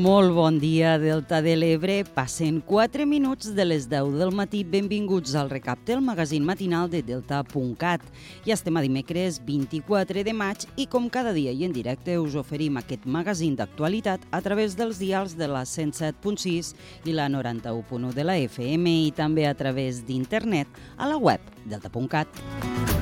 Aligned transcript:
Molt 0.00 0.32
bon 0.32 0.56
dia, 0.56 0.94
Delta 0.96 1.42
de 1.44 1.52
l'Ebre. 1.58 1.98
Passen 2.14 2.62
4 2.64 3.04
minuts 3.04 3.50
de 3.52 3.66
les 3.66 3.84
10 3.90 4.14
del 4.16 4.30
matí. 4.32 4.62
Benvinguts 4.64 5.34
al 5.36 5.50
recapte, 5.50 5.92
el 5.92 6.00
magazín 6.00 6.46
matinal 6.46 6.88
de 6.88 7.02
Delta.cat. 7.04 8.06
Ja 8.46 8.54
estem 8.56 8.78
a 8.80 8.84
dimecres 8.86 9.42
24 9.44 10.24
de 10.24 10.32
maig 10.32 10.64
i 10.80 10.86
com 10.88 11.10
cada 11.12 11.34
dia 11.36 11.52
i 11.52 11.66
en 11.68 11.76
directe 11.76 12.16
us 12.16 12.38
oferim 12.40 12.80
aquest 12.80 13.04
magazín 13.04 13.58
d'actualitat 13.60 14.24
a 14.32 14.40
través 14.40 14.78
dels 14.78 15.02
dials 15.02 15.36
de 15.36 15.50
la 15.52 15.66
107.6 15.68 16.72
i 17.04 17.12
la 17.12 17.28
91.1 17.28 18.14
de 18.16 18.24
la 18.24 18.38
FM 18.40 18.96
i 19.04 19.12
també 19.12 19.44
a 19.50 19.54
través 19.58 20.00
d'internet 20.08 20.80
a 20.96 21.12
la 21.12 21.20
web 21.20 21.44
delta.cat. 21.68 22.99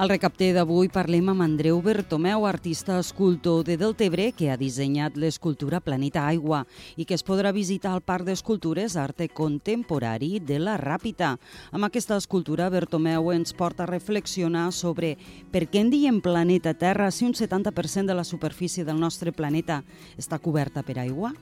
Al 0.00 0.08
recapte 0.08 0.46
d'avui 0.56 0.88
parlem 0.88 1.26
amb 1.28 1.44
Andreu 1.44 1.76
Bertomeu, 1.84 2.46
artista 2.48 2.94
escultor 3.02 3.66
de 3.66 3.74
Deltebre, 3.76 4.30
que 4.32 4.46
ha 4.48 4.54
dissenyat 4.56 5.18
l'escultura 5.20 5.82
Planeta 5.84 6.22
Aigua 6.24 6.62
i 6.96 7.04
que 7.04 7.12
es 7.18 7.20
podrà 7.20 7.52
visitar 7.52 7.92
al 7.92 8.00
Parc 8.00 8.24
d'Escultures 8.24 8.96
Arte 8.96 9.28
Contemporari 9.28 10.38
de 10.40 10.56
la 10.56 10.78
Ràpita. 10.80 11.34
Amb 11.68 11.84
aquesta 11.84 12.16
escultura, 12.16 12.70
Bertomeu 12.72 13.28
ens 13.34 13.52
porta 13.52 13.84
a 13.84 13.90
reflexionar 13.92 14.70
sobre 14.72 15.18
per 15.52 15.66
què 15.68 15.84
en 15.84 15.92
diem 15.92 16.24
planeta 16.24 16.72
Terra 16.72 17.10
si 17.12 17.28
un 17.28 17.36
70% 17.36 18.08
de 18.08 18.16
la 18.16 18.24
superfície 18.24 18.88
del 18.88 19.04
nostre 19.04 19.36
planeta 19.36 19.82
està 20.16 20.40
coberta 20.40 20.80
per 20.80 20.96
aigua? 21.04 21.34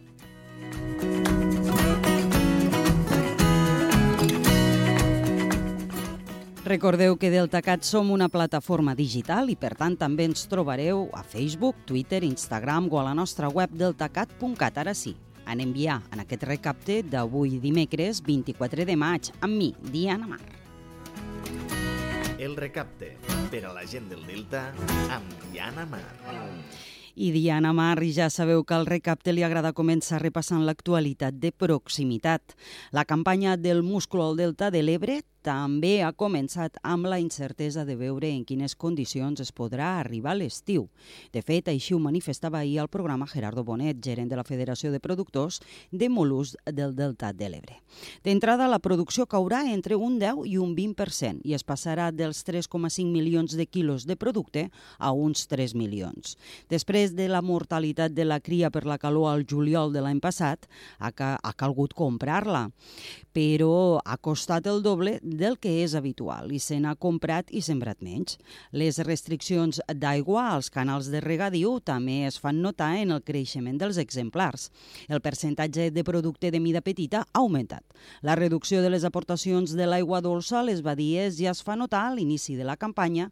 Recordeu 6.69 7.15
que 7.17 7.31
DeltaCat 7.33 7.81
som 7.81 8.11
una 8.13 8.27
plataforma 8.29 8.93
digital 8.93 9.49
i 9.49 9.55
per 9.57 9.71
tant 9.73 9.95
també 9.97 10.27
ens 10.29 10.43
trobareu 10.53 11.07
a 11.17 11.23
Facebook, 11.25 11.79
Twitter, 11.89 12.21
Instagram 12.27 12.91
o 12.93 12.99
a 13.01 13.07
la 13.07 13.15
nostra 13.17 13.49
web 13.49 13.73
deltacat.cat. 13.73 14.77
Ara 14.77 14.93
sí, 14.93 15.15
anem 15.49 15.73
ja 15.73 15.97
en 16.13 16.21
aquest 16.21 16.45
recapte 16.45 16.99
d'avui 17.09 17.57
dimecres 17.63 18.21
24 18.27 18.85
de 18.85 18.99
maig 19.01 19.31
amb 19.41 19.57
mi, 19.57 19.71
Diana 19.81 20.29
Mar. 20.29 20.45
El 22.37 22.53
recapte 22.61 23.15
per 23.49 23.65
a 23.65 23.73
la 23.73 23.87
gent 23.89 24.13
del 24.13 24.29
Delta 24.29 24.67
amb 25.09 25.49
Diana 25.49 25.89
Mar. 25.89 26.05
I 27.19 27.33
Diana 27.33 27.73
Mar, 27.73 27.97
ja 28.15 28.29
sabeu 28.31 28.61
que 28.63 28.77
al 28.77 28.85
recapte 28.87 29.33
li 29.33 29.43
agrada 29.43 29.73
començar 29.73 30.21
repassant 30.21 30.63
l'actualitat 30.69 31.41
de 31.41 31.51
proximitat. 31.51 32.55
La 32.93 33.09
campanya 33.09 33.57
del 33.57 33.83
múscul 33.83 34.23
al 34.23 34.37
Delta 34.37 34.69
de 34.71 34.85
l'Ebre 34.85 35.23
també 35.49 36.03
ha 36.05 36.11
començat 36.13 36.77
amb 36.85 37.09
la 37.09 37.17
incertesa 37.23 37.87
de 37.89 37.95
veure 37.97 38.29
en 38.29 38.43
quines 38.45 38.75
condicions 38.77 39.41
es 39.41 39.53
podrà 39.55 39.95
arribar 39.97 40.35
l'estiu. 40.37 40.89
De 41.33 41.41
fet, 41.41 41.71
així 41.73 41.95
ho 41.97 42.01
manifestava 42.05 42.61
ahir 42.61 42.83
al 42.83 42.91
programa 42.93 43.27
Gerardo 43.31 43.65
Bonet, 43.65 44.03
gerent 44.05 44.29
de 44.29 44.37
la 44.37 44.45
Federació 44.45 44.93
de 44.93 45.01
Productors 45.01 45.63
de 45.91 46.11
Molús 46.13 46.53
del 46.67 46.93
Delta 46.99 47.33
de 47.33 47.49
l'Ebre. 47.49 47.79
D'entrada, 48.27 48.67
la 48.69 48.81
producció 48.85 49.25
caurà 49.25 49.63
entre 49.73 49.97
un 49.97 50.19
10 50.21 50.45
i 50.51 50.59
un 50.61 50.75
20% 50.77 51.41
i 51.49 51.57
es 51.57 51.65
passarà 51.65 52.11
dels 52.13 52.43
3,5 52.45 53.09
milions 53.09 53.57
de 53.57 53.65
quilos 53.67 54.05
de 54.05 54.19
producte 54.21 54.67
a 54.99 55.15
uns 55.17 55.47
3 55.49 55.73
milions. 55.81 56.37
Després 56.69 57.17
de 57.17 57.31
la 57.33 57.41
mortalitat 57.41 58.13
de 58.13 58.29
la 58.29 58.41
cria 58.45 58.69
per 58.71 58.85
la 58.85 58.99
calor 59.01 59.31
al 59.33 59.47
juliol 59.49 59.97
de 59.97 60.05
l'any 60.05 60.21
passat, 60.21 60.69
ha, 60.99 61.09
ha 61.09 61.57
calgut 61.57 61.97
comprar-la, 61.97 62.67
però 63.33 64.03
ha 64.05 64.21
costat 64.21 64.69
el 64.69 64.83
doble 64.85 65.17
del 65.39 65.57
que 65.63 65.71
és 65.85 65.95
habitual 65.95 66.51
i 66.53 66.59
se 66.59 66.81
n'ha 66.83 66.97
comprat 66.99 67.53
i 67.55 67.63
sembrat 67.63 68.03
menys. 68.05 68.37
Les 68.73 68.99
restriccions 69.07 69.81
d'aigua 69.89 70.49
als 70.57 70.69
canals 70.75 71.09
de 71.13 71.23
regadiu 71.23 71.79
també 71.81 72.25
es 72.27 72.41
fan 72.43 72.61
notar 72.63 72.91
en 72.99 73.15
el 73.15 73.23
creixement 73.23 73.79
dels 73.79 74.01
exemplars. 74.03 74.69
El 75.09 75.23
percentatge 75.23 75.91
de 75.95 76.05
producte 76.05 76.51
de 76.51 76.61
mida 76.61 76.83
petita 76.83 77.23
ha 77.23 77.41
augmentat. 77.41 77.85
La 78.23 78.35
reducció 78.35 78.83
de 78.83 78.91
les 78.91 79.05
aportacions 79.07 79.75
de 79.79 79.87
l'aigua 79.87 80.21
dolça 80.25 80.61
a 80.61 80.65
les 80.67 80.83
badies 80.83 81.39
ja 81.39 81.53
es 81.55 81.63
fa 81.63 81.77
notar 81.79 82.05
a 82.09 82.15
l'inici 82.15 82.57
de 82.59 82.67
la 82.67 82.77
campanya 82.77 83.31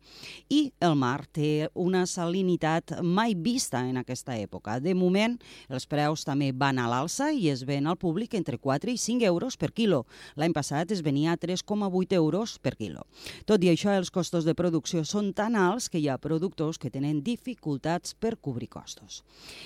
i 0.49 0.71
el 0.81 0.95
mar 0.97 1.27
té 1.27 1.69
una 1.75 2.05
salinitat 2.07 3.01
mai 3.03 3.35
vista 3.35 3.83
en 3.89 3.99
aquesta 3.99 4.37
època. 4.39 4.79
De 4.81 4.95
moment, 4.95 5.37
els 5.69 5.87
preus 5.91 6.25
també 6.25 6.53
van 6.53 6.79
a 6.79 6.89
l'alça 6.91 7.33
i 7.33 7.51
es 7.51 7.65
ven 7.67 7.87
al 7.87 7.99
públic 7.99 8.35
entre 8.39 8.59
4 8.59 8.93
i 8.93 8.99
5 9.01 9.27
euros 9.27 9.57
per 9.57 9.73
quilo. 9.73 10.05
L'any 10.37 10.55
passat 10.55 10.93
es 10.95 11.03
venia 11.03 11.35
a 11.35 11.41
3,8 11.41 11.96
8 11.97 12.19
euros 12.19 12.59
per 12.61 12.75
quilo. 12.77 13.07
Tot 13.49 13.65
i 13.65 13.71
això, 13.73 13.95
els 13.97 14.13
costos 14.13 14.45
de 14.45 14.55
producció 14.59 15.03
són 15.09 15.33
tan 15.37 15.57
alts 15.57 15.89
que 15.89 15.99
hi 15.99 16.09
ha 16.13 16.19
productors 16.21 16.79
que 16.79 16.91
tenen 16.93 17.23
dificultats 17.25 18.15
per 18.15 18.37
cobrir 18.37 18.69
costos. 18.69 19.23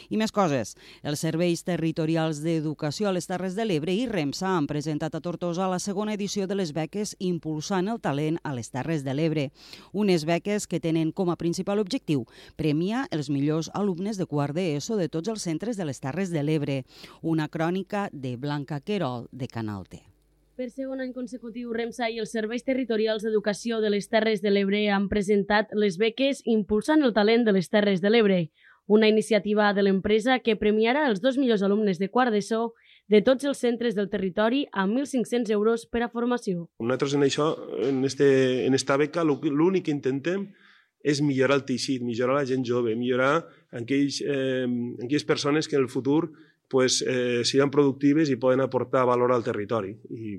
I 0.08 0.18
més 0.20 0.30
coses. 0.30 0.76
Els 1.02 1.22
serveis 1.26 1.64
territorials 1.66 2.42
d'educació 2.44 3.10
a 3.10 3.14
les 3.16 3.26
Terres 3.30 3.56
de 3.58 3.66
l'Ebre 3.66 3.94
i 3.96 4.06
REMSA 4.10 4.54
han 4.56 4.68
presentat 4.70 5.16
a 5.16 5.22
Tortosa 5.24 5.68
la 5.70 5.80
segona 5.82 6.14
edició 6.14 6.46
de 6.46 6.58
les 6.58 6.74
beques 6.76 7.16
Impulsant 7.18 7.90
el 7.90 8.00
talent 8.00 8.38
a 8.44 8.54
les 8.54 8.70
Terres 8.70 9.04
de 9.06 9.14
l'Ebre. 9.16 9.48
Unes 9.92 10.26
beques 10.28 10.68
que 10.70 10.80
tenen 10.80 11.12
com 11.12 11.30
a 11.30 11.38
principal 11.40 11.82
objectiu 11.82 12.26
premiar 12.56 13.06
els 13.10 13.30
millors 13.30 13.70
alumnes 13.74 14.20
de 14.20 14.28
quart 14.30 14.54
d'ESO 14.54 15.00
de 15.00 15.08
tots 15.08 15.32
els 15.32 15.42
centres 15.42 15.80
de 15.80 15.88
les 15.88 16.00
Terres 16.00 16.30
de 16.30 16.44
l'Ebre. 16.44 16.82
Una 17.22 17.48
crònica 17.48 18.08
de 18.12 18.36
Blanca 18.36 18.80
Querol 18.80 19.28
de 19.32 19.48
Canal 19.48 19.86
T. 19.88 20.09
Per 20.60 20.66
segon 20.68 21.00
any 21.00 21.14
consecutiu, 21.16 21.70
REMSA 21.72 22.10
i 22.12 22.18
els 22.20 22.34
serveis 22.36 22.66
territorials 22.66 23.22
d'educació 23.24 23.78
de 23.80 23.88
les 23.94 24.10
Terres 24.12 24.42
de 24.44 24.50
l'Ebre 24.52 24.82
han 24.92 25.06
presentat 25.08 25.70
les 25.72 25.94
beques 25.96 26.42
Impulsant 26.52 27.00
el 27.00 27.14
talent 27.16 27.46
de 27.46 27.54
les 27.56 27.70
Terres 27.72 28.02
de 28.04 28.10
l'Ebre, 28.12 28.36
una 28.84 29.08
iniciativa 29.08 29.70
de 29.72 29.86
l'empresa 29.86 30.36
que 30.44 30.58
premiarà 30.60 31.06
els 31.08 31.22
dos 31.24 31.38
millors 31.40 31.64
alumnes 31.64 31.96
de 31.96 32.10
quart 32.12 32.36
d'ESO 32.36 32.74
de 33.08 33.22
tots 33.24 33.48
els 33.48 33.64
centres 33.64 33.96
del 33.96 34.10
territori 34.12 34.66
amb 34.84 35.00
1.500 35.00 35.48
euros 35.56 35.86
per 35.88 36.04
a 36.04 36.10
formació. 36.12 36.66
Nosaltres 36.84 37.16
en 37.16 37.24
això, 37.24 37.48
en, 37.88 38.04
este, 38.04 38.28
en 38.66 38.76
esta 38.76 39.00
beca, 39.00 39.24
l'únic 39.24 39.88
que 39.88 39.96
intentem 39.96 40.50
és 41.00 41.24
millorar 41.24 41.56
el 41.56 41.64
teixit, 41.64 42.04
millorar 42.04 42.36
la 42.36 42.44
gent 42.44 42.68
jove, 42.68 42.92
millorar 43.00 43.46
aquells, 43.72 44.20
eh, 44.20 44.68
aquelles 45.00 45.24
persones 45.24 45.72
que 45.72 45.80
en 45.80 45.88
el 45.88 45.88
futur 45.88 46.34
pues, 46.70 47.02
eh, 47.02 47.42
siguin 47.44 47.70
productives 47.70 48.30
i 48.30 48.38
poden 48.40 48.62
aportar 48.64 49.04
valor 49.08 49.34
al 49.34 49.44
territori. 49.44 49.96
I, 50.10 50.38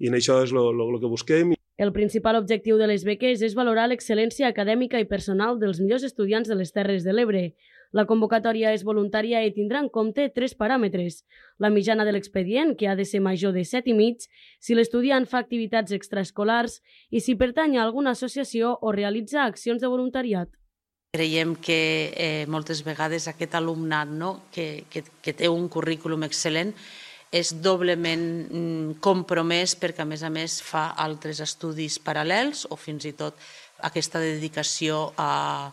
i 0.00 0.08
en 0.08 0.16
això 0.16 0.40
és 0.42 0.54
el 0.56 1.00
que 1.00 1.10
busquem. 1.12 1.54
El 1.80 1.92
principal 1.92 2.36
objectiu 2.36 2.76
de 2.76 2.86
les 2.90 3.06
beques 3.08 3.40
és 3.40 3.54
valorar 3.56 3.86
l'excel·lència 3.88 4.48
acadèmica 4.48 5.00
i 5.00 5.06
personal 5.08 5.60
dels 5.60 5.78
millors 5.80 6.04
estudiants 6.04 6.48
de 6.48 6.56
les 6.58 6.72
Terres 6.76 7.06
de 7.06 7.14
l'Ebre. 7.14 7.44
La 7.96 8.04
convocatòria 8.06 8.74
és 8.76 8.84
voluntària 8.86 9.40
i 9.42 9.52
tindrà 9.56 9.80
en 9.80 9.88
compte 9.88 10.28
tres 10.34 10.52
paràmetres. 10.54 11.24
La 11.58 11.72
mitjana 11.72 12.04
de 12.04 12.12
l'expedient, 12.12 12.76
que 12.76 12.86
ha 12.86 12.94
de 13.00 13.08
ser 13.08 13.22
major 13.24 13.56
de 13.56 13.64
7 13.64 13.90
i 13.90 13.96
mig, 13.96 14.28
si 14.60 14.76
l'estudiant 14.76 15.26
fa 15.26 15.40
activitats 15.40 15.96
extraescolars 15.96 16.78
i 17.10 17.24
si 17.24 17.34
pertany 17.34 17.76
a 17.76 17.82
alguna 17.88 18.12
associació 18.12 18.76
o 18.80 18.92
realitza 18.92 19.46
accions 19.46 19.80
de 19.80 19.88
voluntariat. 19.88 20.52
Creiem 21.10 21.56
que 21.58 22.14
eh, 22.14 22.46
moltes 22.46 22.84
vegades 22.86 23.24
aquest 23.26 23.56
alumnat 23.58 24.10
no, 24.14 24.44
que, 24.54 24.84
que, 24.86 25.00
que 25.02 25.32
té 25.34 25.48
un 25.50 25.64
currículum 25.66 26.22
excel·lent 26.22 26.70
és 27.34 27.50
doblement 27.64 28.22
mm, 28.22 28.92
compromès 29.02 29.74
perquè, 29.74 30.04
a 30.04 30.06
més 30.06 30.22
a 30.22 30.30
més, 30.30 30.60
fa 30.62 30.84
altres 31.02 31.40
estudis 31.42 31.96
paral·lels 31.98 32.62
o 32.70 32.78
fins 32.78 33.08
i 33.10 33.12
tot 33.18 33.42
aquesta 33.90 34.22
dedicació 34.22 35.00
a, 35.18 35.72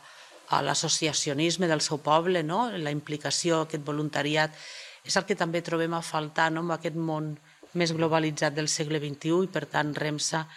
a 0.50 0.61
l'associacionisme 0.65 1.69
del 1.69 1.85
seu 1.85 2.01
poble, 2.01 2.41
no? 2.41 2.71
la 2.73 2.95
implicació, 2.95 3.61
aquest 3.67 3.85
voluntariat, 3.85 4.57
és 5.06 5.19
el 5.21 5.29
que 5.29 5.38
també 5.38 5.61
trobem 5.61 5.94
a 5.94 6.01
faltar 6.01 6.50
no? 6.50 6.65
en 6.65 6.73
aquest 6.79 6.97
món 6.97 7.35
més 7.77 7.94
globalitzat 7.94 8.57
del 8.57 8.73
segle 8.73 8.97
XXI 9.06 9.45
i, 9.45 9.53
per 9.53 9.67
tant, 9.69 9.94
REMSA 9.94 10.47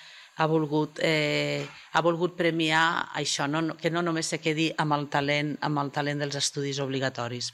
ha 0.41 0.47
volgut, 0.47 0.99
eh, 1.03 1.67
ha 1.93 2.01
volgut 2.01 2.33
premiar 2.33 3.11
això, 3.13 3.45
no, 3.47 3.77
que 3.77 3.91
no 3.93 4.01
només 4.01 4.31
se 4.33 4.39
quedi 4.41 4.71
amb 4.81 4.97
el 4.97 5.07
talent, 5.13 5.51
amb 5.61 5.83
el 5.83 5.91
talent 5.93 6.23
dels 6.25 6.39
estudis 6.41 6.81
obligatoris. 6.81 7.51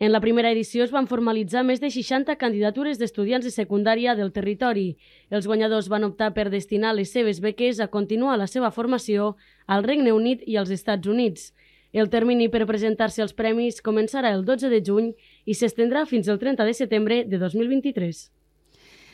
En 0.00 0.10
la 0.10 0.20
primera 0.24 0.50
edició 0.50 0.82
es 0.82 0.90
van 0.90 1.06
formalitzar 1.06 1.62
més 1.68 1.78
de 1.78 1.90
60 1.92 2.34
candidatures 2.40 2.98
d'estudiants 2.98 3.46
de 3.46 3.52
secundària 3.54 4.16
del 4.18 4.32
territori. 4.32 4.96
Els 5.30 5.46
guanyadors 5.46 5.90
van 5.92 6.08
optar 6.08 6.32
per 6.34 6.48
destinar 6.50 6.96
les 6.96 7.12
seves 7.12 7.38
beques 7.44 7.78
a 7.78 7.90
continuar 7.92 8.38
la 8.40 8.48
seva 8.48 8.72
formació 8.72 9.36
al 9.68 9.86
Regne 9.86 10.16
Unit 10.16 10.42
i 10.46 10.56
als 10.56 10.74
Estats 10.74 11.06
Units. 11.06 11.52
El 11.92 12.10
termini 12.10 12.48
per 12.48 12.66
presentar-se 12.66 13.22
als 13.22 13.36
premis 13.38 13.82
començarà 13.86 14.34
el 14.34 14.42
12 14.48 14.72
de 14.72 14.82
juny 14.82 15.14
i 15.44 15.54
s'estendrà 15.54 16.06
fins 16.10 16.26
al 16.26 16.42
30 16.42 16.66
de 16.66 16.74
setembre 16.74 17.22
de 17.24 17.38
2023. 17.38 18.39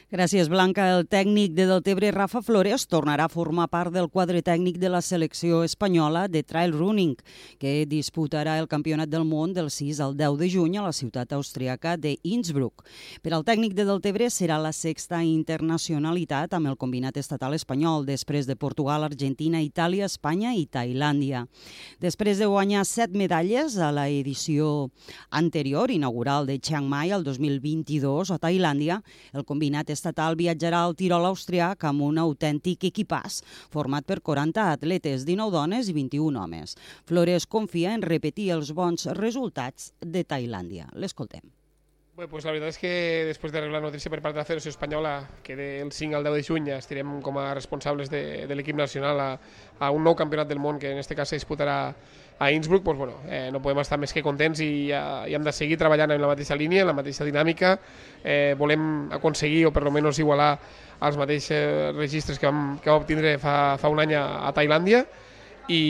Gràcies, 0.07 0.47
Blanca. 0.47 0.85
El 0.95 1.09
tècnic 1.11 1.51
de 1.57 1.65
Deltebre, 1.67 2.13
Rafa 2.15 2.39
Flores, 2.39 2.85
tornarà 2.87 3.25
a 3.27 3.29
formar 3.33 3.65
part 3.67 3.91
del 3.91 4.07
quadre 4.07 4.39
tècnic 4.39 4.77
de 4.79 4.87
la 4.87 5.01
selecció 5.03 5.65
espanyola 5.67 6.29
de 6.31 6.45
trail 6.47 6.71
running, 6.71 7.17
que 7.59 7.83
disputarà 7.91 8.55
el 8.61 8.69
Campionat 8.71 9.11
del 9.11 9.25
Món 9.27 9.51
del 9.53 9.67
6 9.67 9.99
al 10.05 10.15
10 10.15 10.37
de 10.39 10.49
juny 10.53 10.77
a 10.79 10.85
la 10.85 10.93
ciutat 10.95 11.35
austríaca 11.35 11.97
de 11.97 12.13
Innsbruck. 12.23 12.85
Per 13.21 13.33
al 13.35 13.43
tècnic 13.43 13.75
de 13.75 13.83
Deltebre 13.89 14.29
serà 14.31 14.61
la 14.63 14.71
sexta 14.71 15.25
internacionalitat 15.27 16.55
amb 16.55 16.71
el 16.71 16.79
combinat 16.79 17.19
estatal 17.19 17.59
espanyol, 17.59 18.07
després 18.07 18.47
de 18.47 18.55
Portugal, 18.55 19.03
Argentina, 19.03 19.59
Itàlia, 19.59 20.07
Espanya 20.07 20.55
i 20.55 20.69
Tailàndia. 20.71 21.49
Després 21.99 22.39
de 22.39 22.47
guanyar 22.47 22.85
set 22.87 23.11
medalles 23.11 23.75
a 23.75 23.91
la 23.91 24.07
edició 24.07 24.87
anterior, 25.31 25.91
inaugural 25.91 26.47
de 26.47 26.61
Chiang 26.61 26.87
Mai 26.87 27.11
el 27.11 27.27
2022 27.27 28.31
a 28.31 28.39
Tailàndia, 28.39 29.03
el 29.35 29.43
combinat 29.43 29.96
estatal 29.97 30.39
viatjarà 30.39 30.85
al 30.85 30.97
Tirol 30.99 31.27
austriac 31.33 31.89
amb 31.89 32.05
un 32.07 32.21
autèntic 32.23 32.87
equipàs 32.93 33.41
format 33.73 34.07
per 34.07 34.21
40 34.21 34.71
atletes, 34.77 35.27
19 35.27 35.57
dones 35.57 35.91
i 35.91 35.97
21 35.97 36.43
homes. 36.45 36.77
Flores 37.09 37.49
confia 37.49 37.97
en 37.97 38.05
repetir 38.05 38.53
els 38.55 38.75
bons 38.77 39.09
resultats 39.19 39.93
de 40.01 40.25
Tailàndia. 40.25 40.91
L'escoltem. 40.95 41.57
Bé, 42.17 42.25
pues 42.33 42.47
la 42.49 42.53
veritat 42.55 42.73
és 42.73 42.79
que 42.81 42.91
després 43.29 43.53
de 43.53 43.61
rebre 43.61 43.77
la 43.77 43.83
notícia 43.85 44.09
per 44.09 44.23
part 44.25 44.33
de 44.33 44.41
la 44.41 44.47
Federació 44.49 44.71
Espanyola 44.73 45.11
que 45.45 45.53
del 45.59 45.91
5 45.93 46.17
al 46.17 46.25
10 46.25 46.37
de 46.39 46.45
juny 46.47 46.71
estirem 46.73 47.11
com 47.21 47.37
a 47.37 47.51
responsables 47.53 48.09
de, 48.09 48.23
de 48.49 48.57
l'equip 48.57 48.79
nacional 48.79 49.21
a, 49.21 49.27
a 49.77 49.91
un 49.93 50.01
nou 50.01 50.17
campionat 50.17 50.49
del 50.49 50.63
món 50.65 50.81
que 50.81 50.95
en 50.95 50.97
aquest 50.97 51.13
cas 51.19 51.29
se 51.29 51.37
disputarà 51.37 51.77
a 52.39 52.51
Innsbruck, 52.51 52.83
pues, 52.83 52.99
bueno, 52.99 53.15
eh, 53.29 53.49
no 53.53 53.63
podem 53.65 53.81
estar 53.81 53.97
més 53.97 54.13
que 54.13 54.23
contents 54.23 54.61
i, 54.61 54.91
uh, 54.93 55.25
i 55.25 55.35
hem 55.35 55.45
de 55.45 55.53
seguir 55.57 55.79
treballant 55.81 56.13
en 56.13 56.21
la 56.21 56.29
mateixa 56.29 56.57
línia, 56.59 56.83
en 56.85 56.91
la 56.91 56.97
mateixa 56.97 57.25
dinàmica. 57.25 57.79
Eh, 58.23 58.55
volem 58.61 59.09
aconseguir 59.17 59.65
o 59.67 59.73
per 59.73 59.87
almenys 59.87 60.21
igualar 60.21 60.51
els 61.07 61.17
mateixos 61.17 61.97
registres 61.97 62.39
que 62.39 62.49
vam, 62.49 62.77
que 62.83 62.91
vam 62.91 63.01
obtindre 63.01 63.37
fa, 63.41 63.77
fa 63.81 63.89
un 63.93 64.03
any 64.05 64.13
a, 64.17 64.25
a 64.49 64.53
Tailàndia 64.57 65.05
i, 65.69 65.81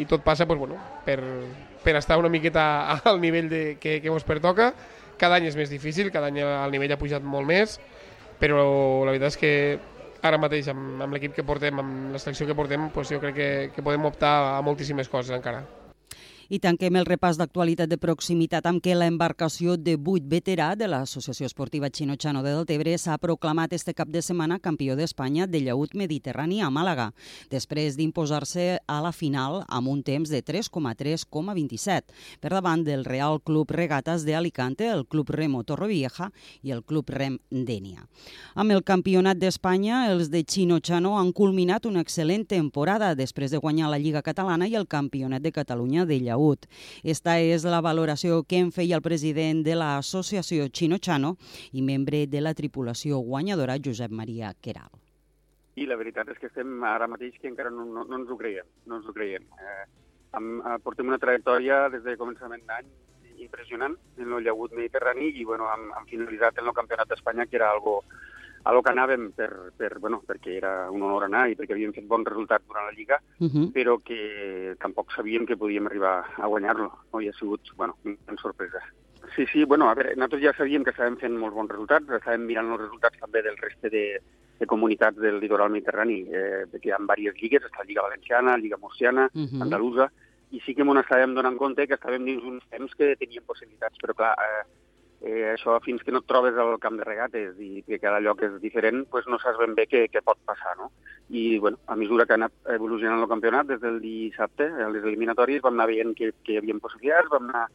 i 0.00 0.06
tot 0.08 0.24
passa 0.24 0.46
pues, 0.48 0.58
bueno, 0.58 0.80
per, 1.04 1.20
per 1.84 1.96
estar 2.00 2.16
una 2.18 2.32
miqueta 2.32 2.64
al 3.10 3.20
nivell 3.20 3.52
de, 3.52 3.62
que, 3.80 4.00
que 4.00 4.08
ens 4.08 4.24
pertoca. 4.24 4.72
Cada 5.20 5.36
any 5.36 5.50
és 5.50 5.56
més 5.58 5.68
difícil, 5.68 6.08
cada 6.14 6.32
any 6.32 6.40
el 6.40 6.72
nivell 6.72 6.94
ha 6.94 7.00
pujat 7.00 7.24
molt 7.26 7.44
més, 7.44 7.76
però 8.40 8.64
la 9.04 9.12
veritat 9.12 9.34
és 9.34 9.40
que 9.40 9.52
ara 10.22 10.38
mateix 10.40 10.68
amb, 10.72 11.02
amb 11.04 11.14
l'equip 11.14 11.34
que 11.36 11.46
portem, 11.46 11.78
amb 11.78 12.14
la 12.14 12.22
selecció 12.22 12.46
que 12.46 12.56
portem, 12.58 12.88
doncs 12.94 13.12
jo 13.14 13.20
crec 13.22 13.36
que, 13.36 13.50
que 13.74 13.84
podem 13.86 14.08
optar 14.10 14.34
a 14.56 14.62
moltíssimes 14.66 15.08
coses 15.08 15.36
encara. 15.36 15.62
I 16.48 16.56
tanquem 16.64 16.96
el 16.96 17.04
repàs 17.04 17.36
d'actualitat 17.36 17.90
de 17.92 17.98
proximitat 18.00 18.64
amb 18.64 18.80
què 18.80 18.94
l'embarcació 18.96 19.74
de 19.76 19.98
8 20.00 20.30
veterà 20.32 20.70
de 20.80 20.86
l'Associació 20.88 21.44
Esportiva 21.44 21.90
Chino-Chano 21.92 22.40
de 22.40 22.54
Deltebre 22.54 22.94
s'ha 22.96 23.18
proclamat 23.20 23.74
este 23.76 23.92
cap 23.92 24.08
de 24.08 24.22
setmana 24.24 24.56
campió 24.56 24.96
d'Espanya 24.96 25.44
de 25.44 25.60
llaut 25.66 25.92
mediterrani 25.92 26.62
a 26.64 26.70
Màlaga, 26.72 27.10
després 27.52 27.98
d'imposar-se 27.98 28.78
a 28.80 28.96
la 29.04 29.10
final 29.12 29.58
amb 29.68 29.90
un 29.92 30.00
temps 30.02 30.32
de 30.32 30.40
3,3,27 30.40 32.16
per 32.40 32.54
davant 32.54 32.86
del 32.86 33.04
Real 33.04 33.42
Club 33.44 33.76
Regatas 33.76 34.24
de 34.24 34.34
Alicante, 34.34 34.88
el 34.88 35.04
Club 35.04 35.28
Remo 35.28 35.62
Torrevieja 35.68 36.30
i 36.62 36.72
el 36.72 36.80
Club 36.80 37.12
Rem 37.12 37.36
Dènia. 37.52 38.08
Amb 38.54 38.72
el 38.72 38.82
Campionat 38.88 39.36
d'Espanya, 39.36 40.06
els 40.14 40.32
de 40.32 40.46
Chino-Chano 40.48 41.18
han 41.20 41.36
culminat 41.36 41.84
una 41.84 42.00
excel·lent 42.00 42.48
temporada 42.48 43.12
després 43.14 43.52
de 43.52 43.60
guanyar 43.60 43.92
la 43.92 44.00
Lliga 44.00 44.24
Catalana 44.24 44.64
i 44.64 44.80
el 44.80 44.88
Campionat 44.88 45.44
de 45.44 45.52
Catalunya 45.52 46.08
de 46.08 46.16
llaut 46.16 46.37
Saúd. 46.38 46.68
Esta 47.02 47.38
és 47.42 47.64
la 47.66 47.82
valoració 47.82 48.44
que 48.46 48.60
en 48.62 48.70
feia 48.70 48.96
el 48.98 49.02
president 49.02 49.64
de 49.66 49.74
l'associació 49.74 50.68
Chino-Chano 50.70 51.34
i 51.72 51.82
membre 51.82 52.26
de 52.30 52.40
la 52.40 52.54
tripulació 52.54 53.18
guanyadora 53.18 53.78
Josep 53.84 54.14
Maria 54.14 54.52
Queral. 54.62 54.92
I 55.78 55.86
la 55.86 55.98
veritat 55.98 56.30
és 56.30 56.38
que 56.38 56.48
estem 56.50 56.82
ara 56.86 57.08
mateix 57.10 57.34
que 57.38 57.50
encara 57.50 57.70
no, 57.70 57.84
no, 57.86 58.04
no 58.04 58.20
ens 58.20 58.30
ho 58.30 58.38
creiem. 58.38 58.66
No 58.86 58.98
ens 58.98 59.06
ho 59.06 59.14
creiem. 59.14 59.44
Eh, 59.58 59.84
amb, 60.38 60.62
eh, 60.62 60.78
portem 60.82 61.10
una 61.10 61.20
trajectòria 61.22 61.88
des 61.90 62.02
de 62.06 62.16
començament 62.18 62.64
d'any 62.66 62.88
impressionant 63.38 63.94
en 64.18 64.32
el 64.34 64.42
llagut 64.42 64.74
mediterrani 64.74 65.30
i 65.38 65.44
bueno, 65.46 65.68
hem, 65.70 65.90
hem 65.94 66.08
finalitzat 66.10 66.58
en 66.58 66.70
el 66.70 66.74
Campionat 66.74 67.10
d'Espanya, 67.10 67.46
que 67.46 67.58
era 67.58 67.70
algo 67.70 68.00
a 68.62 68.72
lo 68.72 68.82
que 68.82 68.92
anàvem 68.92 69.30
per, 69.36 69.50
per, 69.76 69.98
bueno, 69.98 70.22
perquè 70.26 70.56
era 70.56 70.72
un 70.90 71.02
honor 71.02 71.28
anar 71.28 71.48
i 71.48 71.56
perquè 71.56 71.76
havíem 71.76 71.94
fet 71.96 72.06
bons 72.06 72.28
resultats 72.28 72.66
durant 72.66 72.88
la 72.88 72.96
Lliga, 72.96 73.20
uh 73.38 73.48
-huh. 73.48 73.72
però 73.72 73.98
que 74.02 74.74
tampoc 74.78 75.12
sabíem 75.12 75.46
que 75.46 75.56
podíem 75.56 75.86
arribar 75.86 76.24
a 76.36 76.46
guanyar-lo. 76.46 76.92
No? 77.12 77.20
I 77.20 77.28
ha 77.28 77.32
sigut 77.32 77.62
bueno, 77.76 77.96
una 78.04 78.36
sorpresa. 78.40 78.80
Sí, 79.36 79.46
sí, 79.52 79.64
bueno, 79.64 79.88
a 79.88 79.94
veure, 79.94 80.14
nosaltres 80.16 80.42
ja 80.42 80.52
sabíem 80.56 80.84
que 80.84 80.90
estàvem 80.90 81.16
fent 81.16 81.36
molts 81.36 81.54
bons 81.54 81.70
resultats, 81.70 82.08
estàvem 82.08 82.46
mirant 82.46 82.72
els 82.72 82.80
resultats 82.80 83.18
també 83.18 83.42
del 83.42 83.56
reste 83.56 83.90
de, 83.90 84.20
de 84.58 84.66
comunitats 84.66 85.16
del 85.16 85.38
litoral 85.38 85.70
mediterrani, 85.70 86.26
eh, 86.32 86.64
que 86.72 86.88
hi 86.88 86.90
ha 86.90 86.98
diverses 86.98 87.42
lligues, 87.42 87.62
està 87.62 87.78
la 87.78 87.84
Lliga 87.84 88.02
Valenciana, 88.02 88.50
la 88.56 88.62
Lliga 88.62 88.76
Murciana, 88.76 89.30
uh 89.32 89.46
-huh. 89.46 89.62
Andalusa, 89.62 90.10
i 90.50 90.60
sí 90.64 90.74
que 90.74 90.82
ens 90.82 91.04
estàvem 91.04 91.34
donant 91.34 91.56
compte 91.56 91.86
que 91.86 91.94
estàvem 91.94 92.24
dins 92.24 92.42
uns 92.42 92.64
temps 92.70 92.94
que 92.94 93.16
teníem 93.16 93.44
possibilitats, 93.44 93.98
però 94.00 94.14
clar, 94.14 94.34
eh, 94.38 94.64
eh, 95.22 95.50
això 95.52 95.78
fins 95.84 96.02
que 96.04 96.12
no 96.14 96.22
et 96.22 96.28
trobes 96.30 96.56
al 96.58 96.76
camp 96.82 96.98
de 96.98 97.06
regates 97.06 97.58
i 97.62 97.82
que 97.86 97.98
cada 98.02 98.20
lloc 98.20 98.42
és 98.46 98.54
diferent, 98.62 99.04
pues 99.10 99.26
no 99.26 99.40
saps 99.42 99.58
ben 99.60 99.74
bé 99.78 99.88
què, 99.90 100.06
què 100.12 100.22
pot 100.24 100.38
passar, 100.46 100.76
no? 100.78 100.90
I, 101.28 101.58
bueno, 101.58 101.80
a 101.86 101.96
mesura 101.96 102.26
que 102.26 102.36
ha 102.36 102.40
anat 102.40 102.54
evolucionant 102.74 103.22
el 103.22 103.30
campionat, 103.30 103.68
des 103.68 103.82
del 103.82 104.00
dissabte, 104.04 104.68
a 104.68 104.88
les 104.94 105.04
eliminatòries, 105.04 105.64
vam 105.64 105.76
anar 105.76 105.90
veient 105.90 106.14
que, 106.16 106.32
que 106.44 106.54
hi 106.54 106.62
havia 106.62 106.78
possibilitats, 106.82 107.32
vam 107.34 107.50
anar 107.50 107.66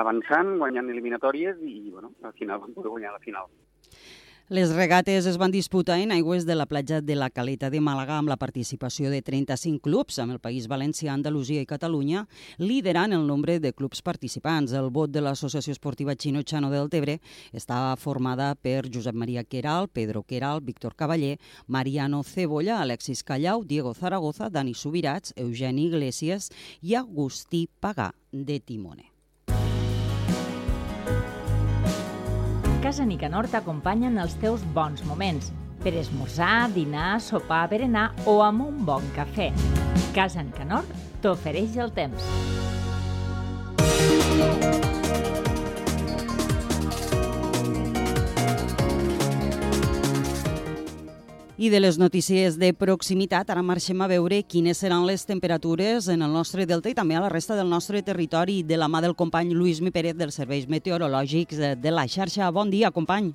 avançant, 0.00 0.56
guanyant 0.58 0.92
eliminatòries 0.92 1.58
i, 1.66 1.90
bueno, 1.90 2.14
al 2.22 2.36
final 2.38 2.62
vam 2.62 2.76
poder 2.76 2.94
guanyar 2.94 3.16
la 3.16 3.24
final. 3.24 3.50
Les 4.50 4.72
regates 4.74 5.26
es 5.30 5.36
van 5.38 5.52
disputar 5.54 6.00
en 6.02 6.10
aigües 6.10 6.42
de 6.42 6.56
la 6.56 6.64
platja 6.66 6.96
de 7.00 7.14
la 7.14 7.28
Caleta 7.30 7.68
de 7.70 7.78
Màlaga 7.78 8.16
amb 8.18 8.32
la 8.32 8.36
participació 8.36 9.06
de 9.12 9.20
35 9.22 9.78
clubs 9.78 10.16
amb 10.18 10.34
el 10.34 10.40
País 10.42 10.64
Valencià, 10.66 11.12
Andalusia 11.12 11.62
i 11.62 11.68
Catalunya, 11.70 12.24
liderant 12.58 13.14
el 13.14 13.28
nombre 13.28 13.60
de 13.62 13.70
clubs 13.70 14.02
participants. 14.02 14.74
El 14.74 14.90
vot 14.90 15.12
de 15.14 15.22
l'Associació 15.22 15.70
Esportiva 15.70 16.16
Chino 16.16 16.42
Chano 16.42 16.72
del 16.74 16.90
Tebre 16.90 17.20
està 17.54 17.94
formada 17.94 18.48
per 18.56 18.90
Josep 18.90 19.14
Maria 19.14 19.46
Queral, 19.46 19.86
Pedro 19.86 20.24
Queral, 20.24 20.64
Víctor 20.66 20.98
Cavaller, 20.98 21.36
Mariano 21.68 22.24
Cebolla, 22.24 22.80
Alexis 22.80 23.22
Callau, 23.22 23.62
Diego 23.62 23.94
Zaragoza, 23.94 24.50
Dani 24.50 24.74
Subirats, 24.74 25.30
Eugeni 25.36 25.86
Iglesias 25.92 26.50
i 26.82 26.98
Agustí 26.98 27.68
Pagà 27.78 28.10
de 28.32 28.58
Timone. 28.58 29.09
Casa 32.80 33.04
Nicanor 33.04 33.44
t'acompanya 33.52 34.08
en 34.08 34.14
els 34.22 34.32
teus 34.40 34.62
bons 34.72 35.02
moments, 35.04 35.50
per 35.84 35.92
esmorzar, 36.00 36.70
dinar, 36.72 37.18
sopar, 37.20 37.66
berenar 37.68 38.06
o 38.24 38.38
amb 38.40 38.64
un 38.70 38.78
bon 38.88 39.04
cafè. 39.12 39.50
Casa 40.16 40.40
Nicanor 40.40 40.88
t'ofereix 41.20 41.76
el 41.76 41.92
temps. 41.92 42.24
I 51.60 51.68
de 51.68 51.76
les 51.78 51.98
notícies 52.00 52.54
de 52.56 52.70
proximitat, 52.72 53.50
ara 53.52 53.60
marxem 53.60 53.98
a 54.00 54.06
veure 54.08 54.38
quines 54.48 54.78
seran 54.80 55.02
les 55.04 55.26
temperatures 55.28 56.06
en 56.08 56.22
el 56.24 56.32
nostre 56.32 56.64
delta 56.64 56.88
i 56.88 56.94
també 56.96 57.18
a 57.18 57.20
la 57.20 57.28
resta 57.28 57.52
del 57.58 57.68
nostre 57.68 58.00
territori 58.00 58.62
de 58.64 58.78
la 58.80 58.86
mà 58.88 59.02
del 59.04 59.12
company 59.12 59.50
Lluís 59.52 59.82
Mi 59.84 59.92
Pérez 59.92 60.16
dels 60.16 60.38
Serveis 60.40 60.64
Meteorològics 60.72 61.60
de 61.76 61.92
la 61.92 62.06
xarxa. 62.08 62.48
Bon 62.48 62.72
dia, 62.72 62.88
company. 62.90 63.34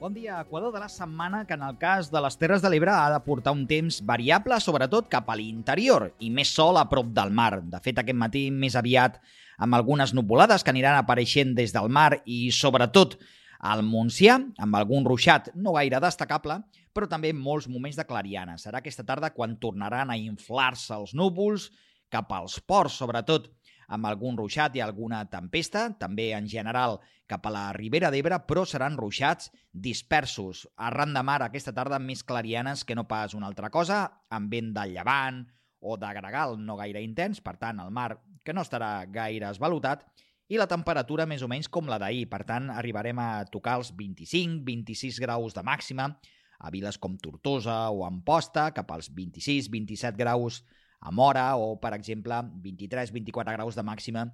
Bon 0.00 0.14
dia. 0.14 0.38
Equador 0.40 0.72
de 0.72 0.80
la 0.80 0.88
setmana 0.88 1.42
que 1.44 1.52
en 1.52 1.66
el 1.68 1.76
cas 1.76 2.08
de 2.08 2.22
les 2.24 2.40
Terres 2.40 2.64
de 2.64 2.70
l'Ebre 2.72 2.94
ha 2.94 3.10
de 3.12 3.20
portar 3.26 3.52
un 3.52 3.66
temps 3.68 4.00
variable, 4.08 4.56
sobretot 4.56 5.12
cap 5.12 5.28
a 5.28 5.36
l'interior, 5.36 6.14
i 6.16 6.32
més 6.32 6.54
sol 6.56 6.80
a 6.80 6.86
prop 6.88 7.12
del 7.12 7.28
mar. 7.28 7.60
De 7.60 7.82
fet, 7.84 8.00
aquest 8.00 8.16
matí 8.16 8.46
més 8.48 8.72
aviat 8.80 9.20
amb 9.60 9.76
algunes 9.76 10.16
nuvolades 10.16 10.64
que 10.64 10.72
aniran 10.72 10.96
apareixent 10.96 11.52
des 11.52 11.76
del 11.76 11.92
mar 11.92 12.22
i, 12.24 12.48
sobretot, 12.48 13.18
al 13.60 13.84
Montsià, 13.84 14.40
amb 14.64 14.80
algun 14.80 15.04
ruixat 15.04 15.52
no 15.52 15.76
gaire 15.76 16.00
destacable, 16.00 16.62
però 16.96 17.08
també 17.10 17.34
molts 17.36 17.68
moments 17.68 17.98
de 17.98 18.06
clariana. 18.08 18.56
Serà 18.56 18.80
aquesta 18.80 19.04
tarda 19.04 19.34
quan 19.36 19.58
tornaran 19.60 20.10
a 20.10 20.16
inflar-se 20.16 20.96
els 20.96 21.12
núvols 21.14 21.68
cap 22.12 22.32
als 22.32 22.56
ports, 22.64 22.96
sobretot 23.02 23.50
amb 23.92 24.08
algun 24.08 24.38
ruixat 24.38 24.74
i 24.76 24.82
alguna 24.82 25.20
tempesta, 25.30 25.90
també 26.00 26.32
en 26.34 26.48
general 26.50 26.98
cap 27.30 27.44
a 27.46 27.52
la 27.54 27.64
Ribera 27.76 28.10
d'Ebre, 28.10 28.38
però 28.48 28.64
seran 28.66 28.96
ruixats 28.98 29.52
dispersos. 29.70 30.64
Arran 30.76 31.14
de 31.14 31.22
mar 31.22 31.40
aquesta 31.44 31.74
tarda 31.74 32.00
més 32.02 32.24
clarianes 32.26 32.84
que 32.84 32.96
no 32.98 33.06
pas 33.06 33.34
una 33.34 33.46
altra 33.50 33.70
cosa, 33.70 34.06
amb 34.30 34.50
vent 34.50 34.72
de 34.74 34.86
llevant 34.94 35.44
o 35.80 35.96
de 36.00 36.12
gregal 36.18 36.56
no 36.58 36.78
gaire 36.80 37.02
intens, 37.04 37.42
per 37.42 37.56
tant 37.60 37.82
el 37.82 37.92
mar 37.94 38.16
que 38.42 38.54
no 38.54 38.64
estarà 38.66 39.06
gaire 39.10 39.50
esvalutat, 39.50 40.06
i 40.48 40.58
la 40.58 40.68
temperatura 40.70 41.26
més 41.26 41.42
o 41.42 41.48
menys 41.50 41.66
com 41.70 41.88
la 41.90 41.98
d'ahir, 41.98 42.28
per 42.30 42.44
tant 42.46 42.70
arribarem 42.70 43.18
a 43.18 43.44
tocar 43.50 43.80
els 43.80 43.90
25-26 43.98 45.18
graus 45.22 45.54
de 45.54 45.64
màxima, 45.66 46.12
a 46.58 46.70
viles 46.70 46.98
com 46.98 47.16
Tortosa 47.20 47.90
o 47.90 48.04
Amposta, 48.06 48.70
cap 48.72 48.90
als 48.92 49.10
26-27 49.12 50.16
graus 50.16 50.62
a 51.00 51.12
Mora 51.12 51.54
o, 51.56 51.76
per 51.80 51.94
exemple, 51.94 52.40
23-24 52.64 53.56
graus 53.58 53.76
de 53.76 53.84
màxima 53.84 54.26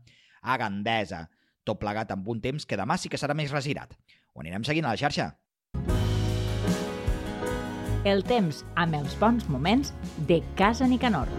a 0.42 0.56
Gandesa, 0.58 1.28
tot 1.64 1.78
plegat 1.82 2.10
amb 2.14 2.26
un 2.28 2.40
temps 2.42 2.66
que 2.66 2.78
demà 2.78 2.98
sí 2.98 3.10
que 3.10 3.20
serà 3.20 3.34
més 3.38 3.54
resirat. 3.54 3.94
Ho 4.34 4.42
anirem 4.42 4.66
seguint 4.66 4.86
a 4.86 4.94
la 4.94 5.00
xarxa. 5.00 5.32
el 8.04 8.24
temps 8.26 8.64
amb 8.74 8.98
els 8.98 9.14
bons 9.20 9.46
moments 9.48 9.94
de 10.28 10.42
Casa 10.58 10.88
Nicanor. 10.90 11.30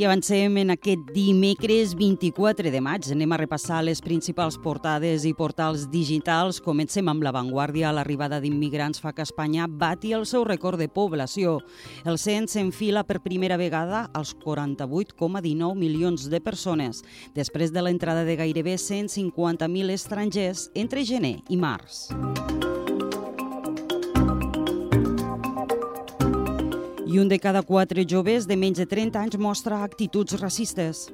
I 0.00 0.06
avancem 0.06 0.54
en 0.56 0.70
aquest 0.72 1.10
dimecres 1.12 1.90
24 1.92 2.70
de 2.72 2.80
maig. 2.80 3.10
Anem 3.12 3.34
a 3.34 3.36
repassar 3.36 3.82
les 3.84 4.00
principals 4.00 4.56
portades 4.56 5.26
i 5.28 5.34
portals 5.36 5.82
digitals. 5.92 6.56
Comencem 6.64 7.10
amb 7.12 7.20
l'avantguàrdia. 7.26 7.90
L'arribada 7.92 8.38
d'immigrants 8.40 9.02
fa 9.04 9.12
que 9.12 9.26
Espanya 9.28 9.66
bati 9.68 10.14
el 10.16 10.24
seu 10.24 10.46
rècord 10.48 10.80
de 10.80 10.88
població. 10.88 11.58
El 12.08 12.16
cens 12.16 12.56
s'enfila 12.56 13.04
per 13.04 13.20
primera 13.20 13.60
vegada 13.60 14.06
als 14.16 14.32
48,19 14.40 15.76
milions 15.76 16.30
de 16.32 16.40
persones, 16.40 17.04
després 17.36 17.68
de 17.68 17.84
l'entrada 17.84 18.24
de 18.24 18.40
gairebé 18.40 18.78
150.000 18.80 20.00
estrangers 20.00 20.70
entre 20.72 21.04
gener 21.04 21.42
i 21.52 21.60
març. 21.60 22.06
I 27.10 27.18
un 27.18 27.28
de 27.28 27.40
cada 27.42 27.62
quatre 27.66 28.04
joves 28.06 28.46
de 28.46 28.54
menys 28.54 28.78
de 28.78 28.84
30 28.86 29.18
anys 29.18 29.38
mostra 29.42 29.80
actituds 29.82 30.36
racistes. 30.38 31.08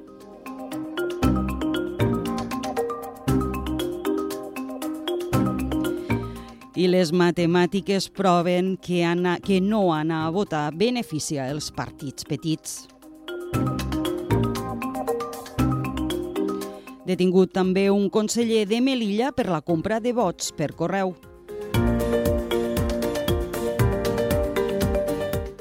I 6.77 6.85
les 6.85 7.09
matemàtiques 7.09 8.11
proven 8.13 8.75
que, 8.77 9.01
anar, 9.01 9.39
que 9.41 9.57
no 9.57 9.87
anar 9.95 10.27
a 10.27 10.35
votar 10.35 10.67
beneficia 10.77 11.47
els 11.49 11.71
partits 11.73 12.27
petits. 12.29 12.83
Detingut 17.07 17.55
també 17.55 17.87
un 17.89 18.11
conseller 18.13 18.67
de 18.69 18.83
Melilla 18.85 19.31
per 19.33 19.47
la 19.49 19.63
compra 19.65 19.97
de 20.03 20.13
vots 20.13 20.53
per 20.53 20.75
correu. 20.77 21.15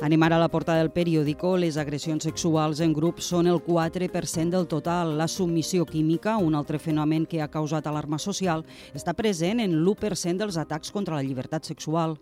Anem 0.06 0.22
ara 0.22 0.36
a 0.36 0.38
la 0.38 0.46
portada 0.46 0.78
del 0.78 0.92
periòdico. 0.94 1.56
Les 1.58 1.74
agressions 1.82 2.22
sexuals 2.22 2.78
en 2.84 2.92
grup 2.94 3.18
són 3.18 3.48
el 3.50 3.56
4% 3.58 4.52
del 4.54 4.68
total. 4.70 5.16
La 5.18 5.26
submissió 5.26 5.82
química, 5.82 6.36
un 6.38 6.54
altre 6.54 6.78
fenomen 6.78 7.24
que 7.26 7.40
ha 7.42 7.48
causat 7.50 7.88
alarma 7.90 8.20
social, 8.22 8.62
està 8.94 9.16
present 9.18 9.58
en 9.64 9.74
l'1% 9.80 10.38
dels 10.38 10.58
atacs 10.62 10.92
contra 10.94 11.16
la 11.16 11.24
llibertat 11.26 11.66
sexual. 11.66 12.14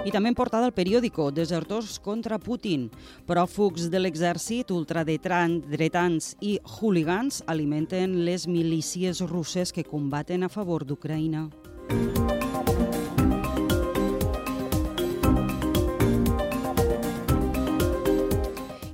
I 0.00 0.14
també 0.14 0.32
en 0.32 0.38
portada 0.38 0.64
el 0.64 0.72
periòdico, 0.72 1.28
desertors 1.28 1.98
contra 2.00 2.38
Putin. 2.40 2.88
Pròfugs 3.28 3.90
de 3.92 4.00
l'exèrcit, 4.00 4.72
ultradretans 4.72 6.38
i 6.40 6.56
hooligans 6.78 7.42
alimenten 7.44 8.22
les 8.24 8.48
milícies 8.48 9.20
russes 9.28 9.76
que 9.76 9.84
combaten 9.84 10.48
a 10.48 10.48
favor 10.48 10.88
d'Ucraïna. 10.88 11.50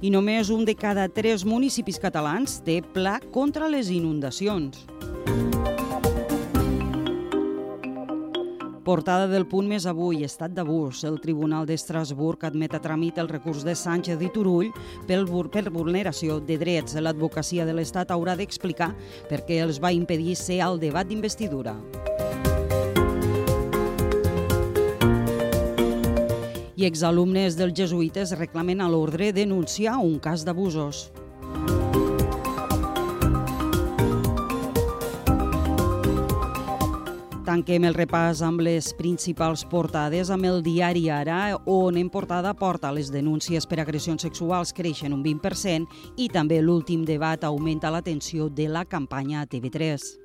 I 0.01 0.09
només 0.09 0.49
un 0.49 0.65
de 0.65 0.73
cada 0.75 1.05
tres 1.13 1.45
municipis 1.45 2.01
catalans 2.01 2.63
té 2.65 2.81
pla 2.95 3.19
contra 3.35 3.69
les 3.69 3.91
inundacions. 3.93 4.87
Portada 8.91 9.29
del 9.29 9.45
punt 9.47 9.69
més 9.71 9.85
avui, 9.87 10.25
estat 10.25 10.51
d'abús. 10.57 11.05
El 11.05 11.21
Tribunal 11.23 11.69
d'Estrasburg 11.69 12.49
admet 12.49 12.75
a 12.75 12.81
tràmit 12.83 13.21
el 13.21 13.29
recurs 13.31 13.63
de 13.63 13.77
Sánchez 13.77 14.25
i 14.25 14.31
Turull 14.35 14.73
per, 15.07 15.21
per 15.53 15.67
vulneració 15.71 16.41
de 16.41 16.57
drets. 16.59 16.97
L'advocacia 16.99 17.69
de 17.69 17.77
l'Estat 17.77 18.11
haurà 18.11 18.35
d'explicar 18.41 18.95
per 19.29 19.45
què 19.47 19.61
els 19.63 19.79
va 19.85 19.93
impedir 19.93 20.35
ser 20.35 20.63
al 20.65 20.81
debat 20.83 21.07
d'investidura. 21.07 21.77
I 26.81 26.87
exalumnes 26.89 27.59
dels 27.61 27.77
jesuïtes 27.77 28.33
reclamen 28.39 28.81
a 28.81 28.89
l'ordre 28.89 29.35
denunciar 29.37 29.99
un 30.01 30.17
cas 30.19 30.47
d'abusos. 30.49 31.11
Tanquem 37.45 37.83
el 37.89 37.97
repàs 37.97 38.41
amb 38.47 38.63
les 38.63 38.93
principals 38.95 39.65
portades 39.67 40.31
amb 40.31 40.47
el 40.47 40.61
diari 40.63 41.09
Ara, 41.11 41.59
on 41.67 41.99
en 41.99 42.09
portada 42.09 42.55
porta 42.55 42.93
les 42.95 43.11
denúncies 43.11 43.67
per 43.67 43.81
agressions 43.83 44.23
sexuals 44.23 44.73
creixen 44.73 45.17
un 45.17 45.25
20% 45.27 46.15
i 46.17 46.31
també 46.31 46.63
l'últim 46.63 47.05
debat 47.05 47.45
augmenta 47.45 47.91
l'atenció 47.91 48.49
de 48.49 48.71
la 48.71 48.87
campanya 48.87 49.45
TV3. 49.51 50.20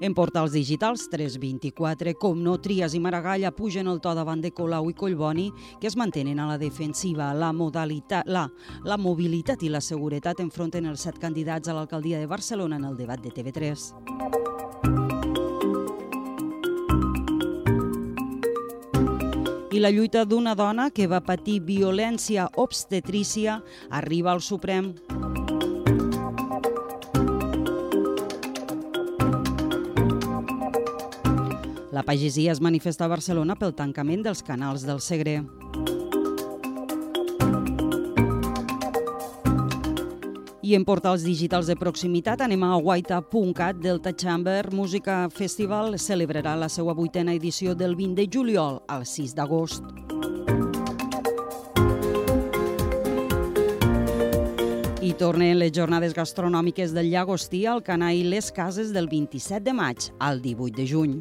En 0.00 0.14
portals 0.14 0.52
digitals 0.54 1.08
324, 1.10 2.12
com 2.14 2.38
no, 2.38 2.54
Trias 2.62 2.94
i 2.94 3.00
Maragall 3.02 3.48
pugen 3.56 3.88
el 3.90 3.98
to 3.98 4.12
davant 4.14 4.40
de 4.40 4.52
Colau 4.54 4.86
i 4.90 4.94
Collboni, 4.94 5.48
que 5.80 5.88
es 5.90 5.96
mantenen 5.98 6.38
a 6.38 6.46
la 6.46 6.58
defensiva. 6.58 7.32
La, 7.34 7.50
modalitat, 7.52 8.28
la, 8.30 8.46
la 8.84 8.96
mobilitat 8.96 9.62
i 9.66 9.72
la 9.74 9.82
seguretat 9.82 10.38
enfronten 10.44 10.86
els 10.86 11.02
set 11.02 11.18
candidats 11.18 11.68
a 11.68 11.74
l'alcaldia 11.74 12.20
de 12.22 12.30
Barcelona 12.30 12.78
en 12.78 12.86
el 12.92 12.96
debat 12.96 13.18
de 13.18 13.34
TV3. 13.34 13.90
I 19.74 19.82
la 19.82 19.90
lluita 19.90 20.24
d'una 20.24 20.54
dona 20.58 20.90
que 20.90 21.06
va 21.10 21.20
patir 21.22 21.60
violència 21.66 22.48
obstetrícia 22.56 23.60
arriba 23.90 24.32
al 24.32 24.42
Suprem. 24.42 24.94
La 31.98 32.04
pagesia 32.04 32.52
es 32.52 32.60
manifesta 32.60 33.06
a 33.06 33.10
Barcelona 33.10 33.56
pel 33.58 33.72
tancament 33.74 34.20
dels 34.22 34.38
canals 34.46 34.84
del 34.86 35.00
Segre. 35.02 35.32
I 40.62 40.76
en 40.78 40.84
portals 40.86 41.24
digitals 41.26 41.66
de 41.66 41.74
proximitat 41.74 42.44
anem 42.46 42.62
a 42.62 42.76
guaita.cat 42.76 43.80
Delta 43.82 44.12
Chamber 44.14 44.70
Música 44.70 45.16
Festival 45.34 45.98
celebrarà 45.98 46.52
la 46.54 46.68
seva 46.70 46.94
vuitena 46.94 47.34
edició 47.34 47.74
del 47.74 47.96
20 47.98 48.14
de 48.20 48.28
juliol 48.30 48.78
al 48.86 49.02
6 49.02 49.34
d'agost. 49.34 49.82
I 55.02 55.10
tornen 55.18 55.58
les 55.58 55.74
jornades 55.74 56.14
gastronòmiques 56.14 56.94
del 56.94 57.10
Llagostí 57.10 57.64
al 57.66 57.82
Canà 57.82 58.12
i 58.14 58.22
les 58.22 58.52
Cases 58.54 58.94
del 58.94 59.10
27 59.10 59.66
de 59.66 59.74
maig 59.74 60.12
al 60.20 60.38
18 60.46 60.78
de 60.78 60.88
juny. 60.94 61.18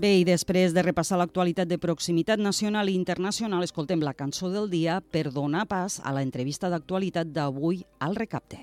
Bé, 0.00 0.14
i 0.16 0.22
després 0.24 0.72
de 0.72 0.80
repassar 0.80 1.18
l'actualitat 1.20 1.68
de 1.68 1.76
proximitat 1.76 2.40
nacional 2.40 2.88
i 2.88 2.94
internacional, 2.96 3.66
escoltem 3.66 4.00
la 4.00 4.14
cançó 4.16 4.48
del 4.48 4.70
dia 4.72 4.96
per 5.12 5.26
donar 5.28 5.66
pas 5.68 5.98
a 6.00 6.14
la 6.16 6.24
entrevista 6.24 6.72
d'actualitat 6.72 7.34
d'avui 7.36 7.82
al 8.00 8.16
Recapte. 8.16 8.62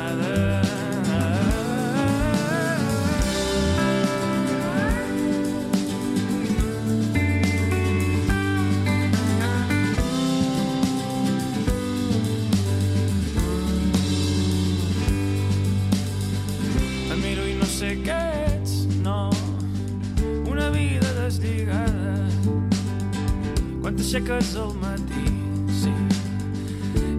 t'aixeques 24.11 24.55
al 24.57 24.73
matí, 24.75 25.23
sí. 25.71 25.91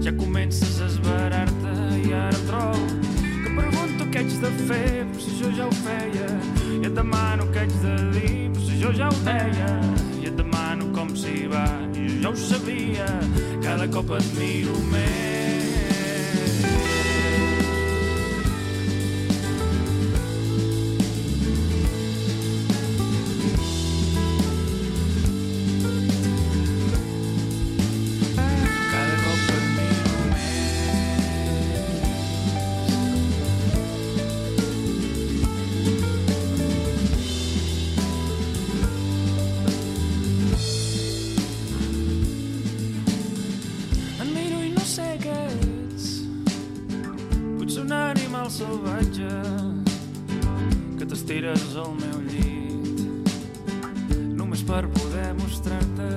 Ja 0.05 0.13
comences 0.13 0.81
a 0.83 0.87
esverar-te 0.91 1.73
i 2.03 2.13
ara 2.13 2.41
trobo 2.45 2.99
que 3.15 3.53
pregunto 3.57 4.09
què 4.13 4.21
haig 4.21 4.35
de 4.43 4.51
fer, 4.67 5.07
però 5.15 5.23
si 5.25 5.39
jo 5.39 5.53
ja 5.57 5.71
ho 5.71 5.79
feia. 5.79 6.27
I 6.83 6.83
et 6.91 6.99
demano 6.99 7.49
què 7.55 7.65
haig 7.65 7.73
de 7.87 7.95
dir, 8.19 8.35
però 8.53 8.67
si 8.67 8.83
jo 8.83 8.93
ja 8.99 9.09
ho 9.09 9.23
deia. 9.25 9.71
I 10.21 10.29
et 10.29 10.37
demano 10.37 10.91
com 10.93 11.15
s'hi 11.17 11.47
va, 11.55 11.65
i 11.97 12.11
jo 12.11 12.21
ja 12.27 12.35
ho 12.35 12.37
sabia. 12.45 13.09
Cada 13.65 13.89
cop 13.89 14.13
et 14.19 14.29
miro 14.37 14.77
més. 14.93 15.52
Salvatge 48.63 49.31
que 50.99 51.07
t'estires 51.09 51.75
al 51.83 51.95
meu 51.99 52.19
llit 52.31 53.27
només 54.39 54.63
per 54.67 54.85
poder 54.95 55.33
mostrar-te. 55.41 56.11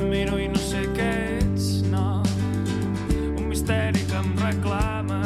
Et 0.00 0.06
miro 0.08 0.38
i 0.42 0.48
no 0.50 0.62
sé 0.62 0.82
què 0.96 1.10
ets, 1.38 1.68
no. 1.92 2.22
Un 3.36 3.46
misteri 3.50 4.02
que 4.10 4.18
em 4.18 4.32
reclama 4.40 5.20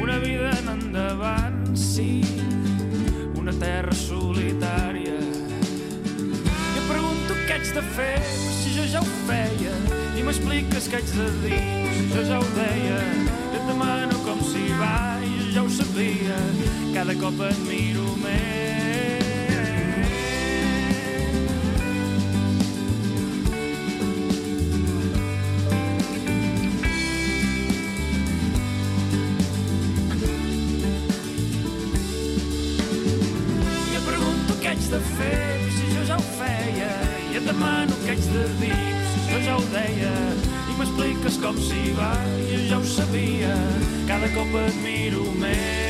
una 0.00 0.16
vida 0.24 0.54
en 0.62 0.70
endavant, 0.76 1.60
sí. 1.76 2.22
Una 3.40 3.52
terra 3.60 3.92
solitària 3.96 5.18
jo 6.70 6.86
pregunto 6.88 7.36
què 7.44 7.58
haig 7.58 7.74
de 7.76 7.84
fer, 7.98 8.14
si 8.62 8.72
jo 8.78 8.88
ja 8.94 9.04
ho 9.04 9.12
feia. 9.26 9.74
I 10.16 10.24
m'expliques 10.24 10.88
què 10.88 11.02
haig 11.02 11.12
de 11.18 11.28
dir, 11.44 11.60
si 11.98 12.08
jo 12.14 12.24
ja 12.32 12.40
ho 12.40 12.48
deia. 12.56 13.29
Demano 13.70 14.16
com 14.24 14.40
s'hi 14.42 14.66
va, 14.80 14.94
i 15.22 15.28
jo 15.38 15.50
ja 15.54 15.62
ho 15.62 15.68
sabia. 15.70 16.38
Cada 16.90 17.14
cop 17.20 17.38
et 17.46 17.60
miro 17.68 18.16
més. 18.24 18.48
De 34.90 34.98
fer, 34.98 35.60
si 35.70 35.84
jo 35.92 36.00
ja 36.08 36.16
ho 36.18 36.24
feia. 36.34 36.88
I 37.30 37.38
et 37.38 37.46
demano 37.46 37.94
què 38.00 38.16
haig 38.16 38.26
de 38.32 38.42
dir, 38.58 38.80
si 39.12 39.22
jo 39.28 39.38
ja 39.46 39.54
ho 39.60 39.62
deia. 39.70 40.19
Com 41.40 41.56
s'hi 41.56 41.94
va, 41.96 42.10
jo 42.50 42.58
ja 42.68 42.78
ho 42.78 42.84
sabia. 42.84 43.54
Cada 44.10 44.28
cop 44.34 44.58
et 44.66 44.82
miro 44.84 45.24
més. 45.40 45.89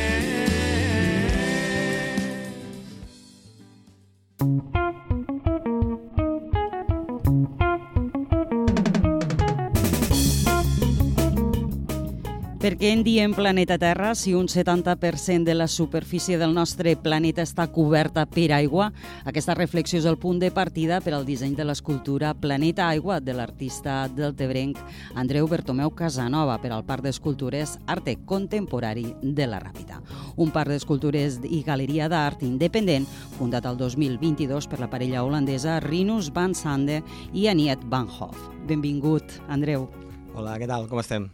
Per 12.61 12.75
què 12.77 12.91
en 12.93 13.01
diem 13.01 13.33
planeta 13.33 13.79
Terra 13.81 14.11
si 14.13 14.35
un 14.37 14.45
70% 14.45 15.49
de 15.49 15.55
la 15.55 15.67
superfície 15.67 16.37
del 16.37 16.53
nostre 16.53 16.93
planeta 16.93 17.41
està 17.41 17.65
coberta 17.73 18.27
per 18.29 18.51
aigua? 18.53 18.91
Aquesta 19.25 19.55
reflexió 19.57 19.97
és 19.97 20.05
el 20.05 20.19
punt 20.21 20.43
de 20.43 20.51
partida 20.53 20.99
per 21.01 21.15
al 21.17 21.25
disseny 21.25 21.55
de 21.57 21.65
l'escultura 21.65 22.35
Planeta 22.37 22.91
Aigua 22.91 23.17
de 23.25 23.33
l'artista 23.39 24.03
del 24.13 24.37
Tebrenc 24.37 24.77
Andreu 25.17 25.49
Bertomeu 25.49 25.95
Casanova 25.97 26.59
per 26.61 26.75
al 26.77 26.85
Parc 26.85 27.09
d'Escultures 27.09 27.79
Arte 27.89 28.19
Contemporari 28.29 29.09
de 29.23 29.49
la 29.49 29.65
Ràpita. 29.65 30.05
Un 30.37 30.53
parc 30.53 30.69
d'escultures 30.77 31.41
i 31.49 31.65
galeria 31.65 32.13
d'art 32.13 32.45
independent 32.45 33.09
fundat 33.41 33.73
el 33.73 33.81
2022 33.81 34.69
per 34.69 34.85
la 34.85 34.93
parella 34.93 35.25
holandesa 35.25 35.81
Rinus 35.81 36.29
van 36.29 36.53
Sande 36.53 37.01
i 37.33 37.49
Aniet 37.49 37.89
van 37.89 38.13
Hoff. 38.21 38.51
Benvingut, 38.69 39.41
Andreu. 39.49 39.89
Hola, 40.37 40.61
què 40.61 40.69
tal? 40.69 40.91
Com 40.93 41.01
estem? 41.01 41.31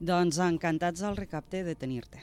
Doncs 0.00 0.38
encantats 0.42 1.02
al 1.02 1.16
recapte 1.16 1.62
de 1.64 1.74
tenir-te. 1.74 2.22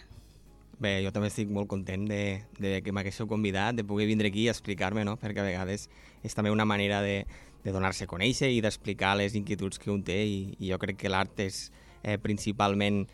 Bé, 0.82 0.96
jo 1.06 1.12
també 1.14 1.30
estic 1.30 1.50
molt 1.54 1.70
content 1.70 2.08
de, 2.10 2.42
de 2.58 2.80
que 2.82 2.92
m'haguéssiu 2.92 3.28
convidat, 3.30 3.76
de 3.78 3.86
poder 3.86 4.08
vindre 4.10 4.32
aquí 4.32 4.48
i 4.48 4.50
explicar-me, 4.50 5.06
no? 5.06 5.14
perquè 5.22 5.44
a 5.44 5.46
vegades 5.46 5.88
és 6.26 6.34
també 6.34 6.50
una 6.50 6.66
manera 6.66 7.04
de, 7.06 7.26
de 7.64 7.74
donar-se 7.74 8.08
a 8.08 8.10
conèixer 8.10 8.50
i 8.50 8.62
d'explicar 8.66 9.14
les 9.20 9.38
inquietuds 9.38 9.78
que 9.78 9.92
un 9.94 10.02
té 10.04 10.18
i, 10.26 10.40
i 10.58 10.72
jo 10.72 10.80
crec 10.82 10.98
que 11.04 11.12
l'art 11.14 11.40
és 11.46 11.68
eh, 12.02 12.18
principalment 12.18 13.06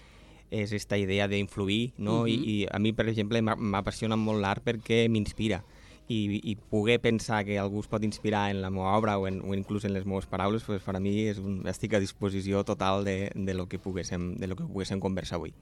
és 0.47 0.71
aquesta 0.71 0.95
idea 0.95 1.27
d'influir, 1.27 1.91
no? 1.97 2.21
Mhm. 2.23 2.27
I, 2.31 2.37
I 2.53 2.67
a 2.71 2.79
mi, 2.79 2.93
per 2.95 3.09
exemple, 3.11 3.41
m'apassiona 3.43 4.15
molt 4.15 4.39
l'art 4.39 4.63
perquè 4.63 5.03
m'inspira 5.11 5.59
i, 6.07 6.39
i 6.51 6.55
poder 6.55 6.99
pensar 7.01 7.43
que 7.45 7.57
algú 7.59 7.81
es 7.83 7.89
pot 7.91 8.03
inspirar 8.03 8.47
en 8.51 8.61
la 8.61 8.69
meva 8.71 8.95
obra 8.97 9.17
o, 9.19 9.27
en, 9.27 9.41
o 9.43 9.53
inclús 9.55 9.83
en 9.85 9.93
les 9.93 10.05
meves 10.07 10.25
paraules, 10.25 10.63
pues, 10.63 10.81
per 10.83 10.95
a 10.95 11.01
mi 11.03 11.13
és 11.27 11.41
un, 11.41 11.59
estic 11.67 11.97
a 11.97 12.01
disposició 12.03 12.63
total 12.67 13.03
de, 13.03 13.17
de, 13.35 13.53
lo 13.53 13.67
que 13.67 13.79
poguéssim, 13.79 14.35
de 14.39 14.47
lo 14.47 14.55
que 14.55 14.63
poguéssim 14.63 15.01
conversar 15.03 15.37
avui. 15.37 15.53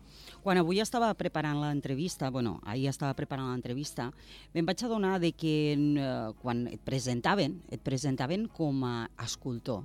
Quan 0.46 0.62
avui 0.62 0.80
estava 0.84 1.10
preparant 1.18 1.58
l'entrevista, 1.64 2.30
bueno, 2.30 2.60
ahir 2.64 2.92
estava 2.92 3.18
preparant 3.18 3.50
l'entrevista, 3.50 4.12
me'n 4.54 4.70
vaig 4.70 4.86
adonar 4.86 5.18
de 5.24 5.34
que 5.34 5.56
eh, 5.74 6.32
quan 6.42 6.68
et 6.70 6.82
presentaven, 6.86 7.60
et 7.74 7.82
presentaven 7.82 8.46
com 8.46 8.86
a 8.86 8.96
escultor. 9.26 9.82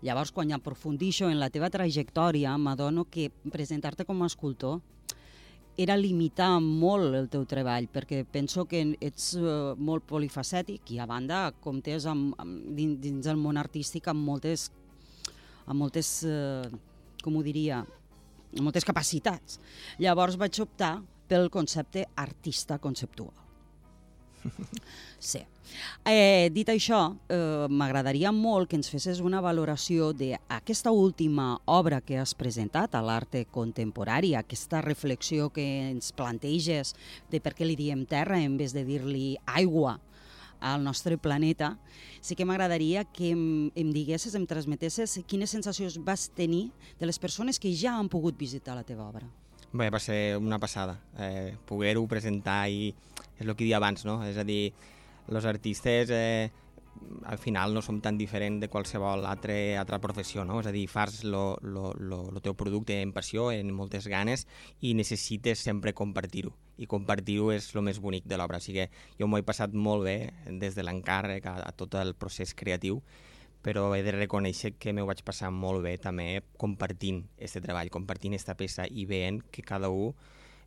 Llavors, 0.00 0.32
quan 0.32 0.54
aprofundixo 0.56 1.28
en 1.28 1.40
la 1.42 1.50
teva 1.52 1.68
trajectòria, 1.74 2.56
m'adono 2.56 3.04
que 3.10 3.28
presentar-te 3.52 4.08
com 4.08 4.22
a 4.22 4.30
escultor 4.30 4.80
era 5.78 5.94
limitar 5.96 6.58
molt 6.60 7.14
el 7.14 7.28
teu 7.30 7.44
treball, 7.46 7.86
perquè 7.92 8.24
penso 8.26 8.64
que 8.66 8.82
ets 9.04 9.30
uh, 9.38 9.76
molt 9.78 10.04
polifacètic 10.10 10.90
i 10.94 10.98
a 10.98 11.06
banda 11.06 11.44
comptes 11.62 12.08
amb, 12.10 12.34
amb, 12.42 12.72
dins, 12.74 12.98
dins 13.04 13.30
el 13.30 13.38
món 13.38 13.60
artístic 13.60 14.10
amb 14.10 14.26
moltes, 14.26 14.68
amb 15.66 15.78
moltes 15.78 16.12
uh, 16.26 16.66
com 17.22 17.38
ho 17.38 17.44
diria, 17.46 17.84
amb 18.56 18.64
moltes 18.66 18.86
capacitats. 18.88 19.60
Llavors 20.02 20.38
vaig 20.40 20.58
optar 20.66 20.96
pel 21.28 21.46
concepte 21.52 22.08
artista 22.16 22.80
conceptual. 22.82 23.47
Sí. 25.18 25.40
Eh, 26.06 26.48
dit 26.54 26.68
això, 26.70 27.16
eh, 27.28 27.66
m'agradaria 27.68 28.30
molt 28.32 28.70
que 28.70 28.76
ens 28.78 28.88
fessis 28.88 29.20
una 29.20 29.40
valoració 29.44 30.12
d'aquesta 30.16 30.92
última 30.94 31.58
obra 31.66 32.00
que 32.00 32.16
has 32.18 32.34
presentat 32.38 32.94
a 32.94 33.02
l'arte 33.02 33.44
contemporari, 33.50 34.34
aquesta 34.34 34.80
reflexió 34.80 35.50
que 35.50 35.66
ens 35.90 36.12
planteges 36.12 36.94
de 37.30 37.40
per 37.40 37.54
què 37.54 37.66
li 37.66 37.76
diem 37.76 38.06
terra 38.06 38.40
en 38.40 38.56
vez 38.56 38.72
de 38.72 38.84
dir-li 38.86 39.36
aigua 39.46 39.98
al 40.60 40.82
nostre 40.82 41.18
planeta, 41.18 41.76
sí 42.20 42.34
que 42.34 42.46
m'agradaria 42.46 43.04
que 43.04 43.30
em, 43.34 43.70
em 43.78 43.92
diguessis, 43.94 44.34
em 44.34 44.46
transmetessis 44.46 45.20
quines 45.26 45.50
sensacions 45.50 45.98
vas 46.02 46.28
tenir 46.34 46.70
de 46.98 47.06
les 47.06 47.18
persones 47.18 47.58
que 47.58 47.74
ja 47.74 47.94
han 47.98 48.08
pogut 48.08 48.38
visitar 48.38 48.74
la 48.74 48.86
teva 48.86 49.06
obra. 49.06 49.28
Bé, 49.72 49.90
va 49.90 50.00
ser 50.00 50.38
una 50.40 50.58
passada. 50.58 50.96
Eh, 51.20 51.54
Poder-ho 51.68 52.06
presentar 52.08 52.70
i 52.72 52.94
és 53.38 53.46
el 53.46 53.54
que 53.56 53.64
dia 53.64 53.78
abans, 53.78 54.04
no? 54.04 54.20
És 54.26 54.38
a 54.38 54.44
dir, 54.44 54.72
els 55.28 55.46
artistes 55.46 56.10
eh, 56.14 56.50
al 57.26 57.38
final 57.38 57.74
no 57.74 57.82
som 57.82 58.00
tan 58.00 58.18
diferents 58.18 58.60
de 58.60 58.68
qualsevol 58.68 59.24
altre, 59.26 59.76
altra 59.78 60.00
professió, 60.02 60.44
no? 60.44 60.60
És 60.60 60.68
a 60.68 60.74
dir, 60.74 60.86
fas 60.90 61.22
el 61.24 62.40
teu 62.42 62.56
producte 62.58 63.00
en 63.02 63.12
passió, 63.14 63.50
en 63.52 63.72
moltes 63.74 64.08
ganes 64.10 64.46
i 64.80 64.94
necessites 64.98 65.62
sempre 65.62 65.94
compartir-ho. 65.94 66.54
I 66.78 66.86
compartir-ho 66.86 67.52
és 67.54 67.70
el 67.74 67.82
més 67.86 68.00
bonic 68.02 68.26
de 68.26 68.38
l'obra. 68.38 68.58
O 68.58 68.64
sigui, 68.64 68.88
jo 69.18 69.28
m'ho 69.28 69.40
he 69.40 69.46
passat 69.46 69.74
molt 69.74 70.06
bé 70.06 70.18
des 70.62 70.78
de 70.78 70.86
l'encàrrec 70.86 71.46
a, 71.46 71.58
a 71.68 71.72
tot 71.72 71.98
el 71.98 72.14
procés 72.14 72.54
creatiu 72.54 73.02
però 73.58 73.88
he 73.96 74.04
de 74.06 74.12
reconèixer 74.14 74.76
que 74.78 74.92
m'ho 74.94 75.04
vaig 75.08 75.24
passar 75.26 75.50
molt 75.50 75.82
bé 75.82 75.96
també 75.98 76.44
compartint 76.62 77.24
aquest 77.36 77.58
treball, 77.64 77.90
compartint 77.90 78.36
aquesta 78.36 78.54
peça 78.54 78.86
i 78.86 79.04
veient 79.04 79.42
que 79.50 79.64
cada 79.66 79.90
un 79.90 80.14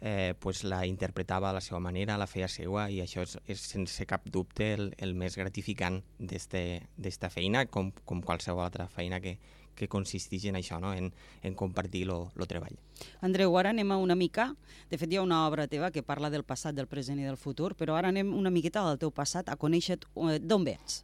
eh, 0.01 0.33
pues 0.39 0.63
la 0.63 0.85
interpretava 0.85 1.51
a 1.51 1.53
la 1.53 1.61
seva 1.61 1.79
manera, 1.79 2.17
la 2.17 2.27
feia 2.27 2.49
seua 2.49 2.89
i 2.89 2.99
això 3.03 3.21
és, 3.21 3.37
és 3.45 3.61
sense 3.61 4.05
cap 4.09 4.25
dubte 4.25 4.73
el, 4.73 4.91
el 4.97 5.13
més 5.13 5.37
gratificant 5.37 6.01
d'esta 6.17 7.29
feina 7.29 7.67
com, 7.69 7.91
com 8.05 8.21
qualsevol 8.25 8.65
altra 8.65 8.87
feina 8.89 9.21
que, 9.21 9.37
que 9.75 9.87
consisteix 9.87 10.45
en 10.49 10.57
això, 10.59 10.79
no? 10.81 10.93
en, 10.93 11.11
en 11.43 11.55
compartir 11.55 12.03
el 12.09 12.47
treball. 12.49 12.77
Andreu, 13.21 13.55
ara 13.57 13.71
anem 13.73 13.93
a 13.93 13.97
una 14.01 14.17
mica... 14.17 14.51
De 14.91 14.97
fet, 14.99 15.07
hi 15.13 15.21
ha 15.21 15.23
una 15.23 15.45
obra 15.47 15.69
teva 15.71 15.87
que 15.95 16.03
parla 16.03 16.29
del 16.29 16.43
passat, 16.43 16.75
del 16.75 16.89
present 16.91 17.21
i 17.21 17.23
del 17.23 17.39
futur, 17.39 17.71
però 17.79 17.95
ara 17.95 18.09
anem 18.11 18.33
una 18.35 18.51
miqueta 18.51 18.83
al 18.83 18.99
teu 18.99 19.13
passat, 19.15 19.47
a 19.47 19.55
conèixer 19.55 20.01
eh, 20.01 20.37
d'on 20.43 20.65
vens. 20.67 21.01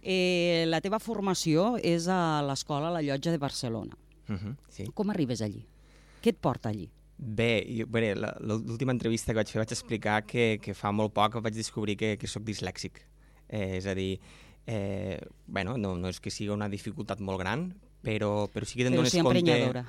Eh, 0.00 0.64
la 0.70 0.80
teva 0.80 1.00
formació 1.02 1.74
és 1.82 2.06
a 2.08 2.40
l'escola 2.46 2.92
La 2.94 3.02
Llotja 3.04 3.34
de 3.34 3.42
Barcelona. 3.42 3.98
Uh 4.28 4.32
mhm, 4.32 4.38
-huh, 4.38 4.56
sí. 4.70 4.86
Com 4.94 5.10
arribes 5.10 5.42
allí? 5.42 5.66
Què 6.22 6.30
et 6.30 6.38
porta 6.40 6.70
allí? 6.70 6.88
Bé, 7.16 7.84
bé 7.88 8.10
l'última 8.14 8.92
entrevista 8.92 9.32
que 9.32 9.40
vaig 9.40 9.52
fer 9.52 9.62
vaig 9.62 9.72
explicar 9.72 10.18
que, 10.28 10.58
que 10.60 10.74
fa 10.76 10.92
molt 10.92 11.14
poc 11.16 11.38
vaig 11.40 11.56
descobrir 11.56 11.96
que, 11.96 12.16
que 12.20 12.28
sóc 12.28 12.44
dislèxic. 12.44 13.00
Eh, 13.48 13.78
és 13.78 13.86
a 13.88 13.94
dir, 13.96 14.18
eh, 14.66 15.16
bueno, 15.46 15.78
no, 15.80 15.94
no 15.96 16.12
és 16.12 16.20
que 16.20 16.32
sigui 16.34 16.52
una 16.52 16.68
dificultat 16.68 17.22
molt 17.24 17.40
gran, 17.40 17.70
però, 18.04 18.50
però 18.52 18.68
sí 18.68 18.76
que 18.76 18.88
te'n 18.88 18.98
dones 18.98 19.16
sí 19.16 19.24
compte... 19.24 19.86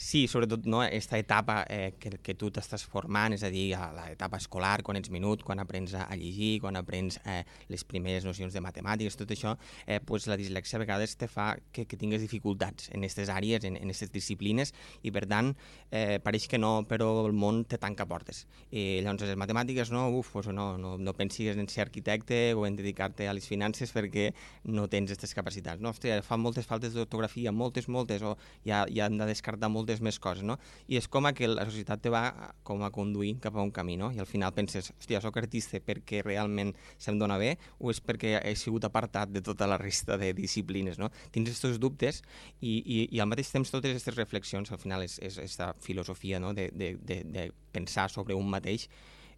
Sí, 0.00 0.22
sobretot 0.32 0.64
no, 0.64 0.78
aquesta 0.80 1.18
etapa 1.20 1.58
eh, 1.68 1.92
que, 2.00 2.14
que 2.24 2.32
tu 2.32 2.48
t'estàs 2.48 2.80
formant, 2.88 3.34
és 3.36 3.42
a 3.44 3.50
dir, 3.52 3.66
l'etapa 3.92 4.38
escolar, 4.40 4.78
quan 4.80 4.96
ets 4.96 5.10
minut, 5.12 5.42
quan 5.44 5.60
aprens 5.60 5.92
a, 5.92 6.06
llegir, 6.16 6.54
quan 6.62 6.78
aprens 6.80 7.18
eh, 7.28 7.42
les 7.68 7.84
primeres 7.84 8.24
nocions 8.24 8.56
de 8.56 8.62
matemàtiques, 8.64 9.18
tot 9.20 9.34
això, 9.36 9.52
eh, 9.84 9.98
pues 10.00 10.24
la 10.30 10.38
dislexia 10.40 10.78
a 10.78 10.80
vegades 10.80 11.18
te 11.20 11.28
fa 11.28 11.50
que, 11.68 11.84
que 11.84 11.98
tingues 12.00 12.24
dificultats 12.24 12.88
en 12.94 13.04
aquestes 13.04 13.28
àrees, 13.28 13.66
en 13.68 13.76
aquestes 13.76 14.08
disciplines, 14.14 14.72
i 15.04 15.12
per 15.12 15.26
tant, 15.28 15.52
eh, 15.92 16.16
pareix 16.24 16.48
que 16.48 16.56
no, 16.56 16.72
però 16.88 17.10
el 17.26 17.36
món 17.36 17.66
te 17.68 17.76
tanca 17.76 18.08
portes. 18.08 18.46
I 18.72 19.02
llavors, 19.04 19.28
les 19.28 19.36
matemàtiques, 19.44 19.92
no, 19.92 20.06
uf, 20.16 20.32
pues 20.32 20.48
no, 20.48 20.70
no, 20.80 20.94
no 20.96 21.16
pensis 21.20 21.52
en 21.52 21.68
ser 21.68 21.84
arquitecte 21.84 22.40
o 22.56 22.64
en 22.64 22.80
dedicar-te 22.80 23.28
a 23.28 23.36
les 23.36 23.52
finances 23.52 23.92
perquè 23.92 24.30
no 24.64 24.88
tens 24.88 25.12
aquestes 25.12 25.36
capacitats. 25.36 25.84
No, 25.84 25.92
hòstia, 25.92 26.22
fan 26.24 26.40
moltes 26.40 26.64
faltes 26.72 26.96
d'ortografia, 26.96 27.52
moltes, 27.52 27.92
moltes, 27.92 28.24
o 28.24 28.38
ja, 28.64 28.86
ja 28.88 29.12
hem 29.12 29.20
de 29.20 29.28
descartar 29.28 29.68
moltes 29.68 29.89
moltes 29.90 30.00
més 30.00 30.18
coses, 30.18 30.44
no? 30.46 30.58
I 30.88 30.98
és 30.98 31.08
com 31.08 31.26
que 31.34 31.48
la 31.48 31.64
societat 31.66 32.00
te 32.02 32.10
va 32.10 32.52
com 32.62 32.82
a 32.84 32.90
conduir 32.90 33.38
cap 33.42 33.56
a 33.56 33.62
un 33.62 33.70
camí, 33.70 33.96
no? 33.96 34.10
I 34.12 34.20
al 34.20 34.26
final 34.26 34.52
penses, 34.54 34.92
hòstia, 34.94 35.20
sóc 35.20 35.36
artista 35.36 35.80
perquè 35.80 36.22
realment 36.22 36.72
se'm 36.98 37.18
dona 37.18 37.38
bé 37.38 37.56
o 37.78 37.90
és 37.90 38.00
perquè 38.00 38.38
he 38.40 38.54
sigut 38.56 38.84
apartat 38.84 39.30
de 39.30 39.42
tota 39.42 39.66
la 39.66 39.78
resta 39.78 40.16
de 40.16 40.32
disciplines, 40.32 40.98
no? 40.98 41.10
Tens 41.32 41.50
aquests 41.50 41.80
dubtes 41.80 42.22
i, 42.60 42.80
i, 42.80 43.08
i 43.10 43.20
al 43.20 43.28
mateix 43.28 43.50
temps 43.50 43.70
totes 43.70 43.90
aquestes 43.90 44.16
reflexions, 44.16 44.70
al 44.70 44.78
final 44.78 45.02
és, 45.02 45.18
és 45.18 45.38
aquesta 45.38 45.72
filosofia 45.80 46.40
no? 46.40 46.54
de, 46.54 46.70
de, 46.72 46.96
de, 47.02 47.22
de 47.24 47.50
pensar 47.72 48.10
sobre 48.10 48.34
un 48.34 48.48
mateix 48.50 48.88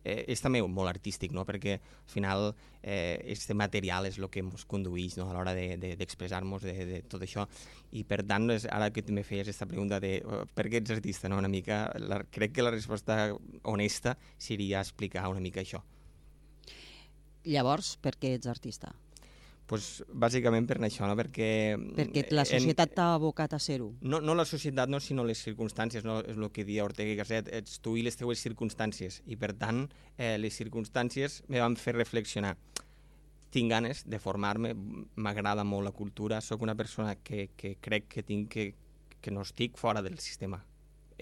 eh, 0.04 0.24
és 0.32 0.42
també 0.42 0.62
molt 0.62 0.90
artístic, 0.90 1.32
no? 1.32 1.44
perquè 1.48 1.76
al 1.78 2.10
final 2.10 2.48
eh, 2.82 3.22
este 3.34 3.54
material 3.54 4.06
és 4.10 4.18
el 4.18 4.28
que 4.30 4.42
ens 4.42 4.66
condueix 4.68 5.16
no? 5.18 5.28
a 5.30 5.36
l'hora 5.36 5.54
d'expressar-nos 5.54 6.66
de, 6.66 6.72
de, 6.72 6.86
de, 6.86 7.00
de 7.02 7.08
tot 7.08 7.22
això 7.22 7.46
i 7.92 8.04
per 8.08 8.22
tant, 8.26 8.48
és, 8.54 8.66
ara 8.70 8.90
que 8.94 9.04
també 9.04 9.24
feies 9.26 9.46
aquesta 9.46 9.68
pregunta 9.68 10.00
de 10.02 10.14
uh, 10.24 10.42
per 10.56 10.68
què 10.70 10.80
ets 10.80 10.94
artista, 10.94 11.28
no? 11.28 11.38
una 11.42 11.50
mica, 11.52 11.84
la, 12.00 12.22
crec 12.30 12.56
que 12.56 12.64
la 12.64 12.72
resposta 12.74 13.18
honesta 13.68 14.16
seria 14.38 14.80
explicar 14.80 15.28
una 15.30 15.42
mica 15.44 15.60
això. 15.62 15.82
Llavors, 17.44 17.96
per 18.00 18.14
què 18.22 18.36
ets 18.36 18.48
artista? 18.48 18.92
Pues, 19.66 20.02
bàsicament 20.08 20.66
per 20.68 20.78
això, 20.82 21.06
no? 21.08 21.16
perquè... 21.18 21.48
Perquè 21.96 22.24
la 22.34 22.44
societat 22.48 22.94
t'ha 22.96 23.08
abocat 23.16 23.54
a 23.56 23.60
ser-ho. 23.62 23.92
No, 24.00 24.20
no 24.24 24.34
la 24.38 24.46
societat, 24.48 24.90
no, 24.92 25.00
sinó 25.00 25.24
les 25.28 25.42
circumstàncies, 25.44 26.06
no? 26.08 26.20
és 26.20 26.38
el 26.38 26.48
que 26.54 26.66
dia 26.68 26.84
Ortega 26.84 27.14
i 27.14 27.18
Gasset, 27.18 27.52
ets 27.52 27.78
tu 27.84 27.96
i 27.96 28.04
les 28.06 28.18
teues 28.18 28.42
circumstàncies, 28.42 29.22
i 29.26 29.38
per 29.40 29.52
tant 29.58 29.84
eh, 30.16 30.36
les 30.40 30.56
circumstàncies 30.58 31.42
me 31.48 31.62
van 31.62 31.78
fer 31.80 31.96
reflexionar. 31.98 32.56
Tinc 33.52 33.68
ganes 33.68 34.06
de 34.08 34.18
formar-me, 34.20 34.72
m'agrada 35.20 35.64
molt 35.64 35.84
la 35.90 35.96
cultura, 35.96 36.40
sóc 36.40 36.64
una 36.64 36.76
persona 36.76 37.16
que, 37.20 37.50
que 37.56 37.76
crec 37.80 38.08
que 38.08 38.24
tinc 38.24 38.52
que, 38.52 38.68
que 39.20 39.30
no 39.30 39.44
estic 39.44 39.76
fora 39.80 40.02
del 40.02 40.18
sistema 40.18 40.62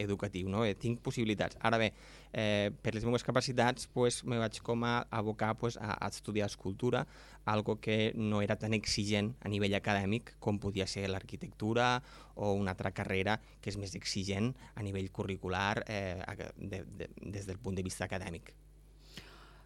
educatiu, 0.00 0.48
no? 0.48 0.64
Eh, 0.64 0.74
tinc 0.78 1.00
possibilitats. 1.04 1.58
Ara 1.60 1.78
bé, 1.80 1.90
eh, 2.32 2.70
per 2.82 2.94
les 2.94 3.04
meves 3.04 3.24
capacitats 3.26 3.88
pues, 3.92 4.22
me 4.24 4.38
vaig 4.40 4.60
com 4.64 4.84
a 4.84 5.00
abocar 5.10 5.54
pues, 5.58 5.76
a, 5.76 5.96
a 5.98 6.08
estudiar 6.08 6.48
escultura, 6.48 7.06
algo 7.44 7.80
que 7.80 8.12
no 8.16 8.42
era 8.42 8.56
tan 8.56 8.74
exigent 8.74 9.34
a 9.40 9.48
nivell 9.48 9.74
acadèmic 9.78 10.34
com 10.38 10.58
podia 10.60 10.86
ser 10.86 11.08
l'arquitectura 11.08 12.02
o 12.36 12.52
una 12.52 12.74
altra 12.76 12.92
carrera 12.92 13.38
que 13.60 13.72
és 13.72 13.78
més 13.80 13.94
exigent 13.98 14.52
a 14.74 14.84
nivell 14.84 15.10
curricular 15.10 15.82
eh, 15.86 16.20
de, 16.56 16.84
de, 16.84 17.10
des 17.20 17.46
del 17.48 17.58
punt 17.58 17.76
de 17.76 17.84
vista 17.86 18.06
acadèmic. 18.06 18.54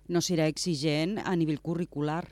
No 0.08 0.20
serà 0.20 0.46
exigent 0.50 1.18
a 1.22 1.32
nivell 1.36 1.62
curricular, 1.64 2.24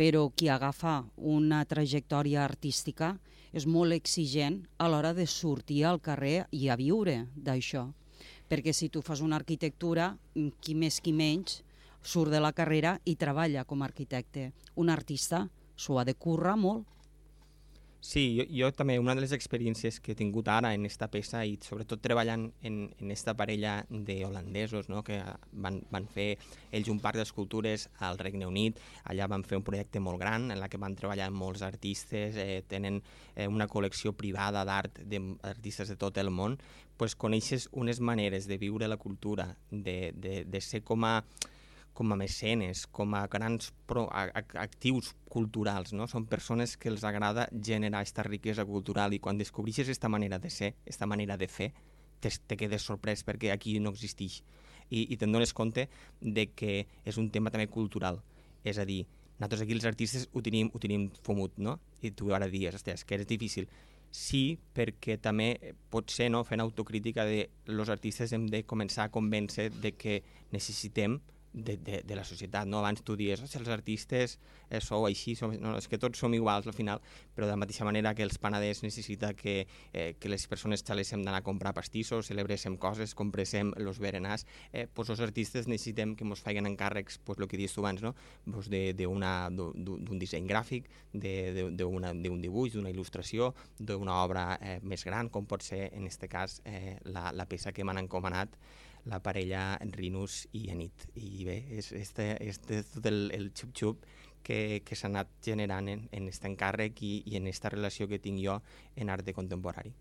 però 0.00 0.30
qui 0.32 0.48
agafa 0.48 1.02
una 1.16 1.64
trajectòria 1.68 2.44
artística 2.44 3.18
és 3.52 3.66
molt 3.66 3.94
exigent 3.96 4.60
a 4.78 4.88
l'hora 4.88 5.12
de 5.14 5.26
sortir 5.26 5.84
al 5.84 6.00
carrer 6.00 6.46
i 6.50 6.68
a 6.68 6.76
viure 6.78 7.26
d'això. 7.34 7.88
Perquè 8.50 8.74
si 8.74 8.88
tu 8.88 9.02
fas 9.02 9.20
una 9.20 9.38
arquitectura, 9.40 10.16
qui 10.60 10.74
més 10.74 11.00
qui 11.00 11.12
menys 11.12 11.62
surt 12.02 12.30
de 12.30 12.40
la 12.40 12.52
carrera 12.52 12.98
i 13.04 13.16
treballa 13.16 13.64
com 13.64 13.82
a 13.82 13.88
arquitecte. 13.90 14.50
Un 14.76 14.90
artista 14.90 15.48
s'ho 15.76 15.98
ha 15.98 16.04
de 16.04 16.14
currar 16.14 16.56
molt 16.56 16.86
Sí, 18.10 18.34
jo, 18.34 18.42
jo 18.50 18.68
també, 18.74 18.96
una 18.98 19.14
de 19.14 19.22
les 19.22 19.30
experiències 19.30 20.00
que 20.02 20.10
he 20.10 20.18
tingut 20.18 20.48
ara 20.50 20.72
en 20.74 20.82
esta 20.88 21.06
peça 21.12 21.44
i 21.46 21.52
sobretot 21.62 22.00
treballant 22.02 22.48
en, 22.66 22.78
en 22.98 23.12
esta 23.14 23.36
parella 23.38 23.84
d'holandesos 23.86 24.88
no? 24.90 25.04
que 25.06 25.20
van, 25.52 25.76
van 25.94 26.08
fer 26.10 26.32
ells 26.74 26.90
un 26.90 26.98
parc 26.98 27.20
d'escultures 27.20 27.84
al 28.08 28.18
Regne 28.18 28.48
Unit, 28.50 28.80
allà 29.14 29.28
van 29.30 29.46
fer 29.46 29.60
un 29.60 29.66
projecte 29.68 30.02
molt 30.02 30.18
gran 30.18 30.50
en 30.50 30.58
la 30.58 30.66
que 30.66 30.80
van 30.82 30.98
treballar 30.98 31.30
molts 31.30 31.62
artistes, 31.62 32.34
eh, 32.34 32.64
tenen 32.66 32.98
eh, 33.36 33.46
una 33.46 33.70
col·lecció 33.70 34.10
privada 34.18 34.66
d'art 34.66 34.98
d'artistes 35.06 35.94
de 35.94 35.98
tot 36.02 36.18
el 36.18 36.34
món, 36.34 36.58
pues 36.98 37.14
coneixes 37.14 37.68
unes 37.70 38.02
maneres 38.02 38.50
de 38.50 38.58
viure 38.58 38.90
la 38.90 38.98
cultura, 38.98 39.52
de, 39.70 40.10
de, 40.18 40.42
de 40.50 40.66
ser 40.66 40.82
com 40.82 41.06
a 41.06 41.20
com 42.00 42.14
a 42.14 42.16
mecenes, 42.16 42.86
com 42.86 43.12
a 43.12 43.26
grans 43.28 43.74
pro, 43.84 44.06
a, 44.08 44.22
a, 44.32 44.40
actius 44.62 45.10
culturals, 45.28 45.90
no? 45.92 46.06
Són 46.08 46.24
persones 46.24 46.78
que 46.80 46.88
els 46.88 47.02
agrada 47.04 47.44
generar 47.52 48.00
aquesta 48.00 48.24
riquesa 48.24 48.64
cultural 48.64 49.12
i 49.12 49.18
quan 49.20 49.36
descobreixes 49.36 49.84
aquesta 49.84 50.08
manera 50.08 50.38
de 50.40 50.48
ser, 50.48 50.70
aquesta 50.80 51.04
manera 51.04 51.36
de 51.36 51.44
fer, 51.52 51.66
te, 52.24 52.32
te 52.32 52.56
quedes 52.56 52.86
sorprès 52.88 53.20
perquè 53.28 53.50
aquí 53.52 53.74
no 53.84 53.92
existeix. 53.92 54.38
I, 54.88 55.10
i 55.12 55.18
te'n 55.20 55.36
dones 55.36 55.52
compte 55.52 55.90
de 56.22 56.46
que 56.56 56.86
és 57.04 57.18
un 57.20 57.28
tema 57.28 57.52
també 57.52 57.66
cultural. 57.68 58.22
És 58.64 58.80
a 58.80 58.86
dir, 58.88 59.02
nosaltres 59.34 59.66
aquí 59.66 59.76
els 59.76 59.88
artistes 59.90 60.24
ho 60.32 60.40
tenim, 60.40 60.70
ho 60.72 60.80
tenim 60.80 61.10
fumut, 61.20 61.60
no? 61.60 61.76
I 62.00 62.14
tu 62.16 62.32
ara 62.32 62.48
dius, 62.48 62.78
hòstia, 62.78 62.96
és 62.96 63.04
que 63.04 63.20
és 63.20 63.28
difícil. 63.28 63.68
Sí, 64.08 64.56
perquè 64.72 65.18
també 65.20 65.74
pot 65.92 66.08
ser, 66.16 66.30
no?, 66.32 66.40
fent 66.48 66.64
autocrítica 66.64 67.28
de 67.28 67.44
los 67.68 67.92
artistes 67.92 68.32
hem 68.32 68.48
de 68.48 68.64
començar 68.64 69.04
a 69.04 69.12
convèncer 69.12 69.68
de 69.84 69.92
que 70.00 70.22
necessitem 70.56 71.20
de, 71.52 71.76
de, 71.76 72.02
de 72.04 72.14
la 72.14 72.24
societat. 72.24 72.66
No? 72.66 72.78
Abans 72.78 73.02
tu 73.02 73.16
dius, 73.18 73.42
oh, 73.42 73.48
si 73.50 73.58
els 73.58 73.68
artistes 73.72 74.36
eh, 74.68 74.80
sou 74.84 75.06
així, 75.08 75.34
som, 75.38 75.52
no, 75.58 75.74
és 75.78 75.88
que 75.90 75.98
tots 76.00 76.20
som 76.20 76.34
iguals 76.34 76.68
al 76.70 76.76
final, 76.76 77.02
però 77.34 77.48
de 77.48 77.54
la 77.54 77.60
mateixa 77.60 77.86
manera 77.86 78.14
que 78.14 78.24
els 78.26 78.38
panaders 78.38 78.82
necessita 78.84 79.32
que, 79.34 79.66
eh, 79.92 80.14
que 80.20 80.30
les 80.30 80.46
persones 80.50 80.84
xaléssim 80.86 81.24
d'anar 81.24 81.42
a 81.42 81.46
comprar 81.46 81.74
pastissos, 81.76 82.30
celebréssim 82.30 82.76
coses, 82.80 83.14
compréssim 83.18 83.72
els 83.76 84.00
berenars, 84.02 84.46
eh, 84.72 84.86
pues 84.86 85.10
els 85.10 85.22
artistes 85.24 85.68
necessitem 85.68 86.14
que 86.16 86.26
ens 86.26 86.44
facin 86.44 86.68
encàrrecs, 86.70 87.18
pues, 87.24 87.40
el 87.40 87.48
que 87.50 87.58
dius 87.60 87.74
tu 87.74 87.84
abans, 87.84 88.02
no? 88.02 88.14
pues 88.50 88.70
d'un 88.70 90.18
disseny 90.20 90.46
gràfic, 90.48 90.86
d'un 91.12 92.42
dibuix, 92.42 92.74
d'una 92.74 92.92
il·lustració, 92.92 93.52
d'una 93.78 94.20
obra 94.22 94.44
eh, 94.60 94.78
més 94.82 95.04
gran, 95.04 95.28
com 95.28 95.46
pot 95.46 95.64
ser, 95.64 95.88
en 95.94 96.06
aquest 96.06 96.26
cas, 96.30 96.60
eh, 96.64 96.98
la, 97.10 97.30
la 97.32 97.46
peça 97.50 97.72
que 97.72 97.84
m'han 97.84 98.04
encomanat 98.04 98.56
la 99.08 99.20
parella 99.22 99.78
Rinus 99.94 100.46
i 100.52 100.68
Anit. 100.72 101.06
I 101.14 101.44
bé, 101.46 101.56
és, 101.78 101.92
este, 101.96 102.34
este, 102.48 102.82
tot 102.94 103.06
el, 103.06 103.30
el 103.36 103.50
xup-xup 103.56 104.04
que, 104.42 104.82
que 104.84 104.96
s'ha 104.96 105.08
anat 105.08 105.30
generant 105.44 105.88
en, 105.88 106.06
en 106.12 106.28
aquest 106.28 106.46
encàrrec 106.48 107.02
i, 107.06 107.14
i 107.26 107.36
en 107.38 107.48
aquesta 107.48 107.72
relació 107.72 108.08
que 108.08 108.20
tinc 108.20 108.40
jo 108.42 108.60
en 108.96 109.10
art 109.12 109.26
de 109.26 109.34
contemporani. 109.36 109.92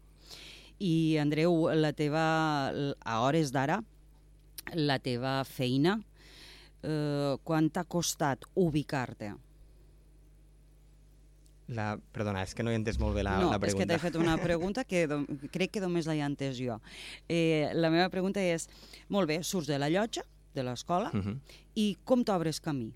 I, 0.80 1.18
Andreu, 1.20 1.68
la 1.76 1.92
teva, 1.92 2.24
a 2.72 3.20
hores 3.26 3.52
d'ara, 3.52 3.82
la 4.76 5.00
teva 5.04 5.42
feina, 5.44 5.98
eh, 6.84 7.36
quan 7.44 7.68
t'ha 7.70 7.84
costat 7.84 8.48
ubicar-te? 8.56 9.34
La, 11.70 11.92
perdona, 12.16 12.42
és 12.42 12.56
que 12.58 12.64
no 12.66 12.72
he 12.72 12.78
entès 12.80 12.98
molt 12.98 13.14
bé 13.14 13.22
la, 13.22 13.36
no, 13.38 13.52
la 13.54 13.60
pregunta. 13.62 13.68
No, 13.68 13.70
és 13.70 13.78
que 13.78 13.90
t'he 13.92 14.02
fet 14.02 14.16
una 14.18 14.38
pregunta 14.42 14.84
que 14.90 15.04
do, 15.10 15.20
crec 15.54 15.76
que 15.76 15.84
només 15.84 16.10
l'he 16.10 16.18
entès 16.26 16.58
jo. 16.58 16.80
Eh, 17.30 17.70
la 17.78 17.92
meva 17.94 18.10
pregunta 18.10 18.42
és, 18.42 18.66
molt 19.10 19.30
bé, 19.30 19.44
surts 19.46 19.70
de 19.70 19.78
la 19.78 19.92
llotja, 19.94 20.26
de 20.56 20.66
l'escola, 20.66 21.12
uh 21.14 21.18
mhm. 21.18 21.30
-huh. 21.30 21.62
i 21.76 21.98
com 22.04 22.24
t'obres 22.26 22.60
camí? 22.60 22.92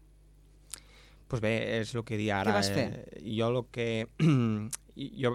pues 1.33 1.41
bé, 1.41 1.79
és 1.79 1.95
el 1.95 2.03
que 2.05 2.17
dia 2.19 2.36
ara. 2.43 2.51
Què 2.51 2.59
vas 2.59 2.67
fer? 2.69 2.83
Eh, 3.17 3.21
jo 3.33 3.47
el 3.49 3.55
que... 3.73 4.05
jo, 5.23 5.31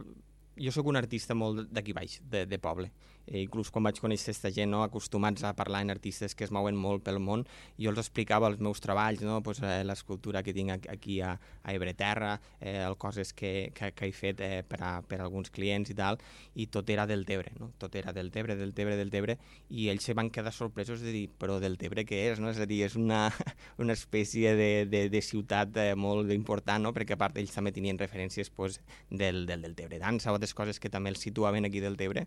jo 0.54 0.70
sóc 0.70 0.86
un 0.86 0.98
artista 1.00 1.34
molt 1.34 1.72
d'aquí 1.74 1.90
baix, 1.96 2.20
de, 2.22 2.44
de 2.46 2.58
poble. 2.62 2.92
Eh, 3.28 3.42
inclús 3.44 3.70
quan 3.70 3.84
vaig 3.84 3.98
conèixer 4.00 4.30
aquesta 4.32 4.50
gent 4.54 4.70
no, 4.72 4.82
acostumats 4.84 5.44
a 5.44 5.52
parlar 5.56 5.82
en 5.84 5.92
artistes 5.92 6.34
que 6.34 6.46
es 6.46 6.52
mouen 6.54 6.76
molt 6.76 7.04
pel 7.04 7.20
món, 7.20 7.44
jo 7.76 7.92
els 7.92 8.00
explicava 8.00 8.48
els 8.48 8.60
meus 8.64 8.80
treballs, 8.80 9.20
no, 9.26 9.42
pues, 9.44 9.60
eh, 9.62 9.82
l'escultura 9.84 10.42
que 10.42 10.54
tinc 10.56 10.88
aquí 10.88 11.20
a, 11.20 11.34
a 11.62 11.74
Ebreterra, 11.74 12.38
eh, 12.60 12.78
el 12.86 12.96
coses 12.96 13.34
que, 13.36 13.70
que, 13.74 13.92
que 13.92 14.08
he 14.08 14.14
fet 14.16 14.40
eh, 14.44 14.62
per, 14.66 14.80
a, 14.82 14.92
per 15.02 15.20
a 15.20 15.26
alguns 15.26 15.52
clients 15.52 15.92
i 15.92 15.96
tal, 15.98 16.20
i 16.54 16.68
tot 16.72 16.88
era 16.90 17.06
del 17.06 17.26
Tebre, 17.28 17.52
no? 17.60 17.72
tot 17.78 17.94
era 18.00 18.14
del 18.16 18.30
Tebre, 18.32 18.56
del 18.56 18.72
Tebre, 18.74 18.96
del 18.96 19.12
Tebre, 19.12 19.38
i 19.68 19.88
ells 19.92 20.08
se 20.08 20.16
van 20.16 20.30
quedar 20.32 20.54
sorpresos 20.56 21.04
de 21.04 21.12
dir, 21.12 21.26
però 21.28 21.58
del 21.60 21.76
Tebre 21.80 22.06
què 22.08 22.24
és? 22.32 22.40
No? 22.40 22.48
És 22.50 22.60
a 22.62 22.68
dir, 22.70 22.82
és 22.86 22.96
una, 22.96 23.26
una 23.82 23.96
espècie 23.96 24.54
de, 24.56 24.70
de, 24.88 25.04
de 25.12 25.22
ciutat 25.24 25.76
eh, 25.76 25.92
molt 25.98 26.32
important, 26.32 26.88
no? 26.88 26.94
perquè 26.96 27.18
a 27.18 27.20
part 27.20 27.36
ells 27.36 27.52
també 27.54 27.74
tenien 27.76 28.00
referències 28.00 28.48
pues, 28.50 28.80
del, 29.10 29.44
del, 29.46 29.66
del 29.66 29.76
Tebre 29.76 30.00
dansa 30.00 30.32
o 30.32 30.38
altres 30.38 30.54
coses 30.56 30.80
que 30.80 30.90
també 30.92 31.12
els 31.12 31.20
situaven 31.22 31.68
aquí 31.68 31.82
del 31.84 31.98
Tebre, 32.00 32.26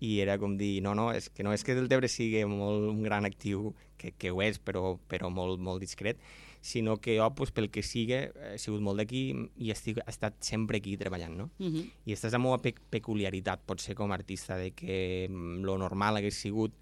i 0.00 0.18
era 0.20 0.38
com 0.38 0.56
dir, 0.58 0.80
no, 0.82 0.94
no, 0.94 1.10
és 1.14 1.28
que 1.30 1.44
no 1.46 1.52
és 1.54 1.64
que 1.64 1.76
del 1.76 1.88
Tebre 1.88 2.08
sigui 2.10 2.42
molt 2.50 2.88
un 2.90 3.02
gran 3.04 3.24
actiu, 3.24 3.72
que, 3.98 4.12
que 4.18 4.32
ho 4.32 4.42
és, 4.42 4.58
però, 4.58 4.96
però 5.08 5.30
molt, 5.32 5.60
molt 5.62 5.80
discret, 5.84 6.20
sinó 6.64 6.96
que 6.96 7.18
jo, 7.18 7.28
pues, 7.36 7.52
pel 7.52 7.68
que 7.70 7.82
sigui, 7.84 8.16
he 8.16 8.58
sigut 8.58 8.80
molt 8.84 9.02
d'aquí 9.02 9.26
i 9.60 9.70
estic, 9.74 10.00
he 10.00 10.10
estat 10.10 10.38
sempre 10.44 10.80
aquí 10.80 10.96
treballant, 10.96 11.36
no? 11.36 11.50
Uh 11.58 11.66
-huh. 11.66 11.84
I 12.06 12.12
aquesta 12.12 12.28
és 12.28 12.32
la 12.32 12.38
meva 12.38 12.62
pe 12.62 12.74
peculiaritat, 12.90 13.60
pot 13.66 13.80
ser 13.80 13.94
com 13.94 14.10
a 14.10 14.14
artista, 14.14 14.56
de 14.56 14.70
que 14.70 15.28
lo 15.30 15.76
normal 15.78 16.16
hagués 16.16 16.34
sigut 16.34 16.72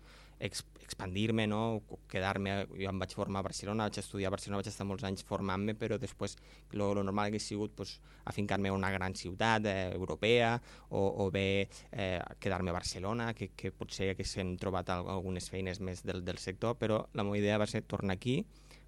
expandir-me, 0.93 1.47
no? 1.49 1.83
quedar-me, 2.09 2.67
jo 2.69 2.91
em 2.91 2.99
vaig 3.01 3.15
formar 3.17 3.41
a 3.41 3.47
Barcelona, 3.47 3.89
vaig 3.89 3.99
estudiar 4.03 4.29
a 4.29 4.35
Barcelona, 4.35 4.61
vaig 4.61 4.69
estar 4.69 4.87
molts 4.87 5.07
anys 5.09 5.25
formant-me, 5.25 5.75
però 5.79 5.97
després 6.01 6.37
lo, 6.77 6.93
lo 6.93 7.03
normal 7.03 7.31
hagués 7.31 7.47
sigut 7.49 7.73
pues, 7.77 7.97
afincar-me 8.29 8.69
a 8.69 8.77
una 8.77 8.93
gran 8.93 9.17
ciutat 9.17 9.67
eh, 9.71 9.91
europea 9.97 10.55
o, 10.91 11.01
o 11.25 11.31
bé 11.33 11.69
eh, 11.91 12.21
quedar-me 12.41 12.71
a 12.71 12.77
Barcelona, 12.77 13.33
que, 13.35 13.51
que 13.57 13.73
potser 13.73 14.13
haguéssim 14.13 14.57
trobat 14.61 14.93
algunes 14.93 15.49
feines 15.51 15.81
més 15.81 16.05
del, 16.05 16.23
del 16.25 16.39
sector, 16.39 16.77
però 16.79 17.03
la 17.15 17.25
meva 17.25 17.41
idea 17.41 17.61
va 17.63 17.71
ser 17.71 17.85
tornar 17.89 18.19
aquí, 18.21 18.43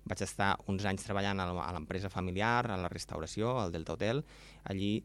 vaig 0.04 0.20
estar 0.22 0.54
uns 0.68 0.84
anys 0.84 1.06
treballant 1.06 1.40
a 1.40 1.72
l'empresa 1.72 2.12
familiar, 2.12 2.68
a 2.68 2.76
la 2.76 2.92
restauració, 2.92 3.56
al 3.62 3.72
Delta 3.72 3.96
Hotel, 3.96 4.20
allí 4.68 4.98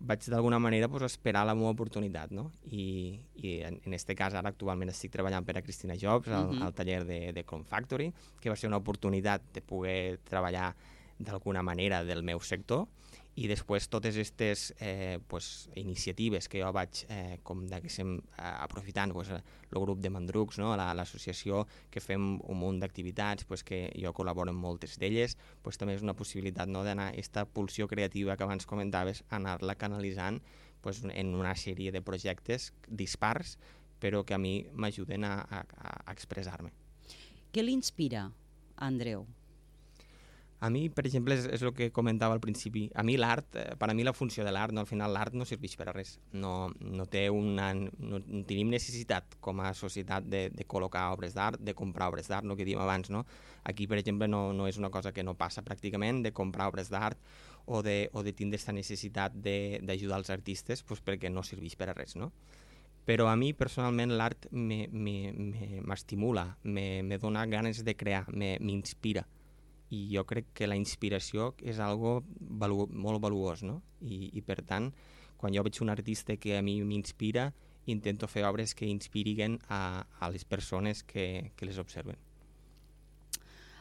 vaig 0.00 0.24
d'alguna 0.32 0.58
manera 0.58 0.88
pues, 0.88 1.04
esperar 1.04 1.44
la 1.46 1.54
meva 1.54 1.70
oportunitat, 1.74 2.32
no? 2.32 2.50
I, 2.72 3.20
i 3.36 3.58
en, 3.68 3.80
en 3.84 3.94
este 3.94 4.16
cas 4.16 4.34
ara 4.34 4.48
actualment 4.48 4.92
estic 4.92 5.12
treballant 5.12 5.44
per 5.44 5.58
a 5.58 5.62
Cristina 5.62 5.96
Jobs, 6.00 6.28
al, 6.28 6.48
uh 6.48 6.54
-huh. 6.54 6.62
al 6.66 6.74
taller 6.74 7.04
de, 7.04 7.32
de 7.32 7.44
Clone 7.44 7.64
Factory, 7.64 8.12
que 8.40 8.50
va 8.50 8.56
ser 8.56 8.68
una 8.68 8.78
oportunitat 8.78 9.42
de 9.52 9.60
poder 9.60 10.18
treballar 10.24 10.74
d'alguna 11.18 11.62
manera 11.62 12.02
del 12.04 12.22
meu 12.22 12.40
sector 12.40 12.86
i 13.40 13.48
després 13.48 13.86
totes 13.88 14.18
aquestes 14.18 14.66
eh, 14.84 15.18
pues, 15.28 15.70
iniciatives 15.80 16.48
que 16.50 16.60
jo 16.60 16.68
vaig, 16.76 17.04
eh, 17.08 17.38
com 17.46 17.62
diguéssim, 17.68 18.18
eh, 18.36 18.50
aprofitant 18.66 19.14
pues, 19.16 19.30
el 19.32 19.80
grup 19.80 20.02
de 20.04 20.10
Mandrucs, 20.12 20.58
no? 20.60 20.74
l'associació 20.76 21.62
la, 21.62 21.78
que 21.90 22.02
fem 22.04 22.34
un 22.36 22.60
munt 22.60 22.82
d'activitats 22.82 23.48
pues, 23.48 23.64
que 23.64 23.86
jo 23.96 24.12
col·laboro 24.16 24.52
en 24.52 24.60
moltes 24.60 24.98
d'elles, 25.00 25.38
pues, 25.64 25.80
també 25.80 25.96
és 25.96 26.04
una 26.04 26.16
possibilitat 26.18 26.68
no, 26.68 26.84
d'anar 26.84 27.14
aquesta 27.14 27.46
pulsió 27.48 27.88
creativa 27.88 28.36
que 28.36 28.44
abans 28.44 28.68
comentaves, 28.68 29.24
anar-la 29.30 29.78
canalitzant 29.80 30.42
pues, 30.84 31.00
en 31.08 31.34
una 31.34 31.56
sèrie 31.56 31.96
de 31.96 32.04
projectes 32.04 32.74
dispars, 32.88 33.56
però 34.00 34.24
que 34.24 34.36
a 34.36 34.40
mi 34.40 34.66
m'ajuden 34.72 35.24
a, 35.24 35.34
a, 35.40 35.64
a 36.04 36.12
expressar-me. 36.12 36.74
Què 37.56 37.64
l'inspira, 37.64 38.28
Andreu? 38.76 39.24
A 40.60 40.68
mi, 40.68 40.90
per 40.92 41.06
exemple, 41.08 41.32
és, 41.32 41.46
és 41.56 41.62
el 41.64 41.70
que 41.72 41.86
comentava 41.96 42.34
al 42.36 42.40
principi. 42.44 42.82
A 42.92 43.02
mi 43.02 43.14
l'art, 43.16 43.54
eh, 43.56 43.76
per 43.80 43.88
a 43.88 43.94
mi 43.96 44.04
la 44.04 44.12
funció 44.12 44.44
de 44.44 44.52
l'art, 44.52 44.74
no, 44.76 44.82
al 44.84 44.88
final 44.90 45.14
l'art 45.16 45.32
no 45.32 45.46
serveix 45.48 45.72
per 45.80 45.88
a 45.88 45.94
res. 45.96 46.18
No, 46.36 46.68
no, 46.84 47.06
té 47.08 47.22
una, 47.32 47.70
no, 47.72 47.88
no 47.96 48.42
tenim 48.44 48.68
necessitat 48.68 49.38
com 49.40 49.62
a 49.64 49.72
societat 49.78 50.28
de, 50.28 50.50
de 50.52 50.66
col·locar 50.68 51.06
obres 51.14 51.32
d'art, 51.38 51.56
de 51.64 51.72
comprar 51.78 52.10
obres 52.12 52.28
d'art, 52.28 52.44
no 52.44 52.56
que 52.60 52.68
diem 52.68 52.80
abans. 52.84 53.08
No? 53.08 53.24
Aquí, 53.64 53.88
per 53.88 53.96
exemple, 54.02 54.28
no, 54.28 54.52
no 54.52 54.68
és 54.68 54.76
una 54.76 54.92
cosa 54.92 55.14
que 55.16 55.24
no 55.24 55.32
passa 55.32 55.64
pràcticament 55.64 56.20
de 56.28 56.34
comprar 56.36 56.68
obres 56.68 56.92
d'art 56.92 57.16
o 57.64 57.80
de, 57.86 58.10
o 58.12 58.20
de 58.22 58.36
tindre 58.36 58.60
aquesta 58.60 58.76
necessitat 58.76 59.32
d'ajudar 59.40 60.20
els 60.20 60.28
artistes 60.28 60.84
pues, 60.84 61.00
perquè 61.00 61.32
no 61.32 61.40
serveix 61.40 61.72
per 61.80 61.88
a 61.88 61.96
res. 61.96 62.20
No? 62.20 62.32
però 63.10 63.26
a 63.26 63.34
mi 63.34 63.54
personalment 63.56 64.12
l'art 64.14 64.46
m'estimula, 64.52 66.44
me, 66.62 66.70
me, 66.70 67.02
me 67.02 67.18
dona 67.18 67.46
ganes 67.48 67.80
de 67.82 67.96
crear, 67.96 68.28
m'inspira 68.30 69.24
i 69.90 70.06
jo 70.14 70.24
crec 70.26 70.52
que 70.54 70.68
la 70.70 70.78
inspiració 70.78 71.50
és 71.62 71.80
algo 71.82 72.20
valu 72.62 72.86
molt 72.90 73.22
valuós, 73.22 73.64
no? 73.66 73.80
I, 74.00 74.30
I 74.38 74.42
per 74.46 74.60
tant, 74.62 74.90
quan 75.36 75.54
jo 75.54 75.64
veig 75.66 75.80
un 75.82 75.90
artista 75.90 76.36
que 76.36 76.56
a 76.58 76.62
mi 76.62 76.78
m'inspira, 76.86 77.50
intento 77.90 78.28
fer 78.28 78.44
obres 78.46 78.74
que 78.74 78.86
inspiriguen 78.86 79.58
a, 79.68 80.06
a 80.20 80.30
les 80.30 80.44
persones 80.44 81.02
que, 81.02 81.52
que 81.56 81.66
les 81.66 81.78
observen. 81.78 82.18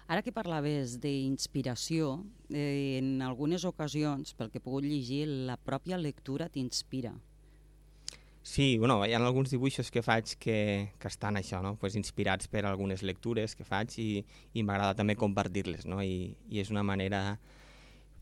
Ara 0.09 0.23
que 0.25 0.33
parlaves 0.33 0.95
d'inspiració, 1.03 2.23
eh, 2.49 2.97
en 2.97 3.21
algunes 3.21 3.61
ocasions, 3.69 4.33
pel 4.33 4.49
que 4.49 4.57
he 4.57 4.65
pogut 4.65 4.87
llegir, 4.87 5.27
la 5.45 5.59
pròpia 5.61 5.99
lectura 6.01 6.49
t'inspira. 6.49 7.13
Sí, 8.41 8.77
bueno, 8.77 9.05
hi 9.05 9.13
ha 9.13 9.19
alguns 9.19 9.51
dibuixos 9.51 9.91
que 9.91 10.01
faig 10.01 10.37
que, 10.39 10.93
que 10.97 11.09
estan 11.11 11.35
això, 11.35 11.59
no? 11.61 11.75
pues 11.75 11.95
inspirats 11.99 12.47
per 12.47 12.63
algunes 12.65 13.03
lectures 13.03 13.55
que 13.55 13.67
faig 13.67 13.97
i, 13.99 14.23
i 14.55 14.63
m'agrada 14.63 14.95
també 14.95 15.15
compartir-les, 15.19 15.85
no? 15.85 15.99
I, 16.01 16.35
i 16.49 16.61
és 16.63 16.71
una 16.71 16.83
manera... 16.83 17.37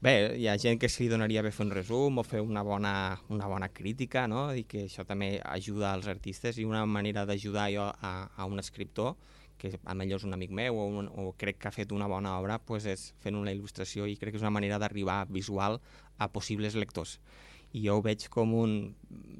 Bé, 0.01 0.13
hi 0.37 0.45
ha 0.49 0.57
gent 0.61 0.77
que 0.81 0.89
s'hi 0.89 1.07
donaria 1.09 1.41
bé 1.41 1.49
fer 1.53 1.65
un 1.65 1.73
resum 1.73 2.19
o 2.21 2.25
fer 2.25 2.41
una 2.41 2.61
bona, 2.65 2.91
una 3.33 3.47
bona 3.49 3.69
crítica, 3.69 4.27
no? 4.29 4.51
i 4.53 4.65
que 4.69 4.83
això 4.85 5.05
també 5.05 5.37
ajuda 5.41 5.93
als 5.93 6.09
artistes 6.09 6.57
i 6.57 6.65
una 6.65 6.83
manera 6.85 7.25
d'ajudar 7.25 7.69
jo 7.73 7.87
a, 7.87 8.13
a 8.35 8.45
un 8.45 8.59
escriptor 8.61 9.15
que 9.57 9.73
a 9.85 9.95
millor 9.97 10.21
és 10.21 10.25
un 10.25 10.37
amic 10.37 10.53
meu 10.53 10.77
o, 10.77 10.85
un, 11.01 11.09
o 11.09 11.31
crec 11.37 11.61
que 11.61 11.69
ha 11.69 11.73
fet 11.73 11.93
una 11.93 12.09
bona 12.09 12.35
obra, 12.37 12.59
pues 12.59 12.85
és 12.85 13.11
fent 13.21 13.37
una 13.37 13.53
il·lustració 13.53 14.05
i 14.05 14.17
crec 14.17 14.35
que 14.35 14.41
és 14.41 14.45
una 14.45 14.53
manera 14.53 14.77
d'arribar 14.81 15.23
visual 15.29 15.79
a 16.17 16.29
possibles 16.29 16.77
lectors 16.77 17.17
i 17.77 17.83
jo 17.85 17.97
ho 17.97 18.03
veig 18.05 18.27
com 18.33 18.53
un... 18.57 18.77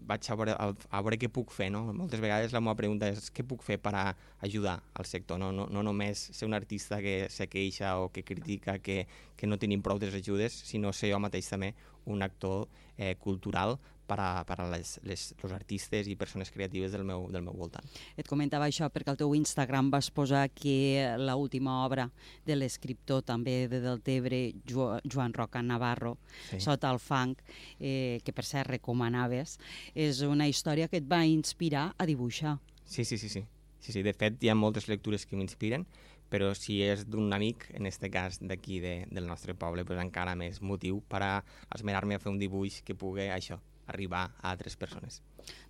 vaig 0.07 0.29
a 0.31 0.35
veure, 0.39 0.53
a, 0.55 1.01
veure 1.03 1.17
què 1.19 1.27
puc 1.33 1.51
fer, 1.51 1.67
no? 1.73 1.81
Moltes 1.95 2.21
vegades 2.23 2.53
la 2.55 2.61
meva 2.63 2.77
pregunta 2.79 3.09
és 3.11 3.27
què 3.35 3.43
puc 3.43 3.65
fer 3.65 3.75
per 3.83 3.91
a 3.97 4.05
ajudar 4.45 4.77
al 4.95 5.07
sector, 5.09 5.39
no, 5.41 5.49
no, 5.51 5.65
no 5.73 5.83
només 5.83 6.21
ser 6.37 6.47
un 6.47 6.55
artista 6.55 7.01
que 7.03 7.17
se 7.33 7.49
queixa 7.51 7.97
o 7.99 8.07
que 8.15 8.23
critica 8.23 8.77
que, 8.79 9.01
que 9.35 9.49
no 9.49 9.59
tenim 9.59 9.83
prou 9.83 9.99
ajudes, 9.99 10.61
sinó 10.69 10.93
ser 10.93 11.11
jo 11.11 11.19
mateix 11.19 11.49
també 11.51 11.73
un 12.05 12.23
actor 12.23 12.69
eh, 12.95 13.15
cultural 13.19 13.75
per 14.07 14.17
a, 14.23 14.29
per 14.47 14.59
a 14.63 14.67
les, 14.71 14.95
les, 15.07 15.23
els 15.37 15.53
artistes 15.53 16.07
i 16.07 16.15
persones 16.19 16.51
creatives 16.53 16.93
del 16.95 17.03
meu, 17.07 17.27
del 17.33 17.43
meu 17.45 17.55
voltant. 17.57 17.85
Et 18.17 18.27
comentava 18.27 18.69
això 18.69 18.89
perquè 18.93 19.13
al 19.13 19.19
teu 19.19 19.35
Instagram 19.37 19.91
vas 19.93 20.09
posar 20.15 20.47
que 20.55 21.03
l'última 21.19 21.81
obra 21.85 22.07
de 22.47 22.57
l'escriptor 22.57 23.23
també 23.27 23.59
de 23.71 23.81
Deltebre, 23.83 24.41
jo, 24.67 24.93
Joan 25.05 25.35
Roca 25.35 25.61
Navarro, 25.61 26.17
sí. 26.49 26.61
Sota 26.63 26.91
el 26.93 27.01
fang, 27.03 27.35
eh, 27.79 28.19
que 28.23 28.33
per 28.33 28.45
cert 28.47 28.71
recomanaves, 28.71 29.57
és 29.95 30.23
una 30.25 30.47
història 30.47 30.87
que 30.87 31.01
et 31.01 31.07
va 31.07 31.23
inspirar 31.27 31.91
a 31.97 32.07
dibuixar. 32.09 32.57
Sí, 32.85 33.03
sí, 33.03 33.17
sí, 33.17 33.29
sí. 33.29 33.43
Sí, 33.79 33.93
sí, 33.93 34.01
de 34.03 34.11
fet 34.17 34.41
hi 34.43 34.49
ha 34.49 34.55
moltes 34.57 34.87
lectures 34.89 35.25
que 35.27 35.37
m'inspiren, 35.37 35.85
però 36.31 36.51
si 36.57 36.81
és 36.83 37.05
d'un 37.07 37.31
amic, 37.33 37.69
en 37.77 37.87
aquest 37.87 38.07
cas 38.11 38.39
d'aquí 38.41 38.81
de, 38.83 38.95
del 39.11 39.27
nostre 39.29 39.55
poble, 39.55 39.85
pues 39.87 39.99
encara 40.01 40.35
més 40.35 40.59
motiu 40.61 40.99
per 41.07 41.21
a 41.23 41.31
esmerar-me 41.75 42.17
a 42.17 42.19
fer 42.23 42.33
un 42.33 42.39
dibuix 42.41 42.81
que 42.83 42.97
pugui 42.97 43.29
això, 43.31 43.61
arribar 43.87 44.31
a 44.41 44.51
altres 44.51 44.77
persones. 44.77 45.21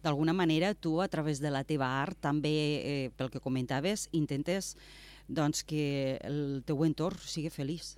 D'alguna 0.03 0.34
manera, 0.34 0.73
tu, 0.73 0.97
a 1.01 1.08
través 1.08 1.39
de 1.39 1.51
la 1.53 1.63
teva 1.63 1.89
art, 2.01 2.17
també, 2.19 2.56
eh, 2.82 3.12
pel 3.15 3.32
que 3.32 3.43
comentaves, 3.43 4.10
intentes 4.12 4.75
doncs, 5.27 5.63
que 5.67 6.17
el 6.23 6.63
teu 6.65 6.84
entorn 6.88 7.19
sigui 7.19 7.51
feliç. 7.51 7.95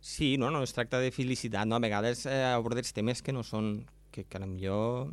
Sí, 0.00 0.36
no, 0.38 0.50
no 0.54 0.62
es 0.62 0.72
tracta 0.72 1.00
de 1.02 1.10
felicitat, 1.10 1.66
no? 1.66 1.76
a 1.76 1.82
vegades 1.82 2.24
eh, 2.26 2.44
abordes 2.52 2.92
temes 2.94 3.22
que 3.22 3.34
no 3.34 3.42
són 3.42 3.80
que, 4.14 4.24
que 4.24 4.40
millor 4.46 5.12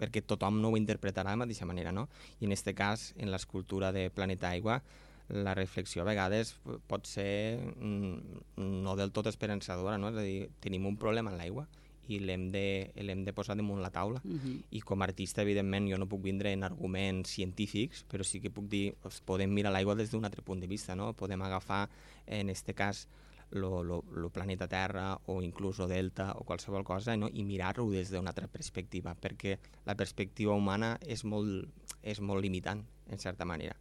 perquè 0.00 0.22
tothom 0.26 0.60
no 0.62 0.72
ho 0.72 0.78
interpretarà 0.78 1.30
de 1.30 1.38
la 1.38 1.44
mateixa 1.44 1.66
manera, 1.66 1.92
no? 1.92 2.08
I 2.40 2.48
en 2.48 2.54
aquest 2.54 2.70
cas, 2.76 3.12
en 3.16 3.30
l'escultura 3.32 3.92
de 3.94 4.08
Planeta 4.10 4.50
Aigua, 4.50 4.80
la 5.28 5.54
reflexió 5.56 6.02
a 6.02 6.08
vegades 6.08 6.54
pot 6.90 7.06
ser 7.08 7.58
mm, 7.58 8.42
no 8.84 8.96
del 8.96 9.12
tot 9.12 9.30
esperançadora, 9.30 9.96
no? 9.98 10.10
És 10.12 10.18
a 10.20 10.26
dir, 10.26 10.50
tenim 10.60 10.86
un 10.90 10.98
problema 11.00 11.32
en 11.32 11.38
l'aigua, 11.40 11.68
i 12.08 12.20
l'hem 12.20 12.50
de, 12.52 12.92
de 12.94 13.32
posar 13.36 13.56
damunt 13.56 13.82
la 13.82 13.90
taula. 13.90 14.20
Uh 14.24 14.32
-huh. 14.32 14.62
I 14.70 14.80
com 14.80 15.02
a 15.02 15.04
artista, 15.04 15.42
evidentment, 15.42 15.90
jo 15.90 15.98
no 15.98 16.08
puc 16.08 16.22
vindre 16.22 16.52
en 16.52 16.62
arguments 16.62 17.30
científics, 17.30 18.04
però 18.08 18.22
sí 18.22 18.40
que 18.40 18.50
puc 18.50 18.68
dir, 18.68 18.94
doncs, 19.02 19.20
podem 19.20 19.50
mirar 19.50 19.72
l'aigua 19.72 19.94
des 19.94 20.10
d'un 20.10 20.24
altre 20.24 20.42
punt 20.42 20.60
de 20.60 20.66
vista, 20.66 20.94
no? 20.94 21.12
Podem 21.12 21.42
agafar, 21.42 21.88
en 22.26 22.50
aquest 22.50 22.72
cas, 22.72 23.08
lo, 23.54 23.82
lo, 23.82 24.04
lo 24.12 24.30
planeta 24.30 24.68
Terra 24.68 25.18
o 25.26 25.40
inclús 25.42 25.78
o 25.80 25.86
Delta 25.86 26.32
o 26.34 26.44
qualsevol 26.44 26.84
cosa 26.84 27.16
no? 27.16 27.28
i 27.32 27.44
mirar-ho 27.44 27.86
des 27.90 28.10
d'una 28.10 28.34
altra 28.34 28.48
perspectiva, 28.48 29.14
perquè 29.14 29.58
la 29.86 29.94
perspectiva 29.94 30.54
humana 30.54 30.98
és 31.00 31.24
molt, 31.24 31.70
és 32.02 32.20
molt 32.20 32.42
limitant, 32.42 32.84
en 33.08 33.18
certa 33.18 33.44
manera. 33.44 33.76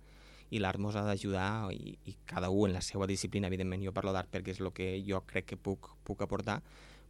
i 0.53 0.59
l'art 0.61 0.77
ens 0.77 0.95
ha 0.99 1.01
d'ajudar 1.01 1.71
i, 1.73 1.95
i 2.05 2.13
cada 2.29 2.51
un 2.53 2.69
en 2.69 2.75
la 2.75 2.81
seva 2.85 3.07
disciplina, 3.09 3.47
evidentment 3.49 3.81
jo 3.81 3.93
parlo 3.95 4.11
d'art 4.13 4.29
perquè 4.29 4.53
és 4.53 4.59
el 4.61 4.69
que 4.75 5.01
jo 5.01 5.23
crec 5.25 5.47
que 5.49 5.57
puc, 5.57 5.89
puc 6.05 6.21
aportar, 6.21 6.59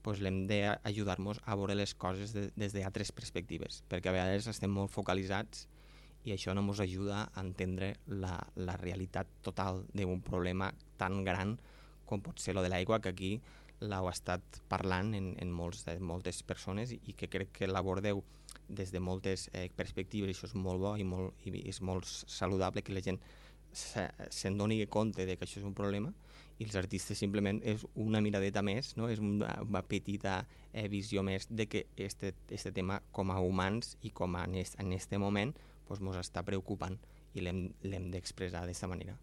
doncs 0.03 0.21
l'hem 0.21 0.43
d'ajudar-nos 0.49 1.39
a 1.45 1.55
veure 1.55 1.75
les 1.75 1.93
coses 1.95 2.33
de, 2.35 2.49
des 2.55 2.75
d'altres 2.75 3.11
perspectives, 3.15 3.83
perquè 3.89 4.11
a 4.11 4.15
vegades 4.17 4.49
estem 4.51 4.71
molt 4.71 4.91
focalitzats 4.91 5.67
i 6.23 6.31
això 6.31 6.53
no 6.55 6.63
ens 6.63 6.79
ajuda 6.83 7.25
a 7.33 7.41
entendre 7.43 7.95
la, 8.07 8.37
la 8.55 8.77
realitat 8.79 9.27
total 9.43 9.83
d'un 9.93 10.21
problema 10.23 10.71
tan 10.97 11.23
gran 11.23 11.57
com 12.05 12.21
pot 12.21 12.39
ser 12.39 12.55
lo 12.55 12.63
de 12.63 12.69
l'aigua, 12.71 12.99
que 13.01 13.11
aquí 13.11 13.33
l'heu 13.83 14.07
estat 14.07 14.61
parlant 14.71 15.13
en, 15.17 15.33
en 15.41 15.51
molts, 15.51 15.83
de, 15.87 15.97
moltes 15.99 16.43
persones 16.47 16.93
i, 16.95 17.15
que 17.17 17.29
crec 17.31 17.51
que 17.59 17.67
l'abordeu 17.67 18.23
des 18.69 18.91
de 18.93 18.99
moltes 19.03 19.49
eh, 19.51 19.69
perspectives. 19.75 20.31
Això 20.31 20.47
és 20.47 20.55
molt 20.55 20.79
bo 20.83 20.93
i, 20.99 21.03
molt, 21.07 21.35
i 21.47 21.63
és 21.67 21.81
molt 21.81 22.07
saludable 22.07 22.83
que 22.83 22.95
la 22.95 23.03
gent 23.03 23.19
se'n 23.73 24.29
se 24.29 24.51
doni 24.53 24.77
compte 24.87 25.25
de 25.25 25.35
que 25.35 25.47
això 25.47 25.59
és 25.59 25.67
un 25.67 25.73
problema 25.73 26.13
i 26.59 26.67
els 26.67 26.75
artistes 26.77 27.17
simplement 27.17 27.59
és 27.65 27.85
una 27.99 28.21
miradeta 28.21 28.61
més, 28.61 28.93
no? 28.97 29.09
és 29.09 29.19
una, 29.19 29.55
una 29.65 29.81
petita 29.85 30.43
eh, 30.71 30.87
visió 30.89 31.23
més 31.23 31.47
de 31.49 31.67
que 31.67 31.85
este, 31.97 32.33
este 32.49 32.71
tema 32.71 33.01
com 33.11 33.31
a 33.33 33.39
humans 33.41 33.97
i 34.01 34.11
com 34.11 34.35
a 34.35 34.45
en, 34.45 34.55
est, 34.61 34.77
en 34.79 34.93
este 34.93 35.17
moment 35.17 35.55
pues, 35.87 35.99
està 36.19 36.43
preocupant 36.45 36.97
i 37.33 37.41
l'hem 37.41 38.09
d'expressar 38.13 38.61
d'aquesta 38.61 38.87
manera. 38.87 39.17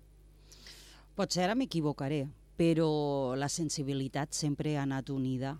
Potser 1.14 1.44
ara 1.44 1.54
m'equivocaré, 1.54 2.24
però 2.58 3.34
la 3.38 3.48
sensibilitat 3.48 4.34
sempre 4.34 4.76
ha 4.76 4.82
anat 4.82 5.10
unida 5.10 5.54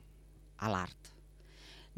a 0.59 0.71
l'art. 0.71 1.20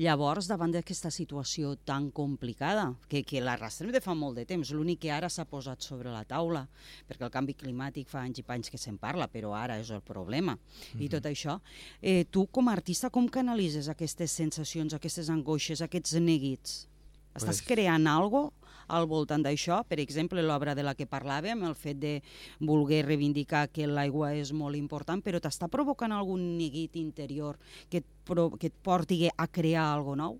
Llavors, 0.02 0.48
davant 0.50 0.72
d'aquesta 0.74 1.12
situació 1.14 1.76
tan 1.86 2.08
complicada, 2.10 2.88
que, 3.10 3.20
que 3.28 3.42
l'arrastrem 3.44 3.92
de 3.94 4.00
fa 4.02 4.16
molt 4.18 4.40
de 4.40 4.44
temps, 4.48 4.72
l'únic 4.74 5.04
que 5.04 5.12
ara 5.14 5.28
s'ha 5.30 5.44
posat 5.46 5.84
sobre 5.84 6.10
la 6.10 6.24
taula, 6.26 6.64
perquè 7.06 7.26
el 7.28 7.34
canvi 7.34 7.54
climàtic 7.60 8.08
fa 8.10 8.24
anys 8.26 8.40
i 8.42 8.46
panys 8.46 8.72
que 8.72 8.80
se'n 8.80 8.98
parla, 8.98 9.28
però 9.30 9.52
ara 9.54 9.78
és 9.78 9.92
el 9.94 10.02
problema, 10.02 10.56
mm 10.56 10.98
-hmm. 10.98 11.04
i 11.04 11.08
tot 11.08 11.24
això, 11.30 11.60
eh, 12.00 12.24
tu 12.30 12.46
com 12.46 12.68
a 12.68 12.72
artista 12.72 13.10
com 13.10 13.28
canalitzes 13.28 13.88
aquestes 13.88 14.32
sensacions, 14.32 14.94
aquestes 14.94 15.28
angoixes, 15.28 15.80
aquests 15.80 16.14
neguits? 16.14 16.88
Estàs 17.34 17.62
pues... 17.62 17.62
creant 17.62 18.06
algo 18.06 18.52
al 18.92 19.08
voltant 19.08 19.42
d'això, 19.44 19.80
per 19.88 19.98
exemple, 20.02 20.42
l'obra 20.44 20.76
de 20.76 20.84
la 20.84 20.94
que 20.94 21.08
parlàvem, 21.08 21.64
el 21.64 21.74
fet 21.78 21.98
de 22.02 22.12
voler 22.60 23.02
reivindicar 23.06 23.66
que 23.72 23.88
l'aigua 23.88 24.32
és 24.36 24.52
molt 24.52 24.76
important, 24.76 25.22
però 25.24 25.40
t'està 25.40 25.68
provocant 25.72 26.12
algun 26.12 26.44
neguit 26.58 26.98
interior 27.00 27.58
que 27.88 28.02
et, 28.02 28.08
que 28.58 28.68
et 28.68 28.80
porti 28.84 29.24
a 29.32 29.48
crear 29.48 29.88
algo 29.94 30.16
nou? 30.16 30.38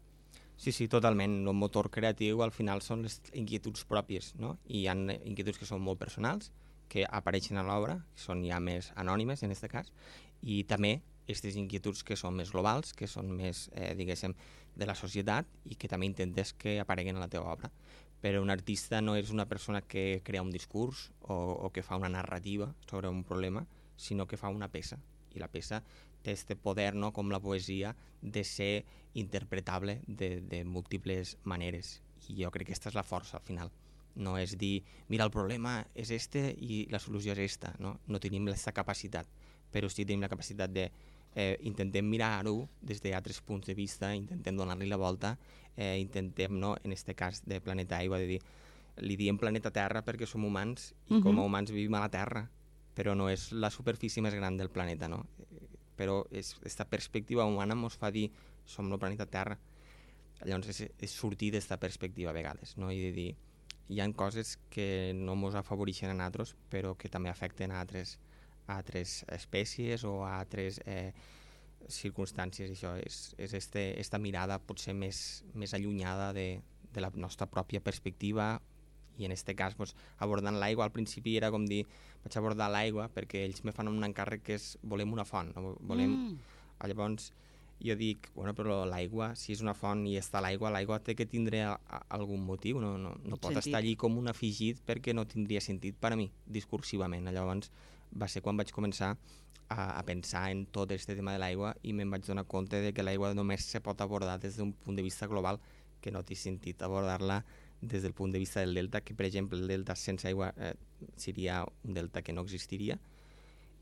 Sí, 0.56 0.70
sí, 0.70 0.86
totalment. 0.86 1.40
El 1.48 1.56
motor 1.58 1.88
creatiu 1.90 2.42
al 2.44 2.52
final 2.54 2.84
són 2.84 3.06
les 3.06 3.18
inquietuds 3.34 3.86
pròpies, 3.88 4.34
no? 4.38 4.58
I 4.68 4.82
hi 4.82 4.90
ha 4.90 4.94
inquietuds 4.94 5.58
que 5.58 5.66
són 5.66 5.82
molt 5.82 5.98
personals, 5.98 6.52
que 6.92 7.06
apareixen 7.08 7.56
a 7.56 7.64
l'obra, 7.66 7.96
que 8.12 8.22
són 8.22 8.44
ja 8.44 8.60
més 8.60 8.92
anònimes 9.00 9.42
en 9.42 9.54
aquest 9.54 9.72
cas, 9.72 9.88
i 10.42 10.62
també 10.68 11.00
aquestes 11.22 11.56
inquietuds 11.56 12.02
que 12.04 12.18
són 12.18 12.36
més 12.36 12.52
globals, 12.52 12.92
que 12.92 13.08
són 13.08 13.30
més, 13.32 13.70
eh, 13.72 13.94
diguéssim, 13.96 14.34
de 14.76 14.86
la 14.88 14.94
societat 14.98 15.48
i 15.68 15.76
que 15.76 15.88
també 15.88 16.06
intentes 16.08 16.52
que 16.52 16.78
apareguen 16.80 17.16
a 17.16 17.24
la 17.24 17.30
teva 17.32 17.52
obra 17.52 17.70
però 18.22 18.40
un 18.40 18.54
artista 18.54 19.00
no 19.02 19.16
és 19.18 19.32
una 19.34 19.48
persona 19.50 19.82
que 19.82 20.22
crea 20.22 20.44
un 20.46 20.52
discurs 20.54 21.10
o, 21.26 21.34
o 21.34 21.72
que 21.74 21.82
fa 21.82 21.98
una 21.98 22.08
narrativa 22.08 22.70
sobre 22.86 23.10
un 23.10 23.24
problema, 23.26 23.66
sinó 23.96 24.28
que 24.30 24.38
fa 24.38 24.48
una 24.48 24.70
peça. 24.70 25.00
I 25.34 25.42
la 25.42 25.50
peça 25.50 25.82
té 26.22 26.30
este 26.30 26.54
poder, 26.54 26.94
no, 26.94 27.10
com 27.12 27.34
la 27.34 27.40
poesia, 27.42 27.96
de 28.22 28.44
ser 28.46 28.84
interpretable 29.18 30.00
de, 30.06 30.40
de 30.40 30.62
múltiples 30.64 31.36
maneres. 31.42 31.98
I 32.30 32.44
jo 32.44 32.52
crec 32.54 32.70
que 32.70 32.76
aquesta 32.76 32.92
és 32.92 32.98
la 32.98 33.02
força, 33.02 33.40
al 33.40 33.46
final. 33.46 33.72
No 34.14 34.36
és 34.38 34.54
dir, 34.60 34.84
mira, 35.10 35.26
el 35.26 35.34
problema 35.34 35.80
és 35.98 36.12
este 36.14 36.52
i 36.62 36.84
la 36.94 37.02
solució 37.02 37.34
és 37.34 37.42
esta. 37.42 37.74
No, 37.82 37.96
no 38.06 38.22
tenim 38.22 38.46
aquesta 38.46 38.76
capacitat, 38.76 39.26
però 39.74 39.90
sí 39.90 40.06
tenim 40.06 40.22
la 40.22 40.30
capacitat 40.30 40.70
de 40.70 40.92
eh, 41.34 41.58
intentem 41.62 42.06
mirar-ho 42.08 42.68
des 42.80 43.02
d'altres 43.02 43.40
punts 43.40 43.66
de 43.66 43.74
vista, 43.74 44.14
intentem 44.14 44.56
donar-li 44.56 44.88
la 44.88 45.00
volta, 45.00 45.36
eh, 45.76 45.98
intentem, 46.00 46.58
no, 46.58 46.76
en 46.82 46.92
aquest 46.92 47.12
cas 47.16 47.42
de 47.46 47.60
Planeta 47.60 47.98
Aigua, 47.98 48.18
de 48.18 48.26
dir, 48.26 48.40
li 49.00 49.16
diem 49.16 49.38
planeta 49.40 49.72
Terra 49.72 50.02
perquè 50.04 50.26
som 50.28 50.44
humans 50.44 50.92
i 51.08 51.14
uh 51.14 51.16
-huh. 51.16 51.22
com 51.22 51.38
a 51.38 51.42
humans 51.42 51.70
vivim 51.70 51.94
a 51.94 52.00
la 52.00 52.10
Terra, 52.10 52.48
però 52.94 53.14
no 53.16 53.28
és 53.28 53.52
la 53.52 53.70
superfície 53.70 54.22
més 54.22 54.34
gran 54.34 54.56
del 54.56 54.68
planeta, 54.68 55.08
no? 55.08 55.26
Però 55.96 56.26
aquesta 56.26 56.84
perspectiva 56.84 57.44
humana 57.44 57.74
ens 57.74 57.96
fa 57.96 58.10
dir 58.10 58.30
som 58.64 58.92
el 58.92 58.98
planeta 58.98 59.26
Terra. 59.26 59.58
Llavors 60.44 60.68
és, 60.68 60.90
és 60.98 61.10
sortir 61.10 61.52
d'esta 61.52 61.78
perspectiva 61.78 62.30
a 62.30 62.32
vegades, 62.32 62.76
no? 62.76 62.90
I 62.90 63.00
de 63.00 63.12
dir, 63.12 63.36
hi 63.88 64.00
han 64.00 64.12
coses 64.12 64.58
que 64.70 65.12
no 65.14 65.34
ens 65.34 65.54
afavoreixen 65.54 66.10
a 66.10 66.14
nosaltres, 66.14 66.56
però 66.70 66.96
que 66.96 67.08
també 67.08 67.30
afecten 67.30 67.70
a 67.70 67.80
altres, 67.80 68.18
a 68.72 68.80
altres 68.80 69.20
espècies 69.32 70.06
o 70.08 70.22
a 70.24 70.34
altres 70.40 70.80
eh, 70.86 71.12
circumstàncies. 71.92 72.72
Això 72.72 72.94
és, 73.02 73.22
és 73.38 73.54
este, 73.58 73.92
esta 74.00 74.20
mirada 74.22 74.58
potser 74.58 74.94
més, 74.96 75.42
més 75.54 75.74
allunyada 75.76 76.32
de, 76.36 76.62
de 76.92 77.04
la 77.04 77.12
nostra 77.14 77.48
pròpia 77.50 77.82
perspectiva 77.84 78.54
i 79.20 79.26
en 79.26 79.34
aquest 79.34 79.52
cas 79.56 79.76
pues, 79.76 79.92
abordant 80.24 80.56
l'aigua 80.56 80.86
al 80.86 80.94
principi 80.94 81.36
era 81.36 81.50
com 81.52 81.66
dir 81.68 81.82
vaig 82.22 82.36
abordar 82.38 82.70
l'aigua 82.72 83.10
perquè 83.12 83.44
ells 83.44 83.60
me 83.66 83.74
fan 83.76 83.90
un 83.90 84.00
encàrrec 84.08 84.44
que 84.46 84.56
és 84.56 84.72
volem 84.82 85.12
una 85.12 85.28
font 85.28 85.52
no? 85.52 85.76
volem... 85.80 86.16
Mm. 86.16 86.38
llavors 86.88 87.28
jo 87.82 87.96
dic, 87.98 88.28
bueno, 88.36 88.52
però 88.54 88.82
l'aigua, 88.86 89.32
si 89.38 89.52
és 89.56 89.62
una 89.64 89.74
font 89.74 90.04
i 90.06 90.14
està 90.18 90.38
l'aigua, 90.42 90.70
l'aigua 90.70 91.00
té 91.02 91.16
que 91.18 91.26
tindre 91.26 91.64
a, 91.66 91.72
a, 91.74 91.98
algun 92.14 92.44
motiu, 92.46 92.78
no, 92.82 92.92
no, 93.00 93.16
no 93.24 93.38
pot 93.38 93.56
sentit. 93.56 93.66
estar 93.66 93.80
allí 93.80 93.96
com 93.98 94.18
un 94.20 94.30
afegit 94.30 94.78
perquè 94.86 95.14
no 95.16 95.24
tindria 95.26 95.62
sentit 95.64 95.98
per 95.98 96.12
a 96.14 96.18
mi, 96.18 96.28
discursivament. 96.46 97.26
Llavors, 97.34 97.72
va 98.18 98.28
ser 98.28 98.42
quan 98.42 98.56
vaig 98.56 98.72
començar 98.72 99.14
a, 99.68 99.98
a 99.98 100.02
pensar 100.04 100.50
en 100.52 100.66
tot 100.66 100.90
aquest 100.90 101.08
tema 101.14 101.32
de 101.32 101.40
l'aigua 101.40 101.74
i 101.82 101.94
me'n 101.96 102.10
vaig 102.12 102.26
donar 102.26 102.44
compte 102.44 102.80
de 102.82 102.92
que 102.92 103.04
l'aigua 103.04 103.32
només 103.34 103.64
se 103.64 103.80
pot 103.80 104.00
abordar 104.00 104.38
des 104.40 104.56
d'un 104.56 104.72
punt 104.72 104.96
de 104.96 105.02
vista 105.02 105.26
global 105.26 105.60
que 106.02 106.12
no 106.12 106.24
té 106.26 106.36
sentit 106.36 106.82
abordar-la 106.82 107.42
des 107.80 108.02
del 108.02 108.12
punt 108.12 108.32
de 108.32 108.38
vista 108.38 108.60
del 108.60 108.74
delta, 108.74 109.00
que 109.00 109.14
per 109.14 109.26
exemple 109.26 109.58
el 109.58 109.66
delta 109.66 109.96
sense 109.96 110.28
aigua 110.28 110.52
eh, 110.56 110.74
seria 111.16 111.64
un 111.84 111.94
delta 111.94 112.22
que 112.22 112.32
no 112.32 112.42
existiria, 112.42 112.98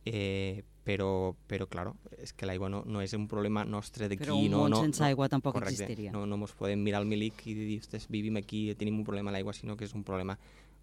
eh, 0.05 0.65
però, 0.85 1.37
però 1.47 1.67
claro, 1.69 1.97
és 2.17 2.33
que 2.33 2.49
l'aigua 2.49 2.71
no, 2.73 2.81
no 2.87 3.03
és 3.05 3.13
un 3.15 3.27
problema 3.29 3.65
nostre 3.69 4.09
d'aquí. 4.09 4.25
Però 4.25 4.39
un 4.41 4.49
no, 4.51 4.63
món 4.65 4.75
no, 4.75 4.81
sense 4.81 5.05
no, 5.05 5.11
aigua 5.11 5.29
tampoc 5.29 5.59
correcte, 5.59 5.85
existiria. 5.85 6.15
No, 6.17 6.25
no 6.27 6.41
ens 6.41 6.57
podem 6.57 6.81
mirar 6.83 7.03
al 7.03 7.11
milic 7.11 7.45
i 7.45 7.55
dir, 7.59 7.79
ostres, 7.85 8.09
vivim 8.09 8.41
aquí, 8.41 8.65
tenim 8.81 8.97
un 9.03 9.05
problema 9.05 9.31
a 9.31 9.37
l'aigua, 9.37 9.55
sinó 9.57 9.77
que 9.77 9.85
és 9.85 9.95
un 9.95 10.05
problema 10.07 10.39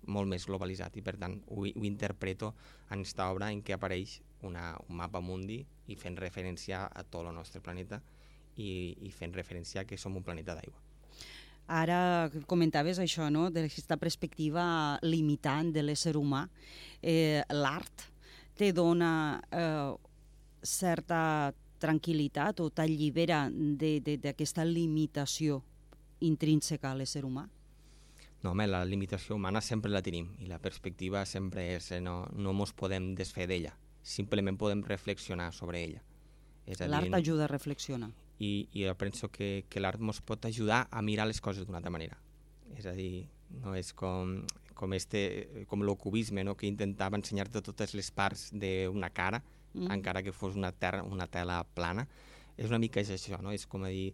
molt 0.05 0.29
més 0.29 0.45
globalitzat 0.47 0.97
i 0.97 1.03
per 1.03 1.17
tant 1.19 1.35
ho, 1.47 1.63
ho 1.65 1.85
interpreto 1.87 2.53
en 2.89 3.01
aquesta 3.01 3.29
obra 3.31 3.51
en 3.51 3.63
què 3.65 3.75
apareix 3.75 4.19
una, 4.47 4.75
un 4.87 4.99
mapa 4.99 5.19
mundi 5.19 5.63
i 5.87 5.95
fent 5.95 6.17
referència 6.19 6.85
a 6.87 7.03
tot 7.03 7.25
el 7.25 7.35
nostre 7.35 7.61
planeta 7.61 8.01
i, 8.57 8.95
i 9.01 9.11
fent 9.11 9.33
referència 9.35 9.85
que 9.85 9.97
som 9.97 10.15
un 10.17 10.25
planeta 10.25 10.55
d'aigua. 10.57 10.79
Ara 11.67 12.29
comentaves 12.47 12.99
això, 13.03 13.27
no?, 13.29 13.49
d'aquesta 13.51 13.97
perspectiva 13.99 14.97
limitant 15.03 15.73
de 15.75 15.83
l'ésser 15.83 16.15
humà. 16.15 16.45
Eh, 17.03 17.43
L'art 17.51 18.05
te 18.55 18.71
dona 18.71 19.11
eh, 19.51 19.91
certa 20.63 21.51
tranquil·litat 21.77 22.63
o 22.63 22.69
t'allibera 22.73 23.45
d'aquesta 23.51 24.65
limitació 24.65 25.59
intrínseca 26.25 26.91
a 26.91 26.97
l'ésser 26.97 27.25
humà? 27.27 27.45
No, 28.43 28.51
home, 28.51 28.67
la 28.69 28.83
limitació 28.85 29.35
humana 29.35 29.61
sempre 29.65 29.91
la 29.91 30.03
tenim 30.05 30.29
i 30.43 30.47
la 30.49 30.59
perspectiva 30.61 31.23
sempre 31.25 31.65
és, 31.75 31.89
eh, 31.91 32.01
no, 32.03 32.19
no 32.37 32.53
ens 32.53 32.73
podem 32.77 33.13
desfer 33.17 33.47
d'ella, 33.49 33.73
simplement 34.03 34.59
podem 34.59 34.83
reflexionar 34.85 35.49
sobre 35.53 35.81
ella. 35.83 36.03
L'art 36.87 37.13
ajuda 37.15 37.45
a 37.45 37.47
reflexionar. 37.47 38.11
I, 38.37 38.67
i 38.73 38.83
jo 38.85 38.93
penso 38.99 39.31
que, 39.33 39.65
que 39.71 39.81
l'art 39.81 40.01
ens 40.03 40.19
pot 40.21 40.45
ajudar 40.45 40.85
a 40.91 41.01
mirar 41.01 41.25
les 41.25 41.41
coses 41.41 41.65
d'una 41.65 41.79
altra 41.79 41.93
manera. 41.93 42.19
És 42.75 42.85
a 42.85 42.93
dir, 42.93 43.25
no 43.63 43.73
és 43.75 43.93
com, 43.97 44.41
com, 44.77 44.93
este, 44.93 45.65
com 45.67 45.81
el 45.81 45.93
cubisme, 45.97 46.43
no? 46.43 46.55
que 46.59 46.67
intentava 46.69 47.17
ensenyar-te 47.17 47.63
totes 47.65 47.95
les 47.97 48.11
parts 48.11 48.51
d'una 48.53 49.09
cara, 49.09 49.41
mm. 49.73 49.89
encara 49.95 50.21
que 50.23 50.35
fos 50.35 50.59
una, 50.59 50.71
terra, 50.71 51.01
una 51.03 51.27
tela 51.31 51.63
plana. 51.73 52.05
És 52.57 52.69
una 52.69 52.81
mica 52.81 53.01
això, 53.01 53.41
no? 53.41 53.53
és 53.53 53.65
com 53.69 53.85
a 53.87 53.93
dir, 53.93 54.11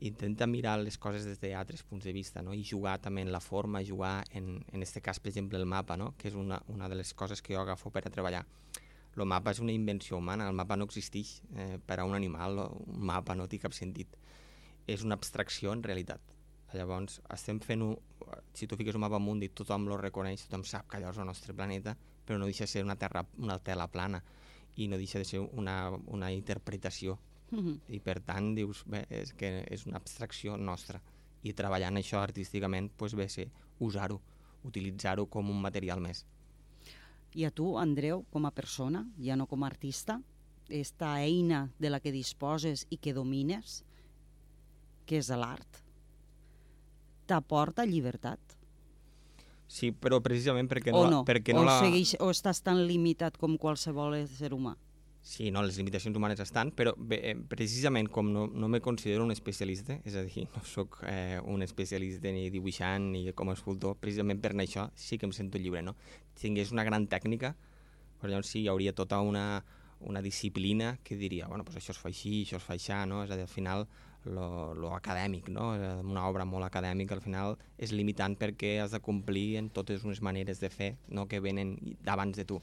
intenta 0.00 0.46
mirar 0.46 0.78
les 0.80 0.96
coses 0.98 1.26
des 1.28 1.40
d'altres 1.40 1.82
punts 1.84 2.04
de 2.04 2.12
vista 2.12 2.42
no? 2.42 2.54
i 2.56 2.64
jugar 2.64 2.98
també 3.04 3.22
en 3.22 3.32
la 3.32 3.40
forma, 3.40 3.82
jugar 3.84 4.24
en, 4.32 4.64
en 4.72 4.82
este 4.82 5.00
cas, 5.00 5.20
per 5.20 5.30
exemple, 5.30 5.58
el 5.58 5.66
mapa, 5.66 5.96
no? 5.96 6.14
que 6.16 6.28
és 6.28 6.34
una, 6.34 6.62
una 6.68 6.88
de 6.88 6.96
les 6.96 7.12
coses 7.14 7.42
que 7.42 7.54
jo 7.54 7.60
agafo 7.60 7.92
per 7.92 8.06
a 8.06 8.12
treballar. 8.12 8.44
El 9.16 9.26
mapa 9.26 9.52
és 9.52 9.60
una 9.60 9.72
invenció 9.74 10.16
humana, 10.16 10.46
el 10.48 10.56
mapa 10.56 10.78
no 10.78 10.86
existeix 10.88 11.40
eh, 11.52 11.78
per 11.84 11.98
a 12.00 12.06
un 12.08 12.14
animal, 12.16 12.62
un 12.78 13.00
mapa 13.10 13.34
no 13.36 13.48
té 13.50 13.58
cap 13.60 13.74
sentit. 13.76 14.16
És 14.86 15.04
una 15.04 15.18
abstracció 15.18 15.74
en 15.74 15.82
realitat. 15.84 16.22
Llavors, 16.72 17.18
estem 17.34 17.58
fent 17.60 17.82
un, 17.82 17.96
si 18.54 18.68
tu 18.70 18.78
fiques 18.78 18.94
un 18.94 19.02
mapa 19.04 19.18
mundi, 19.18 19.50
tothom 19.50 19.88
lo 19.90 19.98
reconeix, 20.00 20.46
tothom 20.46 20.64
sap 20.64 20.88
que 20.88 21.00
allò 21.00 21.10
és 21.10 21.18
el 21.18 21.26
nostre 21.28 21.52
planeta, 21.58 21.96
però 22.24 22.38
no 22.38 22.46
deixa 22.46 22.64
de 22.64 22.72
ser 22.72 22.84
una, 22.86 22.96
terra, 22.96 23.26
una 23.42 23.58
tela 23.58 23.90
plana 23.90 24.22
i 24.78 24.86
no 24.88 24.96
deixa 24.96 25.18
de 25.18 25.26
ser 25.26 25.42
una, 25.42 25.90
una 26.06 26.30
interpretació 26.32 27.18
Mm 27.50 27.58
-hmm. 27.58 27.80
I 27.88 28.00
per 28.00 28.20
tant, 28.20 28.54
dius, 28.54 28.84
bé, 28.86 29.06
és 29.10 29.32
que 29.32 29.64
és 29.70 29.86
una 29.86 29.96
abstracció 29.96 30.56
nostra. 30.56 31.00
I 31.42 31.52
treballant 31.52 31.96
això 31.96 32.18
artísticament, 32.18 32.90
doncs 32.98 33.14
bé, 33.14 33.28
ser 33.28 33.50
usar-ho, 33.78 34.20
utilitzar-ho 34.64 35.26
com 35.26 35.50
un 35.50 35.60
material 35.60 36.00
més. 36.00 36.26
I 37.34 37.44
a 37.44 37.50
tu, 37.50 37.78
Andreu, 37.78 38.24
com 38.30 38.46
a 38.46 38.50
persona, 38.50 39.06
ja 39.18 39.36
no 39.36 39.46
com 39.46 39.62
a 39.62 39.66
artista, 39.66 40.20
esta 40.68 41.20
eina 41.22 41.70
de 41.78 41.90
la 41.90 42.00
que 42.00 42.12
disposes 42.12 42.86
i 42.90 42.96
que 42.96 43.12
domines, 43.12 43.84
que 45.06 45.18
és 45.18 45.28
l'art, 45.28 45.82
t'aporta 47.26 47.86
llibertat? 47.86 48.40
Sí, 49.70 49.92
però 49.94 50.18
precisament 50.22 50.66
perquè 50.70 50.90
o 50.90 51.04
no, 51.04 51.10
no? 51.10 51.24
perquè 51.26 51.54
o, 51.54 51.60
no 51.60 51.68
la... 51.68 51.78
segueix, 51.78 52.16
o 52.18 52.30
estàs 52.34 52.62
tan 52.66 52.82
limitat 52.88 53.36
com 53.38 53.54
qualsevol 53.58 54.16
ésser 54.18 54.50
humà? 54.54 54.74
Sí, 55.22 55.50
no, 55.50 55.60
les 55.62 55.76
limitacions 55.76 56.16
humanes 56.16 56.40
estan, 56.40 56.70
però 56.72 56.94
bé, 56.96 57.18
eh, 57.30 57.34
precisament 57.36 58.08
com 58.08 58.30
no, 58.32 58.46
no 58.48 58.68
me 58.72 58.80
considero 58.80 59.24
un 59.26 59.34
especialista, 59.34 59.98
és 60.08 60.16
a 60.16 60.22
dir, 60.24 60.46
no 60.54 60.62
sóc 60.64 61.02
eh, 61.04 61.36
un 61.44 61.60
especialista 61.62 62.32
ni 62.32 62.48
dibuixant 62.50 63.10
ni 63.12 63.26
com 63.36 63.52
a 63.52 63.56
escultor, 63.58 63.98
precisament 64.00 64.40
per 64.40 64.54
això 64.56 64.88
sí 64.96 65.18
que 65.18 65.28
em 65.28 65.34
sento 65.36 65.60
lliure, 65.60 65.82
no? 65.84 65.94
Si 66.34 66.48
tingués 66.48 66.72
una 66.72 66.86
gran 66.88 67.06
tècnica, 67.06 67.52
però 68.18 68.32
llavors 68.32 68.48
sí, 68.48 68.62
hi 68.64 68.68
hauria 68.72 68.96
tota 68.96 69.20
una, 69.20 69.62
una 70.00 70.22
disciplina 70.22 70.96
que 71.04 71.16
diria, 71.16 71.48
bueno, 71.48 71.64
pues 71.64 71.76
això 71.76 71.92
es 71.92 72.00
fa 72.00 72.08
així, 72.08 72.46
això 72.46 72.56
es 72.56 72.64
fa 72.64 72.78
així, 72.78 72.96
no? 73.06 73.22
És 73.24 73.30
a 73.30 73.36
dir, 73.36 73.44
al 73.44 73.52
final, 73.52 73.86
lo, 74.24 74.74
lo 74.74 74.94
acadèmic, 74.94 75.48
no? 75.48 75.72
Una 76.00 76.26
obra 76.28 76.44
molt 76.44 76.64
acadèmica, 76.64 77.14
al 77.14 77.24
final, 77.24 77.58
és 77.78 77.92
limitant 77.92 78.36
perquè 78.40 78.78
has 78.80 78.96
de 78.96 79.00
complir 79.04 79.58
en 79.60 79.68
totes 79.68 80.04
unes 80.04 80.20
maneres 80.24 80.60
de 80.60 80.70
fer 80.72 80.94
no? 81.08 81.26
que 81.28 81.40
venen 81.40 81.76
d'abans 82.04 82.36
de 82.36 82.44
tu 82.44 82.60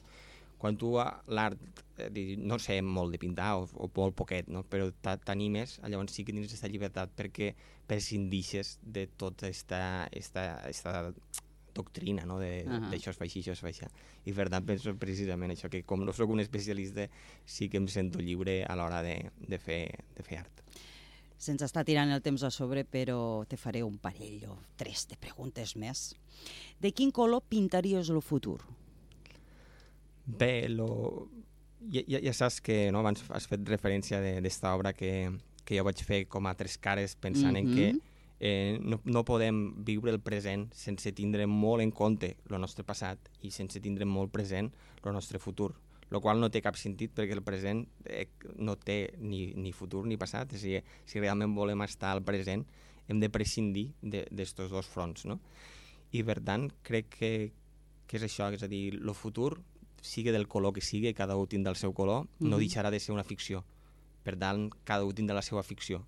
quan 0.58 0.76
tu 0.76 0.92
l'art, 0.98 1.58
eh, 2.02 2.36
no 2.38 2.58
sé 2.58 2.80
molt 2.82 3.14
de 3.14 3.18
pintar 3.22 3.52
o, 3.60 3.68
o 3.78 3.90
molt 3.94 4.16
poquet, 4.18 4.48
no? 4.50 4.64
però 4.66 4.90
t'a- 5.02 5.16
t'animes, 5.22 5.78
llavors 5.86 6.12
sí 6.14 6.24
que 6.26 6.34
tens 6.34 6.48
aquesta 6.50 6.68
llibertat 6.70 7.14
perquè 7.16 7.52
prescindixes 7.86 8.78
de 8.82 9.06
tota 9.06 9.48
esta, 9.48 10.08
esta, 10.12 10.48
esta 10.68 11.12
doctrina, 11.74 12.24
no? 12.26 12.38
de, 12.42 12.64
Ahà. 12.66 12.90
d'això 12.90 13.12
es 13.12 13.18
fa 13.20 13.26
així, 13.28 13.40
això 13.44 13.54
es 13.54 13.62
fa 13.62 13.70
així. 13.70 13.86
I 14.26 14.34
per 14.34 14.48
tant 14.50 14.66
penso 14.66 14.94
precisament 14.98 15.54
això, 15.54 15.70
que 15.70 15.84
com 15.86 16.02
no 16.04 16.12
sóc 16.12 16.30
un 16.34 16.42
especialista, 16.42 17.06
sí 17.46 17.68
que 17.70 17.78
em 17.78 17.86
sento 17.88 18.18
lliure 18.18 18.64
a 18.66 18.74
l'hora 18.78 19.02
de, 19.06 19.16
de, 19.38 19.58
fer, 19.62 19.84
de 20.16 20.26
fer 20.26 20.40
art. 20.42 20.64
Se'ns 21.38 21.62
està 21.62 21.84
tirant 21.86 22.10
el 22.10 22.18
temps 22.24 22.42
a 22.42 22.50
sobre, 22.50 22.82
però 22.82 23.44
te 23.46 23.56
faré 23.56 23.84
un 23.86 24.00
parell 24.02 24.48
o 24.50 24.56
tres 24.76 25.06
de 25.06 25.14
preguntes 25.22 25.76
més. 25.78 26.08
De 26.82 26.90
quin 26.90 27.12
color 27.14 27.44
pintaries 27.46 28.10
el 28.10 28.18
futur? 28.26 28.58
Bé, 30.28 30.68
lo... 30.68 31.28
ja, 31.90 32.02
ja, 32.06 32.18
ja 32.20 32.32
saps 32.36 32.60
que 32.60 32.90
no, 32.92 33.00
abans 33.00 33.22
has 33.32 33.46
fet 33.48 33.62
referència 33.68 34.20
de- 34.20 34.40
d'esta 34.44 34.74
obra 34.76 34.92
que, 34.92 35.30
que 35.64 35.78
jo 35.78 35.84
vaig 35.86 36.02
fer 36.04 36.26
com 36.28 36.46
a 36.46 36.54
tres 36.58 36.76
cares 36.78 37.14
pensant 37.16 37.56
en 37.56 37.70
que 37.72 37.92
Mhm. 37.94 38.00
eh, 38.40 38.78
no, 38.82 39.00
no 39.04 39.24
podem 39.24 39.82
viure 39.84 40.12
el 40.12 40.20
present 40.20 40.68
sense 40.74 41.10
tindre 41.12 41.46
molt 41.46 41.82
en 41.82 41.90
compte 41.90 42.36
el 42.50 42.60
nostre 42.60 42.84
passat 42.84 43.18
i 43.42 43.50
sense 43.50 43.80
tindre 43.80 44.04
molt 44.04 44.30
present 44.30 44.70
el 45.04 45.12
nostre 45.12 45.38
futur 45.40 45.72
el 46.10 46.20
qual 46.20 46.38
no 46.40 46.48
té 46.50 46.62
cap 46.62 46.76
sentit 46.76 47.10
perquè 47.14 47.32
el 47.34 47.42
present 47.42 47.86
eh, 48.06 48.28
no 48.56 48.76
té 48.76 49.14
ni, 49.18 49.52
ni 49.56 49.72
futur 49.72 50.06
ni 50.06 50.16
passat, 50.16 50.52
és 50.54 50.62
a 50.62 50.66
dir, 50.66 50.82
si 51.04 51.20
realment 51.20 51.52
volem 51.54 51.82
estar 51.82 52.12
al 52.14 52.22
present 52.22 52.64
hem 53.08 53.18
de 53.20 53.28
prescindir 53.28 53.90
d'estos 54.02 54.70
dos 54.70 54.86
fronts, 54.86 55.24
no? 55.26 55.38
I 56.12 56.22
per 56.22 56.40
tant 56.40 56.70
crec 56.82 57.08
que, 57.18 57.32
que 58.06 58.16
és 58.16 58.22
això, 58.24 58.52
és 58.54 58.62
a 58.62 58.68
dir, 58.68 58.94
el 59.02 59.14
futur 59.14 59.58
sigui 60.02 60.30
del 60.30 60.46
color 60.48 60.72
que 60.74 60.80
sigui, 60.80 61.12
cada 61.14 61.36
un 61.36 61.46
tindrà 61.48 61.70
el 61.70 61.76
seu 61.76 61.92
color, 61.92 62.26
no 62.40 62.56
Mhm. 62.56 62.62
deixarà 62.62 62.90
de 62.90 63.00
ser 63.00 63.12
una 63.14 63.24
ficció. 63.24 63.64
Per 64.24 64.36
tant, 64.36 64.70
cada 64.84 65.04
un 65.04 65.14
tindrà 65.14 65.34
la 65.34 65.42
seva 65.42 65.62
ficció. 65.62 66.04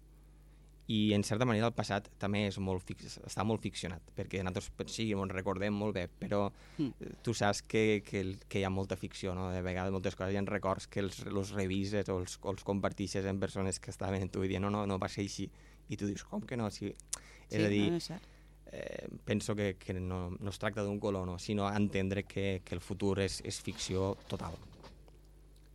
I, 0.90 1.12
en 1.14 1.22
certa 1.22 1.44
manera, 1.46 1.68
el 1.68 1.72
passat 1.72 2.08
també 2.18 2.48
és 2.48 2.56
molt 2.58 2.82
fix, 2.82 3.20
està 3.22 3.44
molt 3.46 3.62
ficcionat, 3.62 4.02
perquè 4.16 4.40
nosaltres 4.42 4.72
sí, 4.90 5.12
ens 5.12 5.30
recordem 5.32 5.72
molt 5.72 5.94
bé, 5.94 6.08
però 6.18 6.50
Mm. 6.78 6.88
eh, 7.00 7.12
tu 7.22 7.32
saps 7.32 7.62
que, 7.62 8.02
que, 8.04 8.36
que 8.48 8.58
hi 8.58 8.64
ha 8.64 8.70
molta 8.70 8.96
ficció, 8.96 9.32
no? 9.32 9.50
De 9.52 9.62
vegades 9.62 9.92
moltes 9.92 10.16
coses 10.16 10.34
hi 10.34 10.36
ha 10.36 10.42
records 10.42 10.88
que 10.88 10.98
els, 10.98 11.20
els 11.26 11.50
revises 11.52 12.08
o 12.08 12.18
els, 12.18 12.40
els 12.42 12.64
compartixes 12.64 13.24
amb 13.24 13.38
persones 13.40 13.78
que 13.78 13.90
estaven 13.92 14.20
amb 14.22 14.32
tu 14.32 14.42
i 14.42 14.48
diuen 14.48 14.62
no, 14.62 14.70
no, 14.70 14.84
no 14.84 14.98
va 14.98 15.08
ser 15.08 15.22
així. 15.22 15.48
I 15.90 15.96
tu 15.96 16.06
dius, 16.06 16.24
com 16.24 16.40
que 16.42 16.56
no? 16.56 16.68
Si... 16.70 16.86
És 16.86 16.96
Sí, 17.60 17.64
a 17.64 17.68
dir, 17.68 17.90
no, 17.90 17.96
és 17.96 18.04
cert. 18.04 18.22
Eh, 18.72 19.08
penso 19.24 19.54
que, 19.54 19.76
que 19.76 19.94
no, 19.94 20.30
no 20.30 20.50
es 20.50 20.58
tracta 20.58 20.82
d'un 20.82 21.00
color, 21.00 21.26
no, 21.26 21.38
sinó 21.38 21.68
entendre 21.70 22.24
que, 22.24 22.62
que 22.64 22.74
el 22.74 22.80
futur 22.80 23.18
és, 23.20 23.40
és 23.44 23.60
ficció 23.60 24.14
total. 24.28 24.56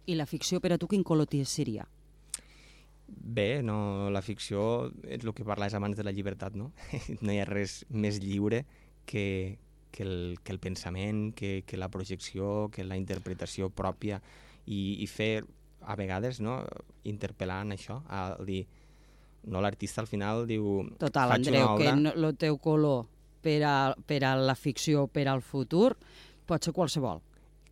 I 0.06 0.16
la 0.16 0.28
ficció 0.30 0.62
per 0.62 0.76
a 0.76 0.78
tu 0.78 0.88
quin 0.88 1.04
color 1.04 1.28
seria? 1.46 1.88
Bé, 3.08 3.62
no, 3.62 4.10
la 4.10 4.22
ficció 4.22 4.91
és 5.04 5.24
el 5.24 5.34
que 5.34 5.46
parlaves 5.46 5.74
abans 5.74 5.98
de 5.98 6.04
la 6.04 6.12
llibertat, 6.12 6.56
no? 6.56 6.72
no 7.22 7.32
hi 7.32 7.39
ha 7.39 7.46
res 7.46 7.84
més 7.89 8.20
lliure 8.22 8.66
que, 9.06 9.58
que, 9.91 10.04
el, 10.04 10.39
que 10.43 10.52
el 10.54 10.60
pensament, 10.60 11.34
que, 11.34 11.64
que 11.66 11.78
la 11.78 11.89
projecció, 11.89 12.70
que 12.72 12.84
la 12.84 12.98
interpretació 12.98 13.70
pròpia 13.70 14.22
i, 14.66 15.04
i 15.04 15.08
fer, 15.08 15.46
a 15.86 15.96
vegades, 15.96 16.39
no? 16.41 16.64
interpel·lant 17.06 17.76
això, 17.76 18.00
a 18.10 18.36
dir, 18.46 18.64
no, 19.48 19.62
l'artista 19.62 20.02
al 20.02 20.08
final 20.08 20.46
diu... 20.50 20.84
Total, 21.02 21.30
"Faig 21.36 21.48
una 21.48 21.58
Andreu, 21.58 21.70
obra, 21.76 21.86
que 21.86 22.02
no, 22.02 22.16
el 22.16 22.38
teu 22.38 22.58
color 22.58 23.06
per 23.46 23.62
a, 23.64 23.96
per 24.06 24.24
a 24.26 24.36
la 24.36 24.56
ficció, 24.58 25.06
per 25.08 25.28
al 25.30 25.41
futur, 25.46 25.93
pot 26.50 26.64
ser 26.66 26.74
qualsevol. 26.74 27.22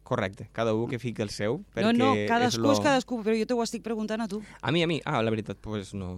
Correcte, 0.03 0.49
cada 0.51 0.73
un 0.75 0.89
que 0.91 0.99
fiqui 0.99 1.23
el 1.23 1.29
seu, 1.31 1.61
perquè 1.71 1.93
no, 1.95 2.09
no, 2.09 2.09
és 2.19 2.27
cadascú 2.27 2.65
lo... 2.65 2.73
és 2.75 2.81
cadascú, 2.83 3.21
però 3.23 3.37
jo 3.39 3.45
t'ho 3.47 3.61
estic 3.63 3.85
preguntant 3.85 4.19
a 4.19 4.27
tu. 4.27 4.41
A 4.59 4.71
mi, 4.75 4.83
a 4.83 4.87
mi, 4.87 4.97
ah, 5.07 5.21
la 5.23 5.31
veritat, 5.31 5.61
pues 5.63 5.93
no. 5.95 6.09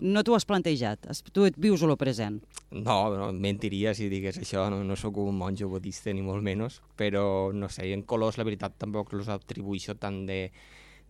No 0.00 0.22
t'ho 0.24 0.34
has 0.34 0.48
plantejat, 0.48 1.04
tu 1.30 1.44
et 1.44 1.58
vius 1.60 1.84
el 1.84 1.92
present. 2.00 2.40
No, 2.72 2.96
no, 3.12 3.28
mentiria 3.36 3.92
si 3.94 4.08
digués 4.08 4.40
això, 4.40 4.70
no, 4.72 4.80
no 4.88 4.96
sóc 4.96 5.20
un 5.20 5.36
monjo 5.36 5.68
budista 5.68 6.14
ni 6.16 6.24
molt 6.24 6.42
menys, 6.42 6.80
però 6.96 7.52
no 7.52 7.68
sé, 7.68 7.90
en 7.92 8.06
colors 8.08 8.40
la 8.40 8.48
veritat 8.48 8.80
tampoc 8.80 9.12
els 9.12 9.28
atribueixo 9.28 9.98
tant 10.00 10.24
de, 10.26 10.46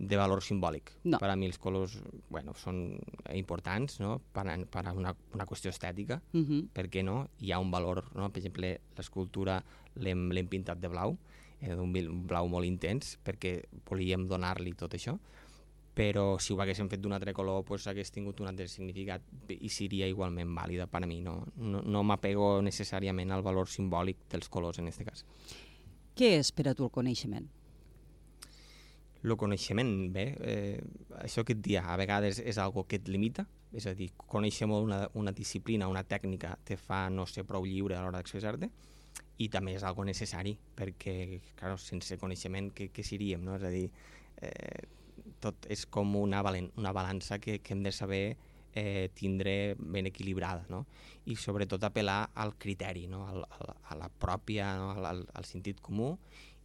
de 0.01 0.17
valor 0.17 0.41
simbòlic. 0.43 0.95
No. 1.05 1.19
Per 1.21 1.29
a 1.29 1.37
mi 1.37 1.45
els 1.51 1.59
colors, 1.61 1.99
bueno, 2.33 2.55
són 2.57 2.99
importants, 3.37 3.99
no?, 4.01 4.15
per 4.33 4.47
a, 4.49 4.57
per 4.65 4.87
a 4.89 4.95
una, 4.97 5.13
una 5.37 5.47
qüestió 5.47 5.69
estètica, 5.71 6.23
Uh 6.33 6.41
-huh. 6.41 6.69
per 6.73 6.89
què 6.89 7.05
no? 7.05 7.29
Hi 7.41 7.53
ha 7.53 7.59
un 7.59 7.71
valor, 7.71 8.05
no? 8.15 8.31
Per 8.31 8.41
exemple, 8.41 8.81
l'escultura 8.97 9.63
l'hem 9.97 10.49
pintat 10.49 10.81
de 10.81 10.89
blau, 10.89 11.19
eh, 11.61 11.75
d'un 11.75 11.93
blau 12.27 12.49
molt 12.49 12.65
intens, 12.67 13.19
perquè 13.23 13.65
volíem 13.85 14.27
donar-li 14.27 14.73
tot 14.73 14.95
això, 14.95 15.19
però 15.95 16.39
si 16.39 16.53
ho 16.55 16.61
haguéssim 16.61 16.89
fet 16.89 17.01
d'un 17.01 17.13
altre 17.13 17.35
color 17.35 17.65
pues, 17.65 17.87
hagués 17.87 18.11
tingut 18.11 18.41
un 18.41 18.47
altre 18.47 18.67
significat 18.69 19.21
i 19.49 19.69
seria 19.69 20.07
igualment 20.07 20.55
vàlida 20.55 20.87
per 20.87 21.03
a 21.03 21.07
mi. 21.07 21.21
No, 21.21 21.45
no, 21.57 21.83
no 21.83 22.03
m'apego 22.03 22.63
necessàriament 22.63 23.31
al 23.31 23.43
valor 23.43 23.69
simbòlic 23.69 24.17
dels 24.31 24.49
colors 24.49 24.79
en 24.79 24.87
aquest 24.87 25.05
cas. 25.05 25.25
Què 26.17 26.39
és 26.39 26.53
per 26.53 26.69
a 26.69 26.75
tu 26.75 26.85
el 26.85 26.91
coneixement? 26.91 27.49
El 29.23 29.37
coneixement, 29.37 29.91
bé, 30.15 30.25
eh, 30.41 30.83
això 31.21 31.45
que 31.45 31.53
et 31.53 31.61
dia, 31.61 31.83
a 31.85 31.97
vegades 32.01 32.39
és 32.41 32.59
algo 32.59 32.87
que 32.89 32.97
et 32.97 33.09
limita, 33.09 33.45
és 33.77 33.87
a 33.87 33.93
dir, 33.95 34.09
conèixer 34.17 34.67
molt 34.67 34.87
una, 34.87 35.01
una 35.15 35.33
disciplina, 35.37 35.91
una 35.93 36.05
tècnica, 36.09 36.55
te 36.65 36.79
fa 36.81 37.09
no 37.13 37.27
ser 37.29 37.45
prou 37.45 37.67
lliure 37.69 37.99
a 37.99 38.01
l'hora 38.01 38.23
d'expressar-te, 38.23 38.71
i 39.41 39.49
també 39.53 39.75
és 39.77 39.85
algo 39.85 40.05
necessari, 40.09 40.55
perquè, 40.77 41.15
clar, 41.57 41.77
sense 41.81 42.17
coneixement, 42.21 42.73
què, 42.77 42.89
què 42.93 43.05
seríem, 43.05 43.45
no? 43.45 43.59
És 43.61 43.69
a 43.69 43.75
dir, 43.75 43.87
eh, 44.41 44.89
tot 45.41 45.69
és 45.73 45.85
com 45.87 46.17
una, 46.17 46.41
valen, 46.45 46.71
una 46.81 46.93
balança 46.97 47.39
que, 47.39 47.59
que 47.61 47.77
hem 47.77 47.85
de 47.85 47.93
saber 47.93 48.25
eh, 48.73 49.11
tindre 49.15 49.77
ben 49.79 50.07
equilibrada, 50.07 50.65
no? 50.69 50.87
I 51.29 51.37
sobretot 51.37 51.85
apel·lar 51.85 52.31
al 52.41 52.57
criteri, 52.61 53.07
no? 53.11 53.27
Al, 53.29 53.45
al, 53.45 53.75
a 53.85 54.01
la 54.01 54.09
pròpia, 54.09 54.75
no? 54.81 54.93
al, 54.97 55.07
al, 55.13 55.25
al 55.35 55.49
sentit 55.49 55.81
comú 55.81 56.15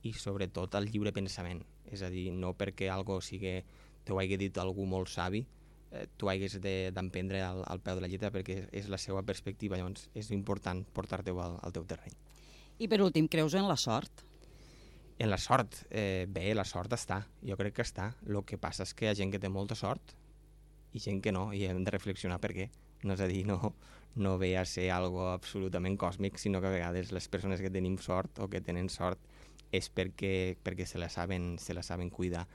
i 0.06 0.14
sobretot 0.14 0.76
al 0.76 0.88
lliure 0.92 1.12
pensament. 1.16 1.64
És 1.92 2.02
a 2.02 2.10
dir, 2.10 2.32
no 2.34 2.54
perquè 2.58 2.90
algo 2.92 3.20
sigui, 3.22 3.60
t'ho 4.06 4.20
hagi 4.20 4.38
dit 4.38 4.58
algú 4.58 4.86
molt 4.86 5.10
savi, 5.10 5.46
eh, 5.92 6.08
tu 6.18 6.30
hagués 6.30 6.60
de- 6.62 6.92
d'emprendre 6.92 7.42
al, 7.42 7.64
al 7.68 7.80
peu 7.80 7.96
de 7.96 8.02
la 8.02 8.08
lletra 8.08 8.32
perquè 8.32 8.68
és 8.72 8.90
la 8.90 8.98
seva 8.98 9.24
perspectiva, 9.24 9.78
llavors 9.78 10.10
és 10.14 10.32
important 10.32 10.84
portar-te-ho 10.94 11.40
al, 11.42 11.60
al 11.62 11.74
teu 11.74 11.86
terreny. 11.86 12.14
I 12.80 12.88
per 12.88 13.02
últim, 13.02 13.28
creus 13.28 13.54
en 13.54 13.68
la 13.68 13.78
sort? 13.78 14.26
En 15.18 15.30
la 15.30 15.38
sort, 15.38 15.86
eh, 15.92 16.26
bé, 16.28 16.54
la 16.54 16.66
sort 16.66 16.92
està, 16.92 17.22
jo 17.42 17.56
crec 17.56 17.78
que 17.78 17.84
està. 17.86 18.14
El 18.28 18.42
que 18.44 18.58
passa 18.58 18.84
és 18.84 18.94
que 18.94 19.06
hi 19.06 19.10
ha 19.10 19.16
gent 19.16 19.32
que 19.32 19.40
té 19.40 19.48
molta 19.48 19.76
sort 19.76 20.12
i 20.92 21.00
gent 21.00 21.22
que 21.22 21.32
no, 21.32 21.54
i 21.54 21.64
hem 21.66 21.84
de 21.86 21.92
reflexionar 21.92 22.42
per 22.44 22.52
què. 22.52 22.70
No 23.04 23.14
és 23.14 23.22
a 23.22 23.28
dir, 23.28 23.46
no, 23.48 23.74
no 24.16 24.38
ve 24.40 24.56
a 24.58 24.66
ser 24.66 24.90
algo 24.96 25.30
absolutament 25.30 25.98
còsmic, 26.00 26.40
sinó 26.40 26.62
que 26.62 26.68
a 26.72 26.76
vegades 26.76 27.12
les 27.12 27.28
persones 27.28 27.62
que 27.62 27.72
tenim 27.72 27.98
sort 28.00 28.40
o 28.40 28.50
que 28.50 28.62
tenen 28.64 28.90
sort 28.90 29.20
és 29.76 29.90
perquè, 29.92 30.56
perquè 30.64 30.88
se, 30.88 31.00
la 31.02 31.10
saben, 31.12 31.56
se 31.60 31.76
la 31.76 31.84
saben 31.84 32.10
cuidar 32.10 32.46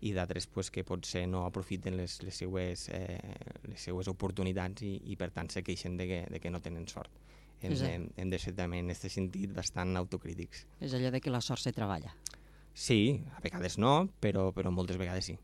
i 0.00 0.14
d'altres 0.16 0.46
pues, 0.48 0.70
que 0.72 0.84
potser 0.86 1.26
no 1.28 1.44
aprofiten 1.44 1.98
les, 1.98 2.22
les, 2.24 2.36
seues, 2.42 2.86
eh, 2.96 3.20
les 3.68 3.84
seues 3.84 4.08
oportunitats 4.08 4.86
i, 4.86 4.94
i 5.12 5.16
per 5.20 5.28
tant 5.34 5.50
se 5.52 5.62
queixen 5.62 5.98
de 6.00 6.08
que, 6.08 6.22
de 6.30 6.40
que 6.40 6.52
no 6.52 6.62
tenen 6.64 6.88
sort. 6.88 7.12
Hem, 7.60 7.74
de, 7.76 7.92
hem 8.16 8.30
de 8.32 8.38
ser 8.40 8.54
també 8.56 8.78
en 8.80 8.88
aquest 8.88 9.12
sentit 9.12 9.52
bastant 9.52 9.92
autocrítics. 10.00 10.64
És 10.80 10.96
allò 10.96 11.10
de 11.12 11.20
que 11.20 11.32
la 11.32 11.42
sort 11.44 11.60
se 11.60 11.74
treballa. 11.76 12.14
Sí, 12.72 13.20
a 13.36 13.42
vegades 13.44 13.76
no, 13.76 14.08
però, 14.24 14.48
però 14.56 14.72
moltes 14.72 14.96
vegades 14.96 15.28
sí. 15.28 15.36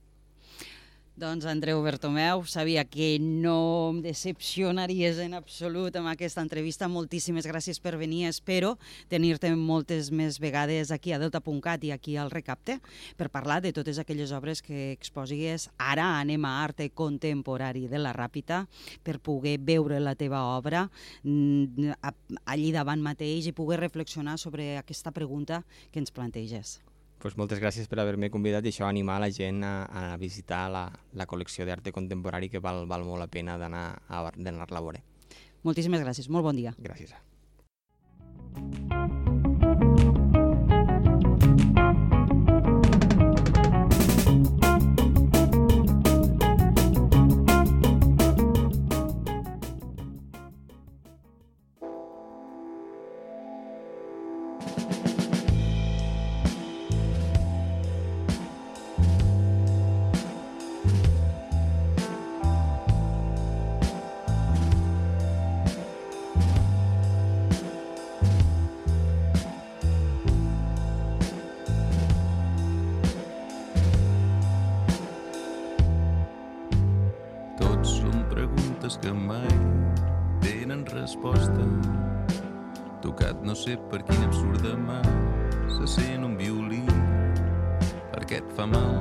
Doncs 1.17 1.47
Andreu 1.49 1.81
Bertomeu, 1.81 2.43
sabia 2.45 2.83
que 2.85 3.17
no 3.19 3.89
em 3.89 4.03
decepcionaries 4.05 5.17
en 5.25 5.33
absolut 5.33 5.95
amb 5.97 6.11
aquesta 6.11 6.43
entrevista. 6.45 6.91
Moltíssimes 6.93 7.47
gràcies 7.49 7.79
per 7.81 7.95
venir. 7.97 8.27
Espero 8.29 8.75
tenir-te 9.09 9.49
moltes 9.57 10.11
més 10.13 10.37
vegades 10.37 10.91
aquí 10.93 11.15
a 11.17 11.19
Delta.cat 11.23 11.87
i 11.89 11.95
aquí 11.95 12.19
al 12.21 12.29
Recapte 12.29 12.77
per 13.17 13.31
parlar 13.33 13.63
de 13.65 13.73
totes 13.73 13.97
aquelles 13.97 14.35
obres 14.37 14.61
que 14.61 14.91
exposies. 14.93 15.71
Ara 15.81 16.05
anem 16.19 16.45
a 16.45 16.53
Arte 16.67 16.91
Contemporari 16.93 17.87
de 17.89 17.97
la 17.97 18.13
Ràpita 18.13 18.67
per 19.01 19.17
poder 19.17 19.57
veure 19.57 20.03
la 20.05 20.13
teva 20.21 20.43
obra 20.59 20.85
mm, 21.23 21.97
allí 22.45 22.75
davant 22.77 23.01
mateix 23.01 23.49
i 23.49 23.57
poder 23.57 23.81
reflexionar 23.81 24.37
sobre 24.37 24.75
aquesta 24.77 25.17
pregunta 25.17 25.63
que 25.89 26.05
ens 26.05 26.13
planteges 26.13 26.77
pues 27.19 27.37
moltes 27.37 27.61
gràcies 27.63 27.89
per 27.89 28.01
haver-me 28.03 28.31
convidat 28.31 28.67
i 28.67 28.73
això 28.73 28.89
animar 28.89 29.19
la 29.23 29.31
gent 29.33 29.63
a, 29.65 29.75
a 29.87 30.17
visitar 30.21 30.67
la, 30.73 30.87
la 31.17 31.27
col·lecció 31.27 31.67
d'arte 31.67 31.93
contemporani 31.93 32.51
que 32.53 32.63
val, 32.63 32.85
val 32.87 33.07
molt 33.09 33.25
la 33.25 33.31
pena 33.31 33.57
d'anar 33.59 33.87
a 34.09 34.27
a 34.27 34.81
veure. 34.81 35.03
Moltíssimes 35.67 36.05
gràcies, 36.05 36.29
molt 36.29 36.45
bon 36.47 36.57
dia. 36.57 36.77
Gràcies. 36.79 37.17
sé 83.57 83.77
per 83.91 84.03
quina 84.05 84.27
absurda 84.29 84.75
mà 84.77 84.99
se 85.79 85.87
sent 85.89 86.25
un 86.29 86.37
violí. 86.37 86.83
Perquè 88.13 88.43
et 88.43 88.51
fa 88.59 88.69
mal? 88.69 88.96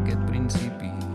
Aquest 0.00 1.09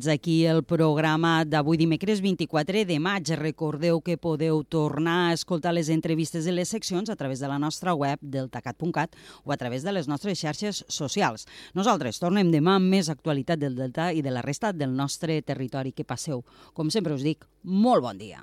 fins 0.00 0.08
aquí 0.08 0.46
el 0.48 0.62
programa 0.64 1.44
d'avui 1.44 1.76
dimecres 1.76 2.22
24 2.24 2.86
de 2.88 2.96
maig. 2.98 3.28
Recordeu 3.36 4.00
que 4.00 4.16
podeu 4.16 4.62
tornar 4.64 5.28
a 5.28 5.34
escoltar 5.36 5.74
les 5.76 5.90
entrevistes 5.92 6.46
de 6.48 6.54
les 6.56 6.72
seccions 6.72 7.10
a 7.10 7.16
través 7.20 7.38
de 7.40 7.48
la 7.48 7.58
nostra 7.58 7.92
web 7.92 8.16
deltacat.cat 8.22 9.12
o 9.44 9.52
a 9.52 9.58
través 9.60 9.84
de 9.84 9.92
les 9.92 10.08
nostres 10.08 10.40
xarxes 10.40 10.86
socials. 10.88 11.44
Nosaltres 11.74 12.16
tornem 12.16 12.48
demà 12.48 12.78
amb 12.78 12.88
més 12.88 13.12
actualitat 13.12 13.60
del 13.60 13.76
Delta 13.76 14.08
i 14.16 14.24
de 14.24 14.32
la 14.32 14.40
resta 14.40 14.72
del 14.72 14.96
nostre 14.96 15.42
territori. 15.42 15.92
Que 15.92 16.08
passeu, 16.08 16.46
com 16.72 16.88
sempre 16.88 17.12
us 17.12 17.26
dic, 17.26 17.44
molt 17.60 18.00
bon 18.00 18.16
dia. 18.16 18.40